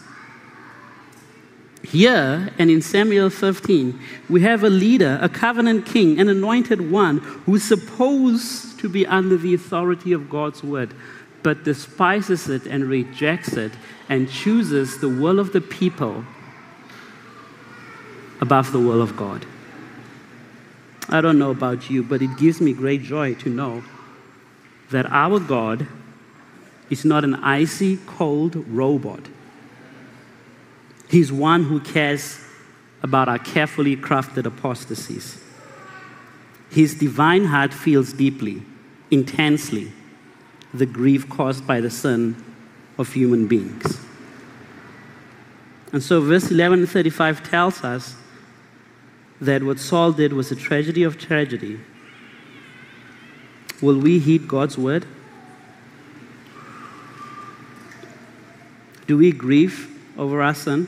Here 1.96 2.50
and 2.60 2.70
in 2.70 2.82
Samuel 2.82 3.30
15, 3.30 3.98
we 4.28 4.42
have 4.42 4.66
a 4.66 4.70
leader, 4.70 5.18
a 5.22 5.30
covenant 5.30 5.86
king, 5.86 6.20
an 6.20 6.28
anointed 6.28 6.92
one 6.92 7.20
who's 7.46 7.64
supposed 7.64 8.78
to 8.82 8.90
be 8.90 9.08
under 9.08 9.38
the 9.38 9.54
authority 9.54 10.12
of 10.12 10.30
God's 10.30 10.62
word, 10.62 10.94
but 11.42 11.64
despises 11.64 12.50
it 12.50 12.66
and 12.66 12.84
rejects 12.84 13.54
it 13.54 13.72
and 14.10 14.30
chooses 14.30 15.00
the 15.00 15.08
will 15.08 15.40
of 15.40 15.54
the 15.54 15.62
people 15.62 16.26
above 18.42 18.74
the 18.74 18.80
will 18.82 19.02
of 19.02 19.16
God. 19.16 19.46
I 21.08 21.22
don't 21.22 21.40
know 21.40 21.52
about 21.52 21.90
you, 21.90 22.04
but 22.04 22.22
it 22.22 22.36
gives 22.38 22.60
me 22.60 22.74
great 22.74 23.04
joy 23.04 23.36
to 23.36 23.50
know 23.50 23.86
that 24.92 25.06
our 25.06 25.40
God 25.40 25.88
is 26.90 27.06
not 27.06 27.24
an 27.24 27.36
icy, 27.36 28.00
cold 28.06 28.68
robot. 28.68 29.30
He's 31.10 31.32
one 31.32 31.64
who 31.66 31.80
cares 31.80 32.40
about 33.04 33.30
our 33.30 33.38
carefully 33.38 33.96
crafted 33.96 34.46
apostasies. 34.46 35.42
His 36.70 36.96
divine 36.96 37.46
heart 37.46 37.74
feels 37.74 38.12
deeply, 38.14 38.64
intensely, 39.12 39.92
the 40.74 40.86
grief 40.86 41.30
caused 41.30 41.66
by 41.66 41.80
the 41.80 41.90
sin 41.90 42.36
of 42.98 43.14
human 43.14 43.48
beings. 43.48 44.00
And 45.94 46.04
so, 46.04 46.20
verse 46.20 46.52
11 46.52 46.80
and 46.80 46.90
35 46.90 47.50
tells 47.50 47.84
us 47.84 48.16
that 49.40 49.64
what 49.64 49.80
Saul 49.80 50.12
did 50.12 50.34
was 50.34 50.52
a 50.52 50.56
tragedy 50.56 51.04
of 51.04 51.18
tragedy. 51.18 51.80
Will 53.82 54.00
we 54.00 54.20
heed 54.20 54.48
God's 54.48 54.78
word? 54.78 55.06
Do 59.08 59.18
we 59.18 59.32
grieve 59.32 59.95
over 60.18 60.42
our 60.42 60.54
sin? 60.54 60.88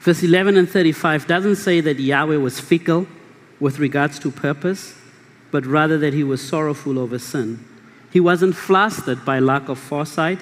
Verse 0.00 0.22
11 0.22 0.58
and 0.58 0.68
35 0.68 1.26
doesn't 1.26 1.56
say 1.56 1.80
that 1.80 1.98
Yahweh 1.98 2.36
was 2.36 2.60
fickle 2.60 3.06
with 3.58 3.78
regards 3.78 4.18
to 4.18 4.30
purpose, 4.30 4.94
but 5.50 5.64
rather 5.64 5.96
that 5.96 6.12
he 6.12 6.22
was 6.22 6.46
sorrowful 6.46 6.98
over 6.98 7.18
sin. 7.18 7.64
He 8.12 8.20
wasn't 8.20 8.54
flustered 8.54 9.24
by 9.24 9.38
lack 9.38 9.68
of 9.70 9.78
foresight, 9.78 10.40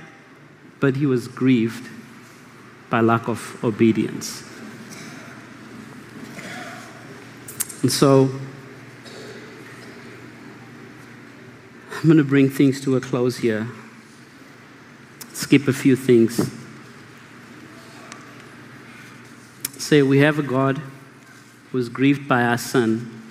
but 0.81 0.97
he 0.97 1.07
was 1.07 1.29
grieved 1.29 1.89
by 2.91 3.01
lack 3.01 3.29
of 3.29 3.63
obedience. 3.63 4.43
And 7.83 7.93
so, 7.93 8.31
I'm 11.95 12.03
going 12.03 12.17
to 12.17 12.25
bring 12.25 12.51
things 12.51 12.81
to 12.81 12.97
a 12.97 13.01
close 13.01 13.39
here. 13.39 13.69
Skip 15.53 15.69
a 15.69 15.73
few 15.75 15.97
things. 15.97 16.51
Say, 19.77 20.01
we 20.01 20.21
have 20.21 20.39
a 20.39 20.43
God 20.43 20.81
who 21.71 21.77
is 21.77 21.91
grieved 21.91 22.27
by 22.27 22.43
our 22.43 22.57
sin. 22.57 23.23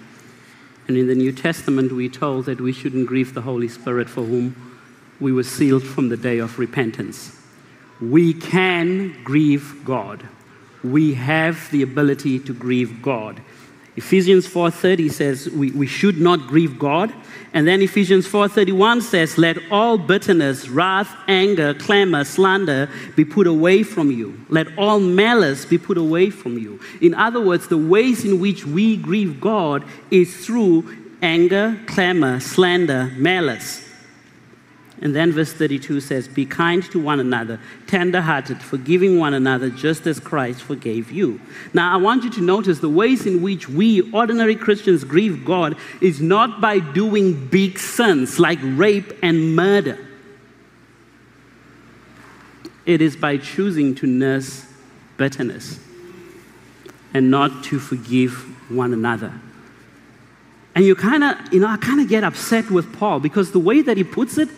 And 0.87 0.95
in 0.97 1.07
the 1.07 1.15
New 1.15 1.31
Testament, 1.31 1.91
we're 1.91 2.11
told 2.11 2.45
that 2.45 2.61
we 2.61 2.73
shouldn't 2.73 3.07
grieve 3.07 3.33
the 3.33 3.41
Holy 3.41 3.67
Spirit 3.67 4.07
for 4.07 4.21
whom 4.21 4.55
we 5.19 5.31
were 5.31 5.41
sealed 5.41 5.81
from 5.81 6.09
the 6.09 6.15
day 6.15 6.37
of 6.37 6.59
repentance 6.59 7.41
we 7.99 8.35
can 8.35 9.17
grieve 9.23 9.83
God. 9.83 10.23
We 10.83 11.15
have 11.15 11.71
the 11.71 11.81
ability 11.81 12.37
to 12.37 12.53
grieve 12.53 13.01
God. 13.01 13.41
Ephesians 14.01 14.47
4:30 14.47 15.11
says 15.11 15.47
we, 15.51 15.69
we 15.71 15.85
should 15.85 16.19
not 16.19 16.47
grieve 16.47 16.79
God. 16.79 17.13
And 17.53 17.67
then 17.67 17.83
Ephesians 17.83 18.27
4:31 18.27 19.03
says, 19.03 19.37
Let 19.37 19.57
all 19.69 19.99
bitterness, 19.99 20.67
wrath, 20.69 21.15
anger, 21.27 21.75
clamor, 21.75 22.23
slander 22.23 22.89
be 23.15 23.23
put 23.23 23.45
away 23.45 23.83
from 23.83 24.09
you. 24.09 24.43
Let 24.49 24.75
all 24.75 24.99
malice 24.99 25.65
be 25.65 25.77
put 25.77 25.99
away 25.99 26.31
from 26.31 26.57
you. 26.57 26.79
In 26.99 27.13
other 27.13 27.39
words, 27.39 27.67
the 27.67 27.77
ways 27.77 28.25
in 28.25 28.39
which 28.39 28.65
we 28.65 28.97
grieve 28.97 29.39
God 29.39 29.83
is 30.09 30.45
through 30.45 30.83
anger, 31.21 31.79
clamor, 31.85 32.39
slander, 32.39 33.11
malice. 33.15 33.87
And 35.01 35.15
then 35.15 35.31
verse 35.31 35.51
32 35.51 35.99
says, 35.99 36.27
Be 36.27 36.45
kind 36.45 36.83
to 36.91 36.99
one 36.99 37.19
another, 37.19 37.59
tender 37.87 38.21
hearted, 38.21 38.61
forgiving 38.61 39.17
one 39.17 39.33
another, 39.33 39.71
just 39.71 40.05
as 40.05 40.19
Christ 40.19 40.61
forgave 40.61 41.11
you. 41.11 41.41
Now, 41.73 41.91
I 41.93 41.97
want 41.97 42.23
you 42.23 42.29
to 42.29 42.41
notice 42.41 42.79
the 42.79 42.89
ways 42.89 43.25
in 43.25 43.41
which 43.41 43.67
we, 43.67 44.01
ordinary 44.11 44.55
Christians, 44.55 45.03
grieve 45.03 45.43
God 45.43 45.75
is 46.01 46.21
not 46.21 46.61
by 46.61 46.77
doing 46.77 47.47
big 47.47 47.79
sins 47.79 48.39
like 48.39 48.59
rape 48.61 49.11
and 49.23 49.55
murder, 49.55 49.97
it 52.85 53.01
is 53.01 53.15
by 53.15 53.37
choosing 53.37 53.95
to 53.95 54.07
nurse 54.07 54.65
bitterness 55.17 55.79
and 57.13 57.29
not 57.29 57.63
to 57.65 57.79
forgive 57.79 58.33
one 58.71 58.93
another. 58.93 59.33
And 60.73 60.85
you 60.85 60.95
kind 60.95 61.23
of, 61.23 61.37
you 61.53 61.59
know, 61.59 61.67
I 61.67 61.77
kind 61.77 61.99
of 61.99 62.07
get 62.07 62.23
upset 62.23 62.69
with 62.71 62.91
Paul 62.93 63.19
because 63.19 63.51
the 63.51 63.59
way 63.59 63.81
that 63.81 63.97
he 63.97 64.03
puts 64.03 64.37
it, 64.37 64.49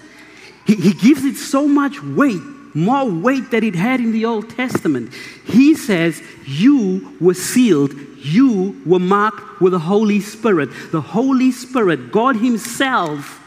he, 0.66 0.76
he 0.76 0.94
gives 0.94 1.26
it 1.26 1.36
so 1.36 1.68
much 1.68 2.02
weight, 2.02 2.42
more 2.74 3.10
weight 3.10 3.52
than 3.52 3.64
it 3.64 3.76
had 3.76 4.00
in 4.00 4.12
the 4.12 4.26
Old 4.26 4.50
Testament. 4.50 5.14
He 5.46 5.76
says, 5.76 6.22
You 6.46 7.16
were 7.20 7.34
sealed, 7.34 7.94
you 8.18 8.82
were 8.86 9.00
marked 9.00 9.62
with 9.62 9.74
the 9.74 9.80
Holy 9.80 10.22
Spirit. 10.22 10.70
The 10.92 11.02
Holy 11.02 11.52
Spirit, 11.52 12.12
God 12.12 12.38
Himself, 12.38 13.40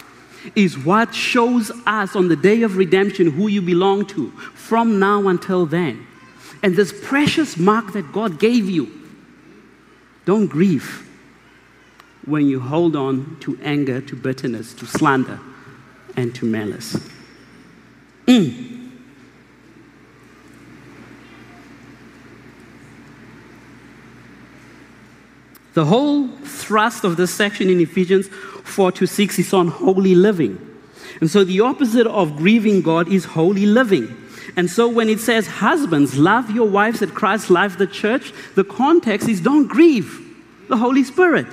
is 0.54 0.78
what 0.78 1.14
shows 1.14 1.72
us 1.86 2.14
on 2.14 2.28
the 2.28 2.36
day 2.36 2.62
of 2.62 2.76
redemption 2.76 3.30
who 3.30 3.48
you 3.48 3.62
belong 3.62 4.06
to 4.06 4.30
from 4.54 4.98
now 4.98 5.28
until 5.28 5.66
then. 5.66 6.06
And 6.62 6.76
this 6.76 6.94
precious 7.04 7.56
mark 7.56 7.92
that 7.94 8.12
God 8.12 8.38
gave 8.38 8.68
you, 8.68 8.90
don't 10.24 10.46
grieve 10.46 11.08
when 12.24 12.46
you 12.46 12.60
hold 12.60 12.96
on 12.96 13.36
to 13.40 13.58
anger, 13.62 14.00
to 14.00 14.16
bitterness, 14.16 14.74
to 14.74 14.86
slander 14.86 15.40
and 16.16 16.34
to 16.34 16.44
malice. 16.44 16.96
Mm. 18.26 18.76
The 25.74 25.84
whole 25.84 26.28
thrust 26.28 27.04
of 27.04 27.18
this 27.18 27.34
section 27.34 27.68
in 27.68 27.80
Ephesians 27.80 28.28
4 28.28 28.92
to 28.92 29.06
6 29.06 29.38
is 29.38 29.52
on 29.52 29.68
holy 29.68 30.14
living. 30.14 30.58
And 31.20 31.30
so 31.30 31.44
the 31.44 31.60
opposite 31.60 32.06
of 32.06 32.36
grieving 32.36 32.80
God 32.80 33.12
is 33.12 33.26
holy 33.26 33.66
living. 33.66 34.16
And 34.56 34.70
so 34.70 34.88
when 34.88 35.10
it 35.10 35.20
says, 35.20 35.46
Husbands, 35.46 36.16
love 36.16 36.50
your 36.50 36.66
wives 36.66 37.00
that 37.00 37.14
Christ 37.14 37.50
loved 37.50 37.78
the 37.78 37.86
church, 37.86 38.32
the 38.54 38.64
context 38.64 39.28
is 39.28 39.40
don't 39.40 39.66
grieve 39.66 40.22
the 40.68 40.78
Holy 40.78 41.04
Spirit. 41.04 41.46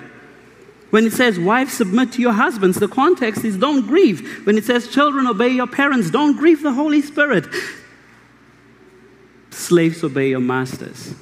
When 0.94 1.08
it 1.08 1.14
says, 1.14 1.40
wives, 1.40 1.74
submit 1.74 2.12
to 2.12 2.22
your 2.22 2.34
husbands, 2.34 2.78
the 2.78 2.88
context 2.88 3.44
is 3.44 3.58
don't 3.58 3.88
grieve. 3.88 4.46
When 4.46 4.60
it 4.60 4.64
says, 4.64 4.88
children, 4.88 5.26
obey 5.26 5.50
your 5.50 5.66
parents, 5.66 6.12
don't 6.12 6.38
grieve 6.38 6.62
the 6.62 6.72
Holy 6.72 7.02
Spirit. 7.02 7.48
Slaves, 9.50 10.04
obey 10.04 10.30
your 10.30 10.40
masters. 10.40 11.16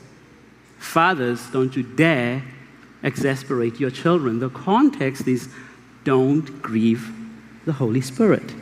Fathers, 0.78 1.50
don't 1.52 1.74
you 1.74 1.84
dare 1.84 2.44
exasperate 3.02 3.80
your 3.80 3.92
children. 3.92 4.40
The 4.40 4.50
context 4.50 5.26
is 5.26 5.48
don't 6.04 6.62
grieve 6.62 7.10
the 7.64 7.72
Holy 7.72 8.02
Spirit. 8.02 8.54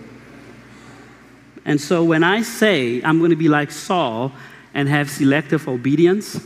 And 1.66 1.82
so 1.82 2.04
when 2.04 2.24
I 2.24 2.44
say 2.44 3.02
I'm 3.02 3.18
going 3.18 3.32
to 3.32 3.36
be 3.36 3.50
like 3.50 3.72
Saul 3.72 4.32
and 4.76 4.88
have 4.88 5.10
selective 5.10 5.68
obedience, 5.68 6.40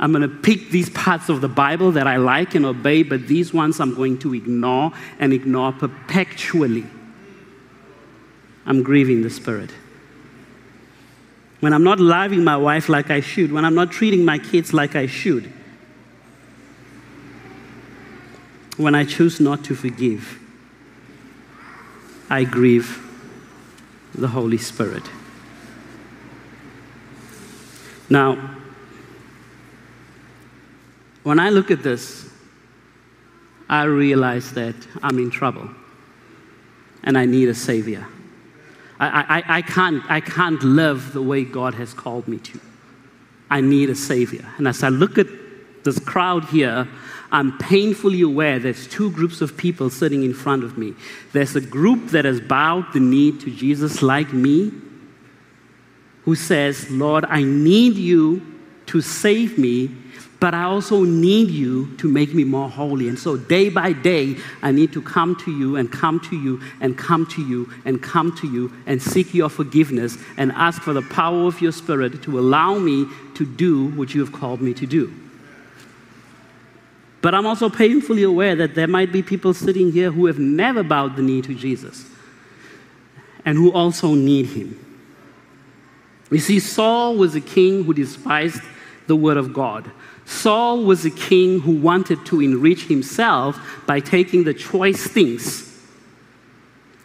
I'm 0.00 0.12
going 0.12 0.22
to 0.22 0.28
pick 0.28 0.70
these 0.70 0.88
parts 0.90 1.28
of 1.28 1.42
the 1.42 1.48
Bible 1.48 1.92
that 1.92 2.06
I 2.06 2.16
like 2.16 2.54
and 2.54 2.64
obey, 2.64 3.02
but 3.02 3.26
these 3.26 3.52
ones 3.52 3.78
I'm 3.80 3.94
going 3.94 4.18
to 4.20 4.34
ignore 4.34 4.92
and 5.18 5.34
ignore 5.34 5.72
perpetually. 5.72 6.86
I'm 8.64 8.82
grieving 8.82 9.20
the 9.20 9.28
Spirit. 9.28 9.70
When 11.60 11.74
I'm 11.74 11.84
not 11.84 12.00
loving 12.00 12.42
my 12.42 12.56
wife 12.56 12.88
like 12.88 13.10
I 13.10 13.20
should, 13.20 13.52
when 13.52 13.66
I'm 13.66 13.74
not 13.74 13.92
treating 13.92 14.24
my 14.24 14.38
kids 14.38 14.72
like 14.72 14.96
I 14.96 15.06
should, 15.06 15.52
when 18.78 18.94
I 18.94 19.04
choose 19.04 19.38
not 19.38 19.64
to 19.64 19.74
forgive, 19.74 20.38
I 22.30 22.44
grieve 22.44 23.06
the 24.14 24.28
Holy 24.28 24.56
Spirit. 24.56 25.02
Now, 28.08 28.59
when 31.30 31.38
I 31.38 31.50
look 31.50 31.70
at 31.70 31.84
this, 31.84 32.28
I 33.68 33.84
realize 33.84 34.52
that 34.54 34.74
I'm 35.00 35.16
in 35.20 35.30
trouble 35.30 35.70
and 37.04 37.16
I 37.16 37.24
need 37.24 37.48
a 37.48 37.54
Savior. 37.54 38.04
I, 38.98 39.38
I, 39.38 39.58
I, 39.58 39.62
can't, 39.62 40.02
I 40.10 40.20
can't 40.20 40.60
live 40.64 41.12
the 41.12 41.22
way 41.22 41.44
God 41.44 41.74
has 41.74 41.94
called 41.94 42.26
me 42.26 42.38
to. 42.38 42.58
I 43.48 43.60
need 43.60 43.90
a 43.90 43.94
Savior. 43.94 44.44
And 44.58 44.66
as 44.66 44.82
I 44.82 44.88
look 44.88 45.18
at 45.18 45.28
this 45.84 46.00
crowd 46.00 46.46
here, 46.46 46.88
I'm 47.30 47.56
painfully 47.58 48.22
aware 48.22 48.58
there's 48.58 48.88
two 48.88 49.12
groups 49.12 49.40
of 49.40 49.56
people 49.56 49.88
sitting 49.88 50.24
in 50.24 50.34
front 50.34 50.64
of 50.64 50.76
me. 50.76 50.94
There's 51.32 51.54
a 51.54 51.60
group 51.60 52.08
that 52.08 52.24
has 52.24 52.40
bowed 52.40 52.92
the 52.92 52.98
knee 52.98 53.38
to 53.38 53.54
Jesus 53.54 54.02
like 54.02 54.32
me, 54.32 54.72
who 56.24 56.34
says, 56.34 56.90
Lord, 56.90 57.24
I 57.26 57.44
need 57.44 57.94
you 57.94 58.44
to 58.86 59.00
save 59.00 59.58
me, 59.58 59.94
but 60.40 60.54
I 60.54 60.62
also 60.62 61.04
need 61.04 61.50
you 61.50 61.94
to 61.98 62.08
make 62.08 62.34
me 62.34 62.44
more 62.44 62.70
holy. 62.70 63.08
And 63.08 63.18
so, 63.18 63.36
day 63.36 63.68
by 63.68 63.92
day, 63.92 64.38
I 64.62 64.72
need 64.72 64.90
to 64.94 65.02
come 65.02 65.36
to 65.44 65.50
you 65.50 65.76
and 65.76 65.92
come 65.92 66.18
to 66.30 66.36
you 66.36 66.62
and 66.80 66.96
come 66.96 67.26
to 67.26 67.42
you 67.42 67.70
and 67.84 68.02
come 68.02 68.34
to 68.38 68.48
you 68.48 68.72
and 68.86 69.02
seek 69.02 69.34
your 69.34 69.50
forgiveness 69.50 70.16
and 70.38 70.50
ask 70.52 70.80
for 70.80 70.94
the 70.94 71.02
power 71.02 71.46
of 71.46 71.60
your 71.60 71.72
Spirit 71.72 72.22
to 72.22 72.38
allow 72.40 72.78
me 72.78 73.06
to 73.34 73.44
do 73.44 73.88
what 73.90 74.14
you 74.14 74.24
have 74.24 74.32
called 74.32 74.62
me 74.62 74.72
to 74.72 74.86
do. 74.86 75.12
But 77.20 77.34
I'm 77.34 77.46
also 77.46 77.68
painfully 77.68 78.22
aware 78.22 78.56
that 78.56 78.74
there 78.74 78.88
might 78.88 79.12
be 79.12 79.22
people 79.22 79.52
sitting 79.52 79.92
here 79.92 80.10
who 80.10 80.24
have 80.24 80.38
never 80.38 80.82
bowed 80.82 81.16
the 81.16 81.22
knee 81.22 81.42
to 81.42 81.54
Jesus 81.54 82.06
and 83.44 83.58
who 83.58 83.72
also 83.72 84.14
need 84.14 84.46
him. 84.46 84.86
You 86.30 86.38
see, 86.38 86.60
Saul 86.60 87.16
was 87.16 87.34
a 87.34 87.40
king 87.42 87.84
who 87.84 87.92
despised 87.92 88.62
the 89.06 89.16
word 89.16 89.36
of 89.36 89.52
God. 89.52 89.90
Saul 90.30 90.84
was 90.84 91.04
a 91.04 91.10
king 91.10 91.58
who 91.58 91.72
wanted 91.72 92.24
to 92.26 92.40
enrich 92.40 92.84
himself 92.84 93.60
by 93.84 93.98
taking 93.98 94.44
the 94.44 94.54
choice 94.54 95.04
things 95.04 95.66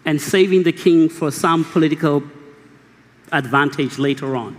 and 0.06 0.22
saving 0.22 0.62
the 0.62 0.72
king 0.72 1.10
for 1.10 1.32
some 1.32 1.66
political 1.66 2.22
advantage 3.32 3.98
later 3.98 4.36
on. 4.36 4.56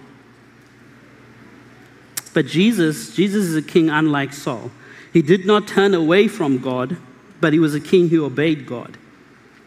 But 2.34 2.46
Jesus, 2.46 3.14
Jesus 3.14 3.44
is 3.44 3.54
a 3.54 3.62
king 3.62 3.88
unlike 3.88 4.32
Saul. 4.32 4.72
He 5.12 5.22
did 5.22 5.46
not 5.46 5.68
turn 5.68 5.94
away 5.94 6.26
from 6.26 6.58
God, 6.58 6.96
but 7.40 7.52
he 7.52 7.60
was 7.60 7.72
a 7.74 7.80
king 7.80 8.08
who 8.08 8.24
obeyed 8.24 8.66
God. 8.66 8.98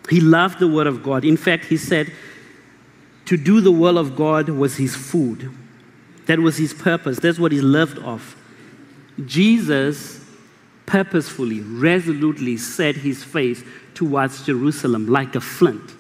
He 0.10 0.20
loved 0.20 0.60
the 0.60 0.68
word 0.68 0.88
of 0.88 1.04
God. 1.04 1.24
In 1.24 1.38
fact, 1.38 1.66
he 1.66 1.78
said, 1.78 2.12
to 3.26 3.38
do 3.38 3.62
the 3.62 3.72
will 3.72 3.98
of 3.98 4.18
God 4.18 4.50
was 4.50 4.76
his 4.76 4.94
food. 4.94 5.50
That 6.26 6.40
was 6.40 6.58
his 6.58 6.74
purpose. 6.74 7.20
That's 7.20 7.40
what 7.40 7.54
he 7.54 7.62
lived 7.62 7.98
off. 8.00 8.36
Jesus 9.26 10.24
purposefully, 10.86 11.62
resolutely 11.62 12.58
set 12.58 12.96
his 12.96 13.24
face 13.24 13.64
towards 13.94 14.44
Jerusalem 14.46 15.08
like 15.08 15.36
a 15.36 15.42
flint, 15.42 15.94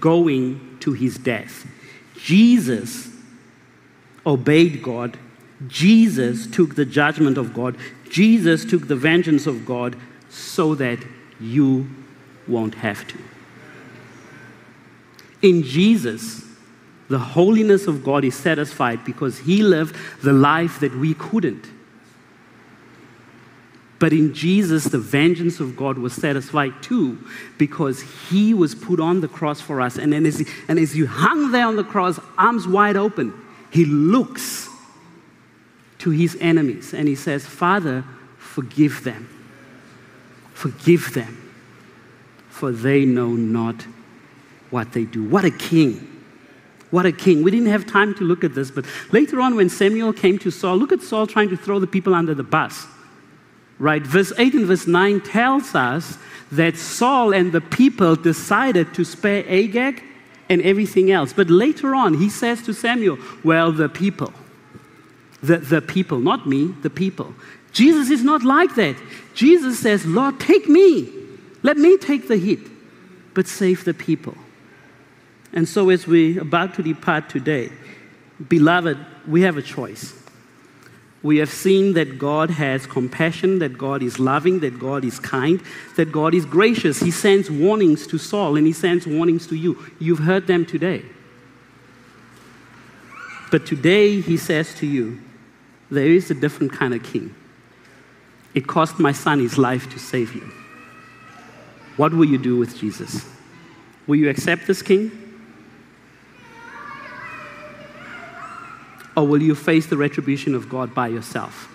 going 0.00 0.78
to 0.80 0.92
his 0.92 1.16
death. 1.16 1.66
Jesus 2.16 3.08
obeyed 4.26 4.82
God. 4.82 5.16
Jesus 5.68 6.46
took 6.46 6.74
the 6.74 6.84
judgment 6.84 7.38
of 7.38 7.54
God. 7.54 7.76
Jesus 8.10 8.64
took 8.64 8.88
the 8.88 8.96
vengeance 8.96 9.46
of 9.46 9.64
God 9.64 9.96
so 10.28 10.74
that 10.74 10.98
you 11.40 11.88
won't 12.48 12.74
have 12.74 13.06
to. 13.08 13.18
In 15.40 15.62
Jesus, 15.62 16.44
the 17.08 17.18
holiness 17.18 17.86
of 17.86 18.04
God 18.04 18.24
is 18.24 18.34
satisfied 18.34 19.04
because 19.04 19.38
he 19.38 19.62
lived 19.62 19.96
the 20.22 20.32
life 20.32 20.80
that 20.80 20.94
we 20.96 21.14
couldn't. 21.14 21.66
But 23.98 24.12
in 24.12 24.32
Jesus, 24.32 24.84
the 24.84 24.98
vengeance 24.98 25.58
of 25.58 25.76
God 25.76 25.98
was 25.98 26.12
satisfied 26.12 26.82
too 26.82 27.18
because 27.58 28.00
he 28.30 28.54
was 28.54 28.74
put 28.74 29.00
on 29.00 29.20
the 29.20 29.28
cross 29.28 29.60
for 29.60 29.80
us. 29.80 29.98
And, 29.98 30.12
then 30.12 30.24
as 30.24 30.38
he, 30.38 30.46
and 30.68 30.78
as 30.78 30.96
you 30.96 31.06
hung 31.06 31.50
there 31.50 31.66
on 31.66 31.76
the 31.76 31.84
cross, 31.84 32.20
arms 32.36 32.68
wide 32.68 32.96
open, 32.96 33.32
he 33.72 33.84
looks 33.84 34.68
to 35.98 36.10
his 36.10 36.36
enemies 36.40 36.94
and 36.94 37.08
he 37.08 37.16
says, 37.16 37.44
Father, 37.44 38.04
forgive 38.36 39.02
them. 39.02 39.28
Forgive 40.54 41.14
them, 41.14 41.52
for 42.48 42.72
they 42.72 43.04
know 43.04 43.28
not 43.30 43.86
what 44.70 44.92
they 44.92 45.04
do. 45.04 45.22
What 45.22 45.44
a 45.44 45.52
king. 45.52 46.04
What 46.90 47.06
a 47.06 47.12
king. 47.12 47.42
We 47.42 47.50
didn't 47.50 47.68
have 47.68 47.86
time 47.86 48.14
to 48.14 48.24
look 48.24 48.42
at 48.42 48.54
this, 48.54 48.70
but 48.70 48.84
later 49.12 49.40
on, 49.40 49.54
when 49.54 49.68
Samuel 49.68 50.12
came 50.12 50.38
to 50.40 50.50
Saul, 50.50 50.76
look 50.76 50.90
at 50.90 51.02
Saul 51.02 51.26
trying 51.26 51.48
to 51.50 51.56
throw 51.56 51.78
the 51.78 51.86
people 51.86 52.14
under 52.14 52.34
the 52.34 52.42
bus. 52.42 52.86
Right? 53.78 54.02
Verse 54.02 54.32
8 54.36 54.54
and 54.54 54.66
verse 54.66 54.86
9 54.86 55.20
tells 55.20 55.74
us 55.74 56.18
that 56.50 56.76
Saul 56.76 57.32
and 57.32 57.52
the 57.52 57.60
people 57.60 58.16
decided 58.16 58.94
to 58.94 59.04
spare 59.04 59.44
Agag 59.48 60.02
and 60.48 60.62
everything 60.62 61.10
else. 61.10 61.32
But 61.32 61.50
later 61.50 61.94
on, 61.94 62.14
he 62.14 62.28
says 62.28 62.62
to 62.62 62.72
Samuel, 62.72 63.18
Well, 63.44 63.72
the 63.72 63.88
people. 63.88 64.32
The, 65.42 65.58
the 65.58 65.80
people, 65.80 66.18
not 66.18 66.48
me, 66.48 66.74
the 66.82 66.90
people. 66.90 67.32
Jesus 67.72 68.10
is 68.10 68.24
not 68.24 68.42
like 68.42 68.74
that. 68.74 68.96
Jesus 69.34 69.78
says, 69.78 70.04
Lord, 70.04 70.40
take 70.40 70.68
me. 70.68 71.12
Let 71.62 71.76
me 71.76 71.96
take 71.96 72.26
the 72.26 72.36
hit, 72.36 72.60
but 73.34 73.46
save 73.46 73.84
the 73.84 73.94
people. 73.94 74.36
And 75.52 75.68
so, 75.68 75.90
as 75.90 76.06
we're 76.06 76.40
about 76.40 76.74
to 76.74 76.82
depart 76.82 77.28
today, 77.28 77.70
beloved, 78.48 78.98
we 79.26 79.42
have 79.42 79.56
a 79.56 79.62
choice. 79.62 80.14
We 81.22 81.38
have 81.38 81.50
seen 81.50 81.94
that 81.94 82.18
God 82.18 82.50
has 82.50 82.86
compassion, 82.86 83.58
that 83.58 83.76
God 83.76 84.02
is 84.02 84.20
loving, 84.20 84.60
that 84.60 84.78
God 84.78 85.04
is 85.04 85.18
kind, 85.18 85.60
that 85.96 86.12
God 86.12 86.32
is 86.32 86.44
gracious. 86.44 87.00
He 87.00 87.10
sends 87.10 87.50
warnings 87.50 88.06
to 88.06 88.18
Saul 88.18 88.56
and 88.56 88.66
he 88.66 88.72
sends 88.72 89.06
warnings 89.06 89.46
to 89.48 89.56
you. 89.56 89.84
You've 89.98 90.20
heard 90.20 90.46
them 90.46 90.64
today. 90.64 91.04
But 93.50 93.66
today 93.66 94.20
he 94.20 94.36
says 94.36 94.74
to 94.74 94.86
you, 94.86 95.20
there 95.90 96.06
is 96.06 96.30
a 96.30 96.34
different 96.34 96.72
kind 96.72 96.94
of 96.94 97.02
king. 97.02 97.34
It 98.54 98.66
cost 98.66 98.98
my 98.98 99.12
son 99.12 99.40
his 99.40 99.58
life 99.58 99.90
to 99.90 99.98
save 99.98 100.34
you. 100.34 100.52
What 101.96 102.12
will 102.12 102.26
you 102.26 102.38
do 102.38 102.56
with 102.56 102.78
Jesus? 102.78 103.26
Will 104.06 104.16
you 104.16 104.28
accept 104.28 104.66
this 104.66 104.82
king? 104.82 105.27
Or 109.18 109.26
will 109.26 109.42
you 109.42 109.56
face 109.56 109.86
the 109.86 109.96
retribution 109.96 110.54
of 110.54 110.68
God 110.68 110.94
by 110.94 111.08
yourself? 111.08 111.68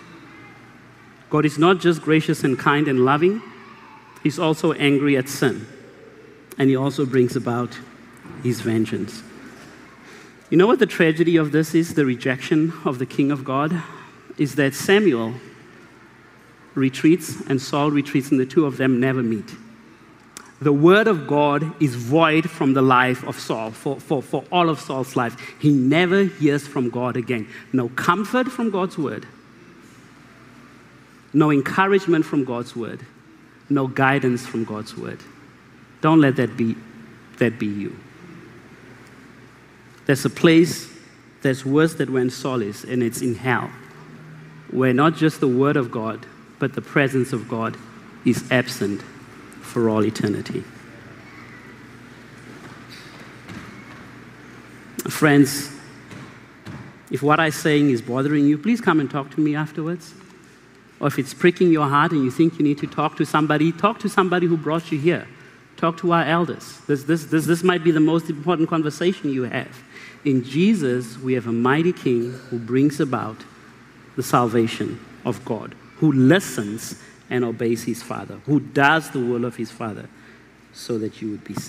God 1.28 1.44
is 1.44 1.58
not 1.58 1.78
just 1.78 2.00
gracious 2.00 2.42
and 2.42 2.58
kind 2.58 2.88
and 2.88 3.04
loving, 3.04 3.42
He's 4.22 4.38
also 4.38 4.72
angry 4.72 5.18
at 5.18 5.28
sin. 5.28 5.66
And 6.56 6.70
He 6.70 6.76
also 6.76 7.04
brings 7.04 7.36
about 7.36 7.78
His 8.42 8.62
vengeance. 8.62 9.22
You 10.48 10.56
know 10.56 10.66
what 10.66 10.78
the 10.78 10.86
tragedy 10.86 11.36
of 11.36 11.52
this 11.52 11.74
is? 11.74 11.92
The 11.92 12.06
rejection 12.06 12.72
of 12.86 12.98
the 12.98 13.04
King 13.04 13.30
of 13.30 13.44
God? 13.44 13.82
Is 14.38 14.54
that 14.54 14.72
Samuel 14.72 15.34
retreats 16.74 17.42
and 17.46 17.60
Saul 17.60 17.90
retreats, 17.90 18.30
and 18.30 18.40
the 18.40 18.46
two 18.46 18.64
of 18.64 18.78
them 18.78 19.00
never 19.00 19.22
meet 19.22 19.54
the 20.64 20.72
word 20.72 21.08
of 21.08 21.26
God 21.26 21.62
is 21.80 21.94
void 21.94 22.48
from 22.48 22.72
the 22.72 22.80
life 22.80 23.22
of 23.24 23.38
Saul, 23.38 23.70
for, 23.70 24.00
for, 24.00 24.22
for 24.22 24.44
all 24.50 24.70
of 24.70 24.80
Saul's 24.80 25.14
life. 25.14 25.36
He 25.60 25.70
never 25.70 26.24
hears 26.24 26.66
from 26.66 26.88
God 26.88 27.18
again. 27.18 27.46
No 27.74 27.90
comfort 27.90 28.48
from 28.48 28.70
God's 28.70 28.96
word, 28.96 29.26
no 31.34 31.50
encouragement 31.50 32.24
from 32.24 32.44
God's 32.44 32.74
word, 32.74 33.04
no 33.68 33.86
guidance 33.86 34.46
from 34.46 34.64
God's 34.64 34.96
word. 34.96 35.20
Don't 36.00 36.22
let 36.22 36.36
that 36.36 36.56
be, 36.56 36.76
that 37.38 37.58
be 37.58 37.66
you. 37.66 37.94
There's 40.06 40.24
a 40.24 40.30
place 40.30 40.90
that's 41.42 41.66
worse 41.66 41.94
than 41.94 42.10
when 42.10 42.30
Saul 42.30 42.62
is, 42.62 42.84
and 42.84 43.02
it's 43.02 43.20
in 43.20 43.34
hell, 43.34 43.70
where 44.70 44.94
not 44.94 45.14
just 45.14 45.40
the 45.40 45.48
word 45.48 45.76
of 45.76 45.90
God, 45.90 46.24
but 46.58 46.72
the 46.72 46.80
presence 46.82 47.34
of 47.34 47.50
God 47.50 47.76
is 48.24 48.50
absent 48.50 49.02
for 49.74 49.90
all 49.90 50.04
eternity. 50.04 50.62
Friends, 55.08 55.68
if 57.10 57.24
what 57.24 57.40
I'm 57.40 57.50
saying 57.50 57.90
is 57.90 58.00
bothering 58.00 58.46
you, 58.46 58.56
please 58.56 58.80
come 58.80 59.00
and 59.00 59.10
talk 59.10 59.32
to 59.32 59.40
me 59.40 59.56
afterwards. 59.56 60.14
Or 61.00 61.08
if 61.08 61.18
it's 61.18 61.34
pricking 61.34 61.72
your 61.72 61.88
heart 61.88 62.12
and 62.12 62.22
you 62.24 62.30
think 62.30 62.56
you 62.56 62.64
need 62.64 62.78
to 62.78 62.86
talk 62.86 63.16
to 63.16 63.26
somebody, 63.26 63.72
talk 63.72 63.98
to 63.98 64.08
somebody 64.08 64.46
who 64.46 64.56
brought 64.56 64.92
you 64.92 64.98
here. 64.98 65.26
Talk 65.76 65.98
to 65.98 66.12
our 66.12 66.22
elders. 66.22 66.78
This, 66.86 67.02
this, 67.02 67.24
this, 67.24 67.44
this 67.46 67.64
might 67.64 67.82
be 67.82 67.90
the 67.90 67.98
most 67.98 68.30
important 68.30 68.68
conversation 68.68 69.30
you 69.30 69.42
have. 69.42 69.76
In 70.24 70.44
Jesus, 70.44 71.18
we 71.18 71.34
have 71.34 71.48
a 71.48 71.52
mighty 71.52 71.92
King 71.92 72.30
who 72.48 72.60
brings 72.60 73.00
about 73.00 73.38
the 74.14 74.22
salvation 74.22 75.04
of 75.24 75.44
God, 75.44 75.74
who 75.96 76.12
listens 76.12 77.02
and 77.30 77.44
obeys 77.44 77.84
his 77.84 78.02
Father, 78.02 78.36
who 78.46 78.60
does 78.60 79.10
the 79.10 79.20
will 79.20 79.44
of 79.44 79.56
his 79.56 79.70
Father, 79.70 80.08
so 80.72 80.98
that 80.98 81.22
you 81.22 81.30
would 81.30 81.44
be 81.44 81.54
saved. 81.54 81.62